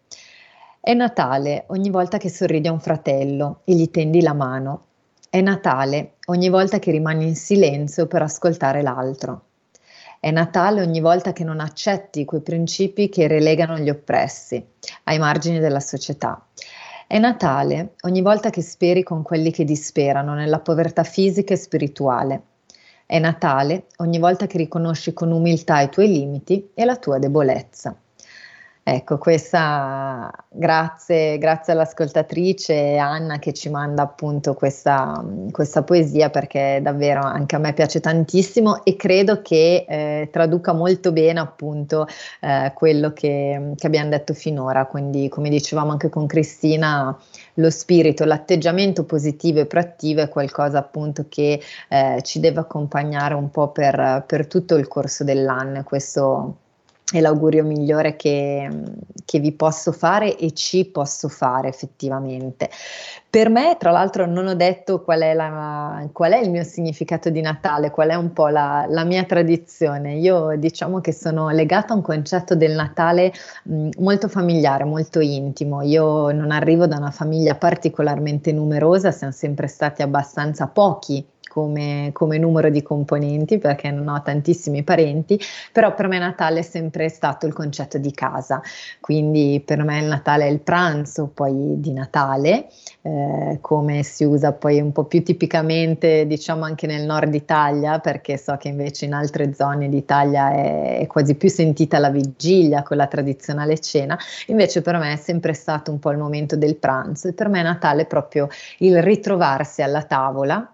È 0.80 0.94
Natale 0.94 1.66
ogni 1.68 1.90
volta 1.90 2.18
che 2.18 2.30
sorridi 2.30 2.68
a 2.68 2.72
un 2.72 2.80
fratello 2.80 3.62
e 3.66 3.74
gli 3.74 3.90
tendi 3.92 4.22
la 4.22 4.34
mano. 4.34 4.86
È 5.30 5.42
Natale 5.42 6.14
ogni 6.28 6.50
volta 6.50 6.80
che 6.80 6.92
rimani 6.92 7.28
in 7.28 7.36
silenzio 7.36 8.08
per 8.08 8.22
ascoltare 8.22 8.82
l'altro. 8.82 9.42
È 10.20 10.32
Natale 10.32 10.82
ogni 10.82 11.02
volta 11.02 11.34
che 11.34 11.44
non 11.44 11.60
accetti 11.60 12.26
quei 12.26 12.42
principi 12.42 13.10
che 13.10 13.28
relegano 13.28 13.78
gli 13.78 13.90
oppressi 13.90 14.66
ai 15.04 15.20
margini 15.20 15.60
della 15.60 15.80
società. 15.80 16.44
È 17.06 17.20
Natale 17.20 17.94
ogni 18.02 18.22
volta 18.22 18.50
che 18.50 18.62
speri 18.62 19.04
con 19.04 19.22
quelli 19.22 19.52
che 19.52 19.64
disperano 19.64 20.34
nella 20.34 20.60
povertà 20.60 21.04
fisica 21.04 21.54
e 21.54 21.58
spirituale 21.58 22.42
è 23.08 23.20
Natale 23.20 23.88
ogni 23.98 24.20
volta 24.20 24.48
che 24.48 24.58
riconosci 24.58 25.14
con 25.14 25.32
umiltà 25.32 25.80
i 25.80 25.90
tuoi 25.90 26.10
limiti 26.10 26.72
e 26.74 26.84
la 26.84 26.98
tua 26.98 27.18
debolezza. 27.18 27.98
Ecco, 28.90 29.18
questa 29.18 30.32
grazie, 30.48 31.38
grazie 31.40 31.74
all'ascoltatrice 31.74 32.96
Anna 32.96 33.38
che 33.38 33.52
ci 33.52 33.70
manda 33.70 34.04
appunto 34.04 34.54
questa, 34.54 35.22
questa, 35.52 35.84
poesia 35.84 36.30
perché 36.30 36.80
davvero 36.82 37.20
anche 37.20 37.58
a 37.58 37.60
me 37.60 37.74
piace 37.74 38.00
tantissimo 38.00 38.86
e 38.86 38.96
credo 38.96 39.42
che 39.42 39.86
eh, 39.86 40.30
traduca 40.32 40.72
molto 40.72 41.12
bene 41.12 41.42
appunto 41.42 42.08
eh, 42.40 42.72
quello 42.74 43.12
che, 43.12 43.74
che 43.76 43.88
abbiamo 43.88 44.10
detto 44.10 44.34
finora. 44.34 44.86
Quindi, 44.86 45.28
come 45.28 45.50
dicevamo 45.50 45.92
anche 45.92 46.08
con 46.08 46.26
Cristina, 46.26 47.14
lo 47.56 47.70
spirito, 47.70 48.24
l'atteggiamento 48.24 49.04
positivo 49.04 49.60
e 49.60 49.66
proattivo 49.66 50.22
è 50.22 50.30
qualcosa 50.30 50.78
appunto 50.78 51.26
che 51.28 51.62
eh, 51.90 52.22
ci 52.24 52.40
deve 52.40 52.62
accompagnare 52.62 53.34
un 53.34 53.52
po' 53.52 53.68
per, 53.68 54.24
per 54.26 54.48
tutto 54.48 54.76
il 54.76 54.88
corso 54.88 55.26
dell'anno. 55.26 55.84
Questo 55.84 56.60
è 57.10 57.22
l'augurio 57.22 57.64
migliore 57.64 58.18
che, 58.18 58.70
che, 59.24 59.40
vi 59.40 59.54
posso 59.54 59.94
fare 59.94 60.38
e 60.38 60.52
ci 60.52 60.86
posso 60.86 61.30
fare 61.30 61.70
effettivamente. 61.70 62.70
Per 63.30 63.50
me, 63.50 63.78
tra 63.80 63.92
l'altro, 63.92 64.26
non 64.26 64.48
ho 64.48 64.56
detto 64.56 65.02
qual 65.02 65.22
è, 65.22 65.34
la, 65.34 66.06
qual 66.12 66.34
è 66.34 66.40
il 66.40 66.50
mio 66.50 66.64
significato 66.64 67.30
di 67.30 67.40
Natale, 67.40 67.92
qual 67.92 68.10
è 68.10 68.16
un 68.16 68.34
po' 68.34 68.48
la, 68.48 68.86
la, 68.90 69.06
mia 69.06 69.24
tradizione. 69.24 70.16
Io 70.16 70.58
diciamo 70.58 71.00
che 71.00 71.14
sono 71.14 71.50
legata 71.50 71.94
a 71.94 71.96
un 71.96 72.02
concetto 72.02 72.56
del 72.56 72.74
Natale 72.74 73.32
mh, 73.64 73.90
molto 74.00 74.28
familiare, 74.28 74.84
molto 74.84 75.22
intimo. 75.22 75.84
Io 75.84 76.32
non 76.32 76.52
arrivo 76.52 76.88
da 76.88 76.98
una 76.98 77.12
famiglia 77.12 77.56
particolarmente 77.56 78.52
numerosa, 78.52 79.12
siamo 79.12 79.32
sempre 79.32 79.68
stati 79.68 80.02
abbastanza 80.02 80.68
pochi 80.68 81.26
come, 81.58 82.12
come, 82.14 82.38
numero 82.38 82.70
di 82.70 82.84
componenti 82.84 83.58
perché 83.58 83.90
non 83.90 84.10
ho 84.10 84.22
tantissimi 84.22 84.84
parenti, 84.84 85.42
però 85.72 85.96
per 85.96 86.08
me 86.08 86.20
Natale 86.20 86.60
è 86.60 86.62
sempre 86.62 87.10
stato 87.10 87.48
il 87.48 87.54
concetto 87.54 87.98
di 87.98 88.12
casa, 88.12 88.62
quindi 89.00 89.60
per 89.66 89.84
me 89.84 89.98
il 89.98 90.06
Natale 90.06 90.46
è 90.46 90.52
il 90.52 90.60
pranzo 90.60 91.32
poi 91.34 91.80
di 91.80 91.94
Natale, 91.94 92.68
eh, 93.02 93.58
come 93.60 94.04
si 94.04 94.24
usa 94.24 94.54
poi 94.54 94.80
un 94.80 94.92
po' 94.92 95.06
più 95.06 95.24
tipicamente 95.24 96.28
diciamo 96.28 96.64
anche 96.64 96.86
nel 96.86 97.06
nord 97.08 97.34
Italia, 97.34 97.98
perché 97.98 98.38
so 98.38 98.56
che 98.58 98.68
invece 98.68 99.06
in 99.06 99.14
altre 99.14 99.52
zone 99.56 99.90
d'Italia 99.90 100.52
è, 100.52 101.00
è 101.00 101.08
quasi 101.08 101.34
più 101.34 101.50
sentita 101.50 101.98
la 101.98 102.12
vigilia 102.12 102.84
con 102.84 102.98
la 102.98 103.08
tradizionale 103.08 103.80
cena, 103.80 104.16
invece 104.46 104.84
per 104.84 104.98
me 104.98 105.14
è 105.14 105.18
sempre 105.18 105.54
stato 105.54 105.90
un 105.90 105.98
po' 105.98 106.12
il 106.12 106.20
momento 106.20 106.56
del 106.56 106.76
pranzo 106.76 107.30
e 107.30 107.34
per 107.34 107.50
me 107.50 107.64
Natale 107.64 108.04
è 108.04 108.06
proprio 108.06 108.48
il 108.78 109.02
ritrovarsi 109.02 109.82
alla 109.82 110.04
tavola 110.04 110.72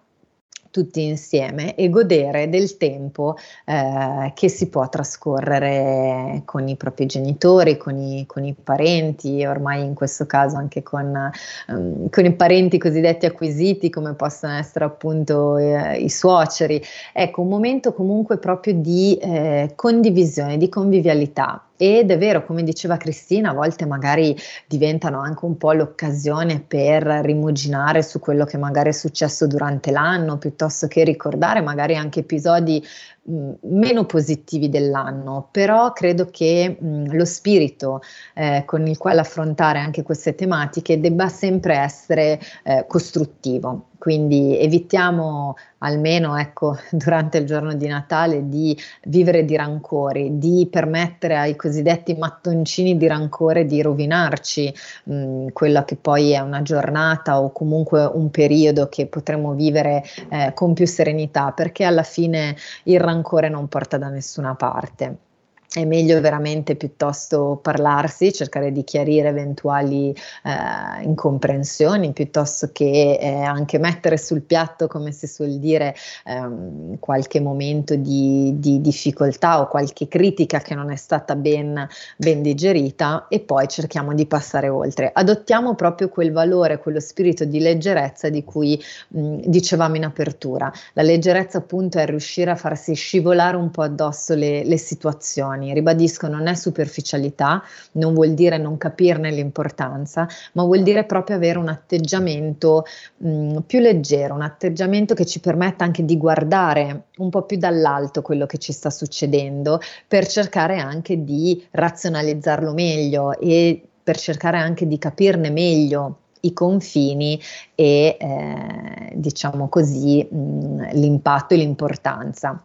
tutti 0.73 1.03
insieme 1.03 1.75
e 1.75 1.87
godere 1.91 2.49
del 2.49 2.77
tempo 2.77 3.37
eh, 3.65 4.31
che 4.33 4.49
si 4.49 4.69
può 4.69 4.89
trascorrere 4.89 6.41
con 6.45 6.67
i 6.67 6.75
propri 6.75 7.05
genitori, 7.05 7.77
con 7.77 7.95
i, 7.99 8.25
con 8.25 8.43
i 8.43 8.55
parenti, 8.55 9.45
ormai 9.45 9.83
in 9.83 9.93
questo 9.93 10.25
caso 10.25 10.57
anche 10.57 10.81
con, 10.81 11.31
um, 11.67 12.09
con, 12.09 12.25
i 12.25 12.33
parenti 12.33 12.79
cosiddetti 12.79 13.27
acquisiti 13.27 13.91
come 13.91 14.15
possono 14.15 14.53
essere 14.53 14.85
appunto 14.85 15.57
eh, 15.57 15.99
i 15.99 16.09
suoceri. 16.09 16.81
Ecco, 17.13 17.41
un 17.41 17.49
momento 17.49 17.93
comunque 17.93 18.39
proprio 18.39 18.73
di 18.73 19.15
eh, 19.21 19.73
condivisione, 19.75 20.57
di 20.57 20.69
convivialità 20.69 21.67
ed 21.75 22.11
è 22.11 22.17
vero, 22.17 22.45
come 22.45 22.63
diceva 22.63 22.97
Cristina, 22.97 23.49
a 23.49 23.53
volte 23.53 23.85
magari 23.85 24.35
diventano 24.67 25.19
anche 25.19 25.45
un 25.45 25.57
po' 25.57 25.73
l'occasione 25.73 26.61
per 26.61 27.03
rimuginare 27.03 28.03
su 28.03 28.19
quello 28.19 28.45
che 28.45 28.57
magari 28.57 28.89
è 28.89 28.93
successo 28.93 29.47
durante 29.47 29.91
l'anno, 29.91 30.37
piuttosto 30.37 30.87
che 30.87 31.03
ricordare 31.03 31.61
magari 31.61 31.95
anche 31.95 32.19
episodi 32.19 32.83
mh, 33.23 33.51
meno 33.61 34.05
positivi 34.05 34.69
dell'anno, 34.69 35.49
però 35.51 35.91
credo 35.93 36.27
che 36.29 36.77
mh, 36.79 37.15
lo 37.15 37.25
spirito 37.25 38.01
eh, 38.35 38.63
con 38.65 38.85
il 38.87 38.97
quale 38.97 39.21
affrontare 39.21 39.79
anche 39.79 40.03
queste 40.03 40.35
tematiche 40.35 40.99
debba 40.99 41.27
sempre 41.27 41.75
essere 41.75 42.39
eh, 42.63 42.85
costruttivo. 42.87 43.87
Quindi 44.03 44.59
evitiamo 44.59 45.55
almeno 45.77 46.35
ecco, 46.37 46.77
durante 46.91 47.37
il 47.37 47.45
giorno 47.45 47.73
di 47.73 47.87
Natale 47.87 48.49
di 48.49 48.77
vivere 49.03 49.45
di 49.45 49.55
rancori, 49.55 50.37
di 50.39 50.67
permettere 50.69 51.37
ai 51.37 51.55
cosiddetti 51.55 52.13
mattoncini 52.15 52.97
di 52.97 53.07
rancore 53.07 53.65
di 53.65 53.81
rovinarci 53.81 54.73
mh, 55.05 55.47
quella 55.53 55.85
che 55.85 55.95
poi 55.95 56.31
è 56.31 56.39
una 56.39 56.61
giornata 56.63 57.39
o 57.39 57.53
comunque 57.53 58.03
un 58.03 58.29
periodo 58.29 58.89
che 58.89 59.05
potremo 59.05 59.53
vivere 59.53 60.03
eh, 60.27 60.51
con 60.53 60.73
più 60.73 60.85
serenità, 60.85 61.51
perché 61.51 61.85
alla 61.85 62.03
fine 62.03 62.57
il 62.83 62.99
rancore 62.99 63.47
non 63.47 63.69
porta 63.69 63.97
da 63.97 64.09
nessuna 64.09 64.53
parte. 64.55 65.31
È 65.73 65.85
meglio 65.85 66.21
veramente 66.21 66.75
piuttosto 66.75 67.59
parlarsi, 67.59 68.31
cercare 68.31 68.71
di 68.71 68.83
chiarire 68.83 69.29
eventuali 69.29 70.15
eh, 70.43 71.03
incomprensioni, 71.03 72.13
piuttosto 72.13 72.69
che 72.71 73.17
eh, 73.19 73.41
anche 73.41 73.79
mettere 73.79 74.19
sul 74.19 74.41
piatto, 74.41 74.85
come 74.85 75.11
si 75.11 75.25
suol 75.25 75.57
dire, 75.57 75.95
ehm, 76.25 76.99
qualche 76.99 77.39
momento 77.39 77.95
di, 77.95 78.53
di, 78.59 78.81
difficoltà 78.81 79.61
o 79.61 79.67
qualche 79.67 80.07
critica 80.07 80.59
che 80.59 80.75
non 80.75 80.91
è 80.91 80.95
stata 80.95 81.35
ben, 81.35 81.87
ben 82.17 82.43
digerita 82.43 83.25
e 83.27 83.39
poi 83.39 83.67
cerchiamo 83.67 84.13
di 84.13 84.27
passare 84.27 84.69
oltre. 84.69 85.09
Adottiamo 85.11 85.73
proprio 85.73 86.07
quel 86.07 86.31
valore, 86.31 86.77
quello 86.77 86.99
spirito 86.99 87.45
di 87.45 87.59
leggerezza 87.59 88.29
di 88.29 88.43
cui 88.43 88.79
mh, 89.07 89.37
dicevamo 89.45 89.95
in 89.95 90.05
apertura. 90.05 90.71
La 90.93 91.01
leggerezza 91.01 91.57
appunto 91.57 91.97
è 91.97 92.05
riuscire 92.05 92.51
a 92.51 92.55
farsi 92.55 92.93
scivolare 92.93 93.57
un 93.57 93.71
po' 93.71 93.81
addosso 93.81 94.35
le, 94.35 94.63
le 94.63 94.77
situazioni 94.77 95.61
emozioni. 95.63 95.73
Ribadisco, 95.73 96.27
non 96.27 96.47
è 96.47 96.53
superficialità, 96.53 97.63
non 97.93 98.13
vuol 98.13 98.33
dire 98.33 98.57
non 98.57 98.77
capirne 98.77 99.31
l'importanza, 99.31 100.27
ma 100.53 100.63
vuol 100.63 100.83
dire 100.83 101.05
proprio 101.05 101.35
avere 101.35 101.57
un 101.57 101.69
atteggiamento 101.69 102.85
mh, 103.17 103.59
più 103.59 103.79
leggero, 103.79 104.35
un 104.35 104.41
atteggiamento 104.41 105.13
che 105.13 105.25
ci 105.25 105.39
permetta 105.39 105.83
anche 105.83 106.03
di 106.05 106.17
guardare 106.17 107.05
un 107.17 107.29
po' 107.29 107.43
più 107.43 107.57
dall'alto 107.57 108.21
quello 108.21 108.45
che 108.45 108.57
ci 108.57 108.73
sta 108.73 108.89
succedendo 108.89 109.79
per 110.07 110.27
cercare 110.27 110.79
anche 110.79 111.23
di 111.23 111.65
razionalizzarlo 111.71 112.73
meglio 112.73 113.37
e 113.39 113.81
per 114.03 114.17
cercare 114.17 114.57
anche 114.57 114.85
di 114.85 114.97
capirne 114.97 115.49
meglio 115.49 116.17
i 116.41 116.51
confini 116.51 117.39
e 117.73 118.17
eh, 118.19 119.13
diciamo 119.13 119.69
così 119.69 120.27
mh, 120.29 120.91
l'impatto 120.93 121.53
e 121.53 121.57
l'importanza. 121.57 122.61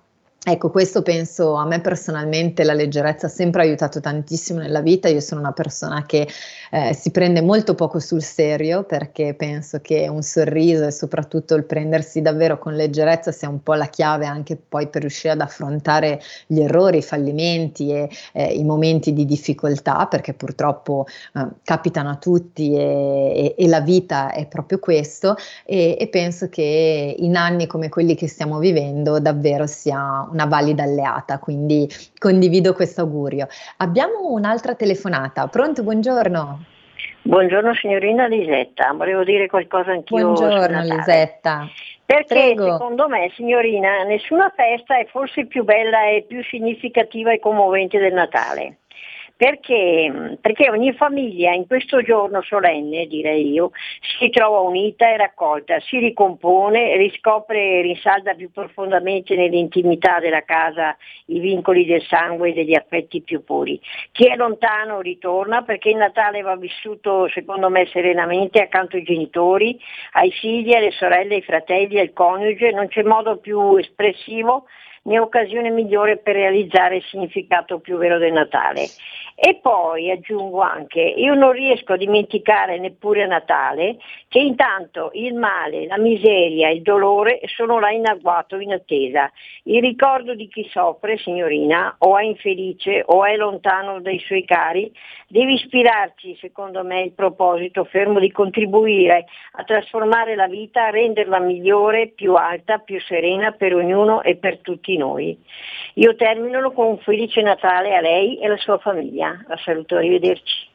Ecco, 0.51 0.71
questo 0.71 1.03
penso 1.03 1.57
a 1.57 1.67
me 1.67 1.83
personalmente 1.83 2.65
la 2.65 2.73
leggerezza 2.73 3.27
ha 3.27 3.29
sempre 3.29 3.61
aiutato 3.61 4.01
tantissimo 4.01 4.61
nella 4.61 4.81
vita. 4.81 5.07
Io 5.07 5.21
sono 5.21 5.41
una 5.43 5.53
persona 5.53 6.07
che 6.07 6.27
eh, 6.71 6.95
si 6.95 7.11
prende 7.11 7.41
molto 7.43 7.75
poco 7.75 7.99
sul 7.99 8.23
serio 8.23 8.85
perché 8.85 9.35
penso 9.35 9.81
che 9.81 10.09
un 10.09 10.23
sorriso 10.23 10.87
e 10.87 10.91
soprattutto 10.91 11.55
il 11.55 11.65
prendersi 11.65 12.21
davvero 12.23 12.59
con 12.59 12.75
leggerezza 12.75 13.33
sia 13.33 13.49
un 13.49 13.63
po' 13.63 13.75
la 13.75 13.87
chiave 13.87 14.27
anche 14.27 14.57
poi 14.57 14.89
per 14.89 15.03
riuscire 15.03 15.33
ad 15.33 15.41
affrontare 15.41 16.21
gli 16.47 16.61
errori, 16.61 16.99
i 16.99 17.03
fallimenti 17.03 17.93
e 17.93 18.09
eh, 18.33 18.53
i 18.55 18.65
momenti 18.65 19.13
di 19.13 19.25
difficoltà, 19.25 20.07
perché 20.07 20.35
purtroppo 20.35 21.07
eh, 21.35 21.47
capitano 21.63 22.11
a 22.11 22.17
tutti 22.17 22.75
e, 22.75 23.55
e, 23.57 23.65
e, 23.65 23.69
la 23.69 23.81
vita 23.81 24.33
è 24.33 24.47
proprio 24.47 24.79
questo. 24.79 25.37
E, 25.65 25.97
e 25.99 26.09
penso 26.09 26.49
che 26.49 27.15
in 27.19 27.37
anni 27.37 27.67
come 27.67 27.89
quelli 27.89 28.15
che 28.15 28.29
stiamo 28.29 28.59
vivendo 28.59 29.19
davvero 29.21 29.67
sia 29.67 30.27
una 30.31 30.47
valida 30.47 30.83
alleata, 30.83 31.39
quindi 31.39 31.89
condivido 32.19 32.75
questo 32.75 33.03
augurio. 33.03 33.47
Abbiamo 33.79 34.31
un'altra 34.33 34.75
telefonata. 34.75 35.47
Pronto, 35.47 35.83
buongiorno. 35.83 36.65
Buongiorno 37.23 37.75
signorina 37.75 38.27
Lisetta, 38.27 38.93
volevo 38.93 39.23
dire 39.23 39.49
qualcosa 39.49 39.91
anch'io. 39.91 40.33
Buongiorno 40.33 40.83
Lisetta. 40.83 41.69
Perché 42.05 42.25
Prego. 42.55 42.73
secondo 42.73 43.07
me, 43.07 43.31
signorina, 43.35 44.03
nessuna 44.05 44.51
festa 44.57 44.99
è 44.99 45.05
forse 45.11 45.45
più 45.45 45.63
bella 45.63 46.09
e 46.09 46.25
più 46.27 46.43
significativa 46.43 47.31
e 47.33 47.39
commovente 47.39 47.99
del 47.99 48.15
Natale. 48.15 48.79
Perché? 49.39 50.37
Perché 50.41 50.69
ogni 50.69 50.93
famiglia 50.95 51.53
in 51.53 51.69
questo 51.69 52.03
giorno 52.03 52.43
solenne, 52.43 53.07
direi 53.07 53.53
io, 53.53 53.71
si 54.19 54.31
trova 54.31 54.59
unita 54.59 55.09
e 55.09 55.17
raccolta, 55.17 55.79
si 55.79 55.99
ricompone, 55.99 56.97
riscopre 56.97 57.79
e 57.79 57.83
rinsalda 57.83 58.35
più 58.35 58.51
profondamente 58.51 59.37
nell'intimità 59.37 60.19
della 60.19 60.43
casa 60.43 60.97
i 61.27 61.39
vincoli 61.39 61.85
del 61.85 62.03
sangue 62.03 62.49
e 62.49 62.53
degli 62.53 62.75
affetti 62.75 63.23
più 63.23 63.45
puri. 63.45 63.81
Chi 64.11 64.27
è 64.27 64.35
lontano 64.35 65.01
ritorna 65.01 65.63
perché 65.63 65.91
il 65.91 65.99
Natale 65.99 66.43
va 66.43 66.57
vissuto 66.57 67.29
secondo 67.29 67.71
me 67.71 67.87
serenamente 67.93 68.61
accanto 68.61 68.97
ai 68.97 69.05
genitori, 69.05 69.79
ai 70.15 70.33
figli, 70.33 70.75
alle 70.75 70.91
sorelle, 70.91 71.37
ai 71.37 71.43
fratelli, 71.43 72.01
al 72.01 72.13
coniuge, 72.13 72.73
non 72.73 72.89
c'è 72.89 73.05
modo 73.05 73.37
più 73.37 73.77
espressivo 73.77 74.65
né 75.09 75.19
occasione 75.19 75.71
migliore 75.71 76.19
per 76.19 76.35
realizzare 76.35 76.97
il 76.97 77.03
significato 77.05 77.81
più 77.81 77.97
vero 77.97 78.19
del 78.19 78.33
Natale. 78.33 78.87
E 79.41 79.61
poi 79.63 80.11
aggiungo 80.11 80.61
anche, 80.61 81.01
io 81.01 81.35
non 81.35 81.53
riesco 81.53 81.93
a 81.93 81.97
dimenticare 81.97 82.77
neppure 82.79 83.23
a 83.23 83.27
Natale 83.27 83.97
che 84.27 84.41
intanto 84.41 85.11
il 85.15 85.35
male, 85.35 85.87
la 85.87 85.97
miseria, 85.97 86.71
il 86.71 86.83
dolore 86.83 87.41
sono 87.55 87.79
là 87.79 87.91
in 87.91 88.07
agguato, 88.07 88.59
in 88.59 88.73
attesa. 88.73 89.31
Il 89.63 89.81
ricordo 89.81 90.35
di 90.35 90.49
chi 90.49 90.69
soffre, 90.71 91.19
signorina, 91.19 91.95
o 91.99 92.19
è 92.19 92.25
infelice 92.25 93.05
o 93.07 93.25
è 93.25 93.37
lontano 93.37 94.01
dai 94.01 94.19
suoi 94.19 94.45
cari, 94.45 94.93
deve 95.29 95.53
ispirarci, 95.53 96.37
secondo 96.41 96.83
me, 96.83 97.03
il 97.03 97.13
proposito 97.13 97.85
fermo 97.85 98.19
di 98.19 98.33
contribuire 98.33 99.27
a 99.53 99.63
trasformare 99.63 100.35
la 100.35 100.49
vita, 100.49 100.87
a 100.87 100.91
renderla 100.91 101.39
migliore, 101.39 102.09
più 102.09 102.35
alta, 102.35 102.79
più 102.79 103.01
serena 103.03 103.53
per 103.53 103.75
ognuno 103.75 104.23
e 104.23 104.37
per 104.37 104.59
tutti 104.59 104.97
noi. 104.99 105.39
Io 105.95 106.15
termino 106.15 106.71
con 106.73 106.87
un 106.87 106.99
felice 106.99 107.41
Natale 107.41 107.97
a 107.97 108.01
lei 108.01 108.39
e 108.39 108.47
alla 108.47 108.59
sua 108.59 108.77
famiglia. 108.79 109.43
La 109.49 109.57
saluto, 109.57 109.97
arrivederci. 109.97 110.69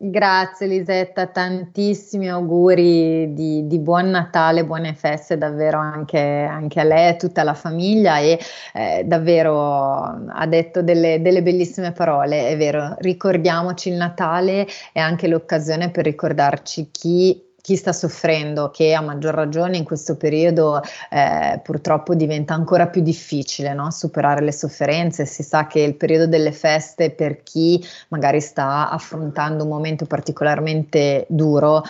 Grazie 0.00 0.68
Lisetta, 0.68 1.26
tantissimi 1.26 2.30
auguri 2.30 3.32
di, 3.34 3.66
di, 3.66 3.78
buon 3.80 4.10
Natale, 4.10 4.64
buone 4.64 4.94
feste 4.94 5.36
davvero 5.36 5.80
anche, 5.80 6.20
anche 6.20 6.78
a 6.78 6.84
lei 6.84 7.06
e 7.06 7.08
a 7.08 7.16
tutta 7.16 7.42
la 7.42 7.54
famiglia 7.54 8.18
e 8.18 8.38
eh, 8.74 9.02
davvero 9.04 9.52
ha 9.54 10.46
detto 10.46 10.82
delle, 10.82 11.20
delle, 11.20 11.42
bellissime 11.42 11.90
parole, 11.90 12.46
è 12.46 12.56
vero, 12.56 12.94
ricordiamoci 12.98 13.88
il 13.88 13.96
Natale 13.96 14.68
è 14.92 15.00
anche 15.00 15.26
l'occasione 15.26 15.90
per 15.90 16.04
ricordarci 16.04 16.90
chi 16.92 17.47
chi 17.68 17.76
sta 17.76 17.92
soffrendo, 17.92 18.70
che 18.70 18.94
a 18.94 19.02
maggior 19.02 19.34
ragione 19.34 19.76
in 19.76 19.84
questo 19.84 20.16
periodo 20.16 20.80
eh, 21.10 21.60
purtroppo 21.62 22.14
diventa 22.14 22.54
ancora 22.54 22.86
più 22.86 23.02
difficile 23.02 23.74
no? 23.74 23.90
superare 23.90 24.42
le 24.42 24.52
sofferenze. 24.52 25.26
Si 25.26 25.42
sa 25.42 25.66
che 25.66 25.80
il 25.80 25.94
periodo 25.94 26.26
delle 26.26 26.52
feste 26.52 27.10
per 27.10 27.42
chi 27.42 27.86
magari 28.08 28.40
sta 28.40 28.88
affrontando 28.88 29.64
un 29.64 29.68
momento 29.68 30.06
particolarmente 30.06 31.26
duro 31.28 31.82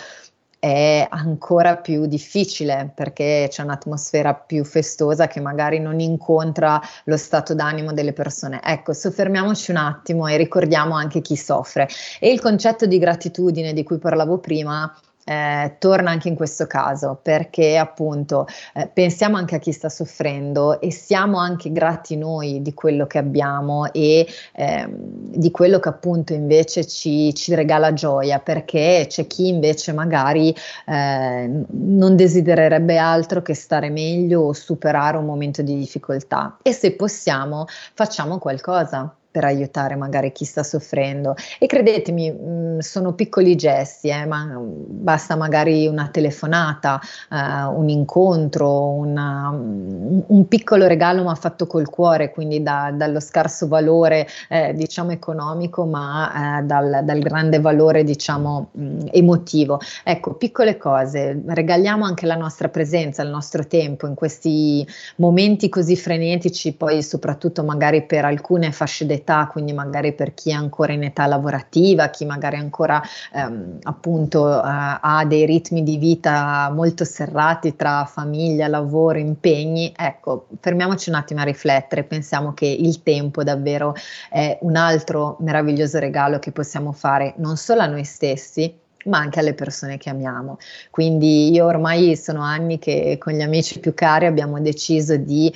è 0.59 1.07
ancora 1.09 1.77
più 1.77 2.07
difficile 2.07 2.91
perché 2.93 3.47
c'è 3.49 3.63
un'atmosfera 3.63 4.35
più 4.35 4.65
festosa 4.65 5.29
che 5.29 5.39
magari 5.39 5.79
non 5.79 6.01
incontra 6.01 6.81
lo 7.05 7.17
stato 7.17 7.55
d'animo 7.55 7.93
delle 7.93 8.13
persone. 8.13 8.61
Ecco, 8.65 8.93
soffermiamoci 8.93 9.71
un 9.71 9.77
attimo 9.77 10.27
e 10.27 10.37
ricordiamo 10.37 10.97
anche 10.97 11.21
chi 11.21 11.37
soffre. 11.37 11.89
E 12.19 12.33
il 12.33 12.41
concetto 12.41 12.85
di 12.87 12.99
gratitudine 12.99 13.73
di 13.73 13.85
cui 13.85 13.99
parlavo 13.99 14.39
prima 14.39 14.93
eh, 15.29 15.77
torna 15.79 16.11
anche 16.11 16.29
in 16.29 16.35
questo 16.35 16.67
caso 16.67 17.19
perché 17.21 17.77
appunto 17.77 18.47
eh, 18.75 18.89
pensiamo 18.91 19.37
anche 19.37 19.57
a 19.57 19.59
chi 19.59 19.73
sta 19.73 19.91
soffrendo 19.91 20.81
e 20.81 20.91
siamo 20.91 21.37
anche 21.37 21.71
grati 21.71 22.17
noi 22.17 22.63
di 22.63 22.73
quello 22.73 23.07
che 23.07 23.19
abbiamo 23.19 23.93
e 23.93 24.27
eh, 24.55 24.89
di 24.89 25.51
quello 25.51 25.81
che 25.81 25.89
appunto 25.91 26.33
invece 26.33 26.87
ci, 26.87 27.35
ci, 27.35 27.55
regala 27.55 27.93
gioia 27.93 28.39
perché 28.39 29.05
c'è 29.07 29.27
chi 29.27 29.49
invece 29.49 29.93
magari 29.93 30.55
eh, 30.87 31.51
non 31.69 32.17
desidererebbe 32.17 32.97
altro 32.97 33.43
che 33.43 33.53
stare 33.53 33.91
meglio 33.91 34.41
o 34.41 34.53
superare 34.55 35.19
un 35.19 35.27
momento 35.27 35.61
di 35.61 35.77
difficoltà. 35.77 36.57
E 36.63 36.73
se 36.73 36.93
possiamo 36.93 37.67
facciamo 37.93 38.39
qualcosa 38.39 39.15
per 39.39 39.47
aiutare 39.47 39.95
magari 39.95 40.33
chi 40.33 40.45
sta 40.45 40.65
soffrendo. 40.65 41.37
E 41.61 41.67
credetemi, 41.67 42.29
mh, 42.33 42.51
mm, 42.51 42.79
sono 42.81 43.13
piccoli 43.13 43.55
gesti, 43.55 44.09
eh, 44.09 44.27
ma 44.27 44.59
basta 44.59 45.37
magari 45.37 45.87
una 45.87 46.09
telefonata, 46.09 47.01
eh, 47.31 47.63
un 47.73 47.89
incontro, 47.89 48.89
una, 48.89 49.51
un 49.51 50.49
piccolo 50.49 50.89
regalo 50.89 51.23
ma 51.23 51.37
fatto 51.37 51.69
col 51.69 51.89
cuore, 51.89 52.33
quindi 52.33 52.65
da, 52.65 52.91
dallo 52.93 53.21
scarso 53.21 53.69
valore 53.69 54.27
eh, 54.49 54.75
diciamo 54.75 55.13
economico, 55.13 55.85
ma 55.85 56.59
eh, 56.59 56.63
dal, 56.65 57.03
dal, 57.05 57.19
grande 57.21 57.61
valore 57.61 58.03
diciamo 58.03 58.71
mh, 58.73 58.83
mm, 58.83 59.01
emotivo. 59.13 59.79
Ecco, 60.03 60.35
piccole 60.35 60.77
cose, 60.77 61.41
regaliamo 61.47 62.05
anche 62.05 62.27
la 62.27 62.35
nostra 62.37 62.69
presenza, 62.69 63.23
il 63.23 63.31
nostro 63.31 63.69
tempo 63.69 64.09
in 64.09 64.15
questi 64.17 64.85
momenti 65.17 65.69
così 65.69 65.95
frenetici, 65.95 66.73
poi 66.73 67.05
soprattutto 67.05 67.63
magari 67.63 68.05
per 68.05 68.25
alcune 68.25 68.73
fasce 68.73 69.07
d'età 69.07 69.28
età, 69.29 69.47
quindi 69.47 69.73
magari 69.75 70.15
per 70.15 70.33
chi 70.33 70.51
è 70.51 70.55
ancora 70.55 70.93
in 70.93 71.05
età 71.05 71.27
lavorativa, 71.27 72.09
chi 72.09 72.25
magari 72.25 72.57
ancora 72.57 73.03
ehm, 73.35 73.79
appunto 73.83 74.49
eh, 74.51 74.63
ha 74.65 75.25
dei 75.27 75.45
ritmi 75.45 75.83
di 75.83 75.99
vita 75.99 76.71
molto 76.73 77.05
serrati 77.05 77.77
tra 77.77 78.07
famiglia, 78.07 78.69
lavoro, 78.69 79.19
impegni, 79.19 79.93
ecco, 79.95 80.47
fermiamoci 80.61 81.11
un 81.11 81.17
attimo 81.17 81.41
a 81.41 81.45
riflettere, 81.45 82.05
pensiamo 82.05 82.55
che 82.55 82.67
il 82.67 83.03
tempo 83.03 83.45
davvero 83.45 83.95
è 84.31 84.59
un 84.63 84.77
altro 84.77 85.37
meraviglioso 85.41 85.99
regalo 85.99 86.39
che 86.39 86.53
possiamo 86.53 86.93
fare 86.93 87.35
non 87.37 87.57
solo 87.57 87.83
a 87.83 87.87
noi 87.87 88.05
stessi, 88.05 88.87
ma 89.09 89.19
anche 89.19 89.41
alle 89.41 89.55
persone 89.55 89.97
che 89.97 90.11
amiamo. 90.11 90.59
Quindi 90.91 91.51
io 91.51 91.67
ormai 91.67 92.17
sono 92.17 92.43
anni 92.43 92.79
che 92.79 93.17
con 93.19 93.33
gli 93.33 93.41
amici 93.41 93.81
più 93.81 93.95
cari 93.95 94.27
abbiamo 94.27 94.61
deciso 94.61 95.17
di 95.17 95.53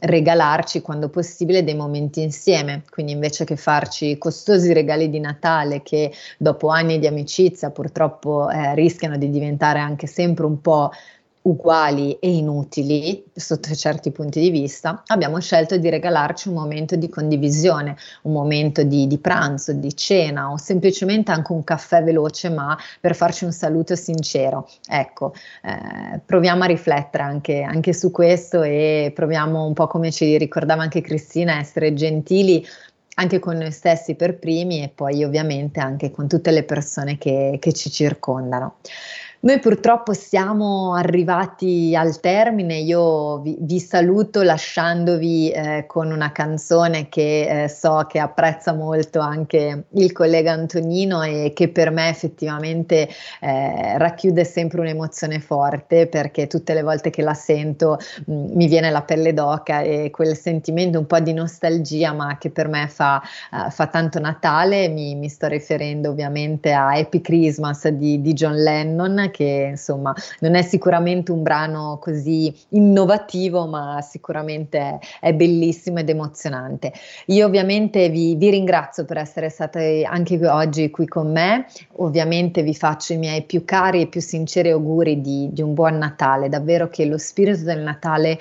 regalarci 0.00 0.82
quando 0.82 1.08
possibile 1.08 1.64
dei 1.64 1.74
momenti 1.74 2.20
insieme, 2.22 2.82
quindi 2.90 3.12
invece 3.12 3.44
che 3.44 3.56
farci 3.56 4.18
costosi 4.18 4.72
regali 4.72 5.08
di 5.08 5.20
Natale 5.20 5.82
che 5.82 6.12
dopo 6.36 6.68
anni 6.68 6.98
di 6.98 7.06
amicizia 7.06 7.70
purtroppo 7.70 8.50
eh, 8.50 8.74
rischiano 8.74 9.16
di 9.16 9.30
diventare 9.30 9.78
anche 9.78 10.06
sempre 10.06 10.46
un 10.46 10.60
po' 10.60 10.90
uguali 11.48 12.18
e 12.20 12.30
inutili 12.30 13.24
sotto 13.34 13.74
certi 13.74 14.10
punti 14.10 14.38
di 14.40 14.50
vista, 14.50 15.02
abbiamo 15.06 15.40
scelto 15.40 15.78
di 15.78 15.88
regalarci 15.88 16.48
un 16.48 16.54
momento 16.54 16.94
di 16.94 17.08
condivisione, 17.08 17.96
un 18.22 18.32
momento 18.32 18.82
di, 18.82 19.06
di, 19.06 19.18
pranzo, 19.18 19.72
di 19.72 19.96
cena 19.96 20.50
o 20.50 20.58
semplicemente 20.58 21.32
anche 21.32 21.52
un 21.52 21.64
caffè 21.64 22.02
veloce, 22.02 22.50
ma 22.50 22.76
per 23.00 23.14
farci 23.14 23.44
un 23.44 23.52
saluto 23.52 23.96
sincero. 23.96 24.68
Ecco, 24.86 25.32
eh, 25.62 26.20
proviamo 26.24 26.64
a 26.64 26.66
riflettere 26.66 27.22
anche, 27.22 27.62
anche 27.62 27.94
su 27.94 28.10
questo 28.10 28.62
e 28.62 29.10
proviamo 29.14 29.64
un 29.64 29.72
po' 29.72 29.86
come 29.86 30.10
ci 30.12 30.36
ricordava 30.36 30.82
anche 30.82 31.00
Cristina, 31.00 31.58
essere 31.58 31.94
gentili 31.94 32.64
anche 33.14 33.40
con 33.40 33.56
noi 33.56 33.72
stessi 33.72 34.14
per 34.14 34.38
primi 34.38 34.82
e 34.82 34.88
poi 34.88 35.24
ovviamente 35.24 35.80
anche 35.80 36.12
con 36.12 36.28
tutte 36.28 36.52
le 36.52 36.62
persone 36.62 37.18
che, 37.18 37.56
che 37.60 37.72
ci 37.72 37.90
circondano. 37.90 38.76
Noi 39.48 39.60
purtroppo 39.60 40.12
siamo 40.12 40.92
arrivati 40.92 41.96
al 41.96 42.20
termine, 42.20 42.80
io 42.80 43.38
vi, 43.38 43.56
vi 43.58 43.80
saluto 43.80 44.42
lasciandovi 44.42 45.50
eh, 45.50 45.84
con 45.86 46.12
una 46.12 46.32
canzone 46.32 47.08
che 47.08 47.62
eh, 47.62 47.68
so 47.70 48.04
che 48.06 48.18
apprezza 48.18 48.74
molto 48.74 49.20
anche 49.20 49.84
il 49.88 50.12
collega 50.12 50.52
Antonino 50.52 51.22
e 51.22 51.52
che 51.54 51.70
per 51.70 51.90
me 51.90 52.10
effettivamente 52.10 53.08
eh, 53.40 53.96
racchiude 53.96 54.44
sempre 54.44 54.80
un'emozione 54.80 55.40
forte 55.40 56.08
perché 56.08 56.46
tutte 56.46 56.74
le 56.74 56.82
volte 56.82 57.08
che 57.08 57.22
la 57.22 57.32
sento 57.32 57.96
mh, 58.26 58.30
mm, 58.30 58.46
mi 58.52 58.66
viene 58.66 58.90
la 58.90 59.00
pelle 59.00 59.32
d'oca 59.32 59.80
e 59.80 60.10
quel 60.10 60.36
sentimento 60.36 60.98
un 60.98 61.06
po' 61.06 61.20
di 61.20 61.32
nostalgia 61.32 62.12
ma 62.12 62.36
che 62.36 62.50
per 62.50 62.68
me 62.68 62.86
fa, 62.86 63.22
uh, 63.52 63.70
fa 63.70 63.86
tanto 63.86 64.20
Natale, 64.20 64.88
mi, 64.88 65.14
mi, 65.14 65.30
sto 65.30 65.46
riferendo 65.46 66.10
ovviamente 66.10 66.70
a 66.72 66.88
Happy 66.88 67.22
Christmas 67.22 67.88
di, 67.88 68.20
di 68.20 68.34
John 68.34 68.62
Lennon 68.62 69.30
che 69.38 69.68
insomma 69.70 70.12
non 70.40 70.56
è 70.56 70.62
sicuramente 70.62 71.30
un 71.30 71.44
brano 71.44 71.98
così 72.00 72.52
innovativo, 72.70 73.66
ma 73.66 74.00
sicuramente 74.02 74.98
è, 75.20 75.32
bellissimo 75.32 76.00
ed 76.00 76.08
emozionante. 76.08 76.92
Io 77.26 77.46
ovviamente 77.46 78.08
vi, 78.08 78.34
vi 78.34 78.50
ringrazio 78.50 79.04
per 79.04 79.18
essere 79.18 79.48
state 79.48 80.02
anche 80.02 80.44
oggi 80.48 80.90
qui 80.90 81.06
con 81.06 81.30
me, 81.30 81.66
ovviamente 81.98 82.64
vi 82.64 82.74
faccio 82.74 83.12
i 83.12 83.16
miei 83.16 83.42
più 83.42 83.64
cari 83.64 84.00
e 84.00 84.06
più 84.08 84.20
sinceri 84.20 84.70
auguri 84.70 85.20
di, 85.20 85.48
di 85.52 85.62
un 85.62 85.72
buon 85.72 85.98
Natale, 85.98 86.48
davvero 86.48 86.88
che 86.88 87.04
lo 87.04 87.18
spirito 87.18 87.62
del 87.62 87.80
Natale 87.80 88.38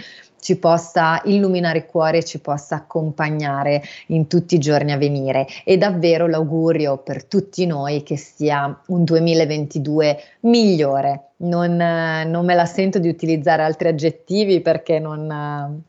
ci 0.47 0.55
possa 0.55 1.21
illuminare 1.25 1.79
il 1.79 1.85
cuore 1.85 2.23
ci 2.23 2.39
possa 2.39 2.75
accompagnare 2.75 3.83
in 4.07 4.27
tutti 4.27 4.55
i 4.55 4.59
giorni 4.59 4.93
a 4.93 4.97
venire. 4.97 5.45
E 5.65 5.75
davvero 5.77 6.25
l'augurio 6.25 6.99
per 6.99 7.25
tutti 7.25 7.65
noi 7.65 8.01
che 8.01 8.15
sia 8.15 8.81
un 8.87 9.03
2022 9.03 10.17
migliore. 10.41 11.31
Non, 11.39 11.75
non 11.75 12.45
me 12.45 12.55
la 12.55 12.65
sento 12.65 12.97
di 12.97 13.09
utilizzare 13.09 13.61
altri 13.61 13.89
aggettivi 13.89 14.61
perché 14.61 14.99
non 14.99 15.83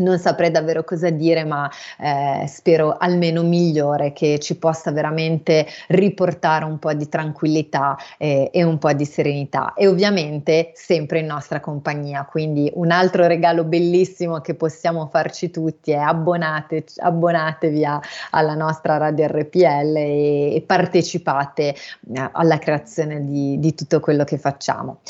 non 0.00 0.18
saprei 0.18 0.50
davvero 0.50 0.84
cosa 0.84 1.10
dire, 1.10 1.44
ma 1.44 1.70
eh, 1.98 2.46
spero 2.46 2.96
almeno 2.98 3.42
migliore 3.42 4.12
che 4.12 4.38
ci 4.38 4.56
possa 4.56 4.90
veramente 4.92 5.66
riportare 5.88 6.64
un 6.64 6.78
po' 6.78 6.92
di 6.92 7.08
tranquillità 7.08 7.96
eh, 8.18 8.50
e 8.52 8.62
un 8.62 8.78
po' 8.78 8.92
di 8.92 9.04
serenità 9.04 9.74
e 9.74 9.86
ovviamente 9.86 10.72
sempre 10.74 11.20
in 11.20 11.26
nostra 11.26 11.60
compagnia. 11.60 12.24
Quindi 12.24 12.70
un 12.74 12.90
altro 12.90 13.26
regalo 13.26 13.64
bellissimo 13.64 14.40
che 14.40 14.54
possiamo 14.54 15.08
farci 15.10 15.50
tutti 15.50 15.92
è 15.92 15.96
abbonate, 15.96 16.84
abbonatevi 16.96 17.84
alla 18.30 18.54
nostra 18.54 18.96
radio 18.96 19.26
RPL 19.26 19.96
e, 19.96 20.54
e 20.54 20.64
partecipate 20.66 21.68
eh, 21.68 22.28
alla 22.32 22.58
creazione 22.58 23.24
di, 23.24 23.58
di 23.58 23.74
tutto 23.74 24.00
quello 24.00 24.24
che 24.24 24.38
facciamo. 24.38 25.00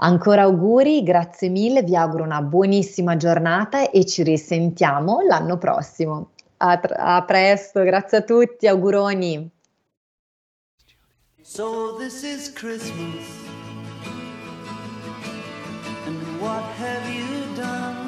Ancora 0.00 0.42
auguri, 0.42 1.02
grazie 1.02 1.48
mille, 1.48 1.82
vi 1.82 1.96
auguro 1.96 2.22
una 2.22 2.40
buonissima 2.40 3.16
giornata 3.16 3.90
e 3.90 4.04
ci 4.06 4.22
risentiamo 4.22 5.22
l'anno 5.22 5.58
prossimo. 5.58 6.30
A, 6.58 6.80
a 6.80 7.24
presto, 7.24 7.82
grazie 7.82 8.18
a 8.18 8.22
tutti, 8.22 8.68
auguroni. 8.68 9.50
So 11.42 11.96
this 11.98 12.22
is 12.22 12.52
Christmas 12.52 13.26
and 16.06 16.40
what 16.40 16.62
have 16.78 17.08
you 17.12 17.54
done? 17.56 18.06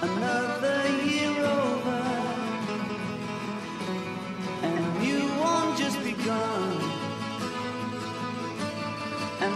Another 0.00 0.86
year 1.04 1.44
over 1.44 2.02
and 4.62 5.04
you 5.04 5.20
won't 5.38 5.76
just 5.76 6.02
begun. 6.02 6.65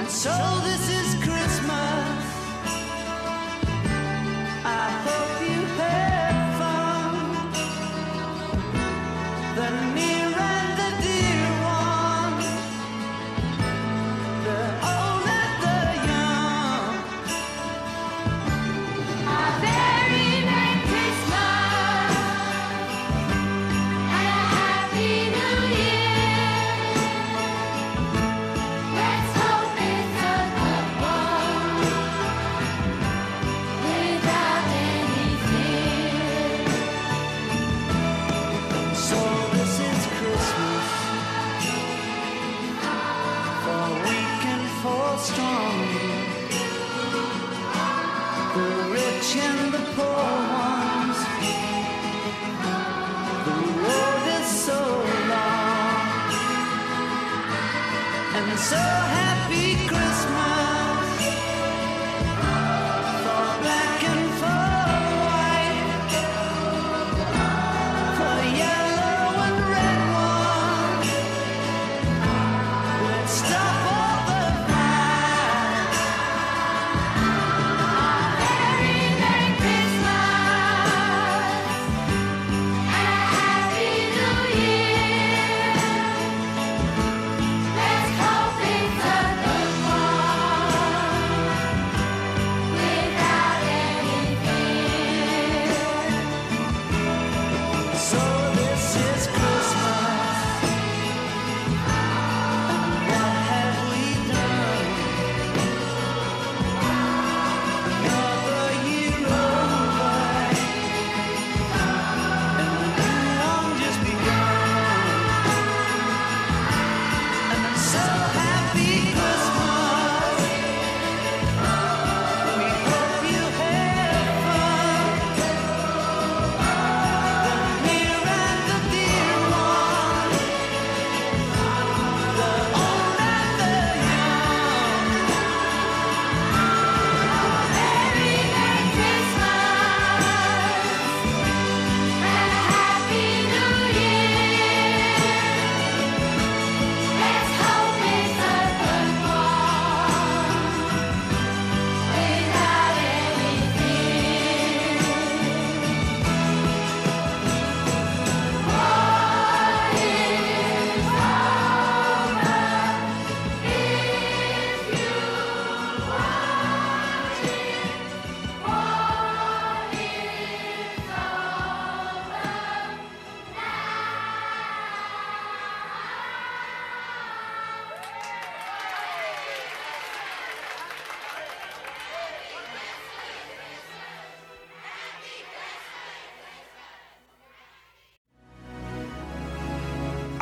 So 0.08 0.30
this 0.64 0.88
is 0.88 1.14
Christmas. 1.22 2.24
I 4.64 4.90
hope 5.04 5.29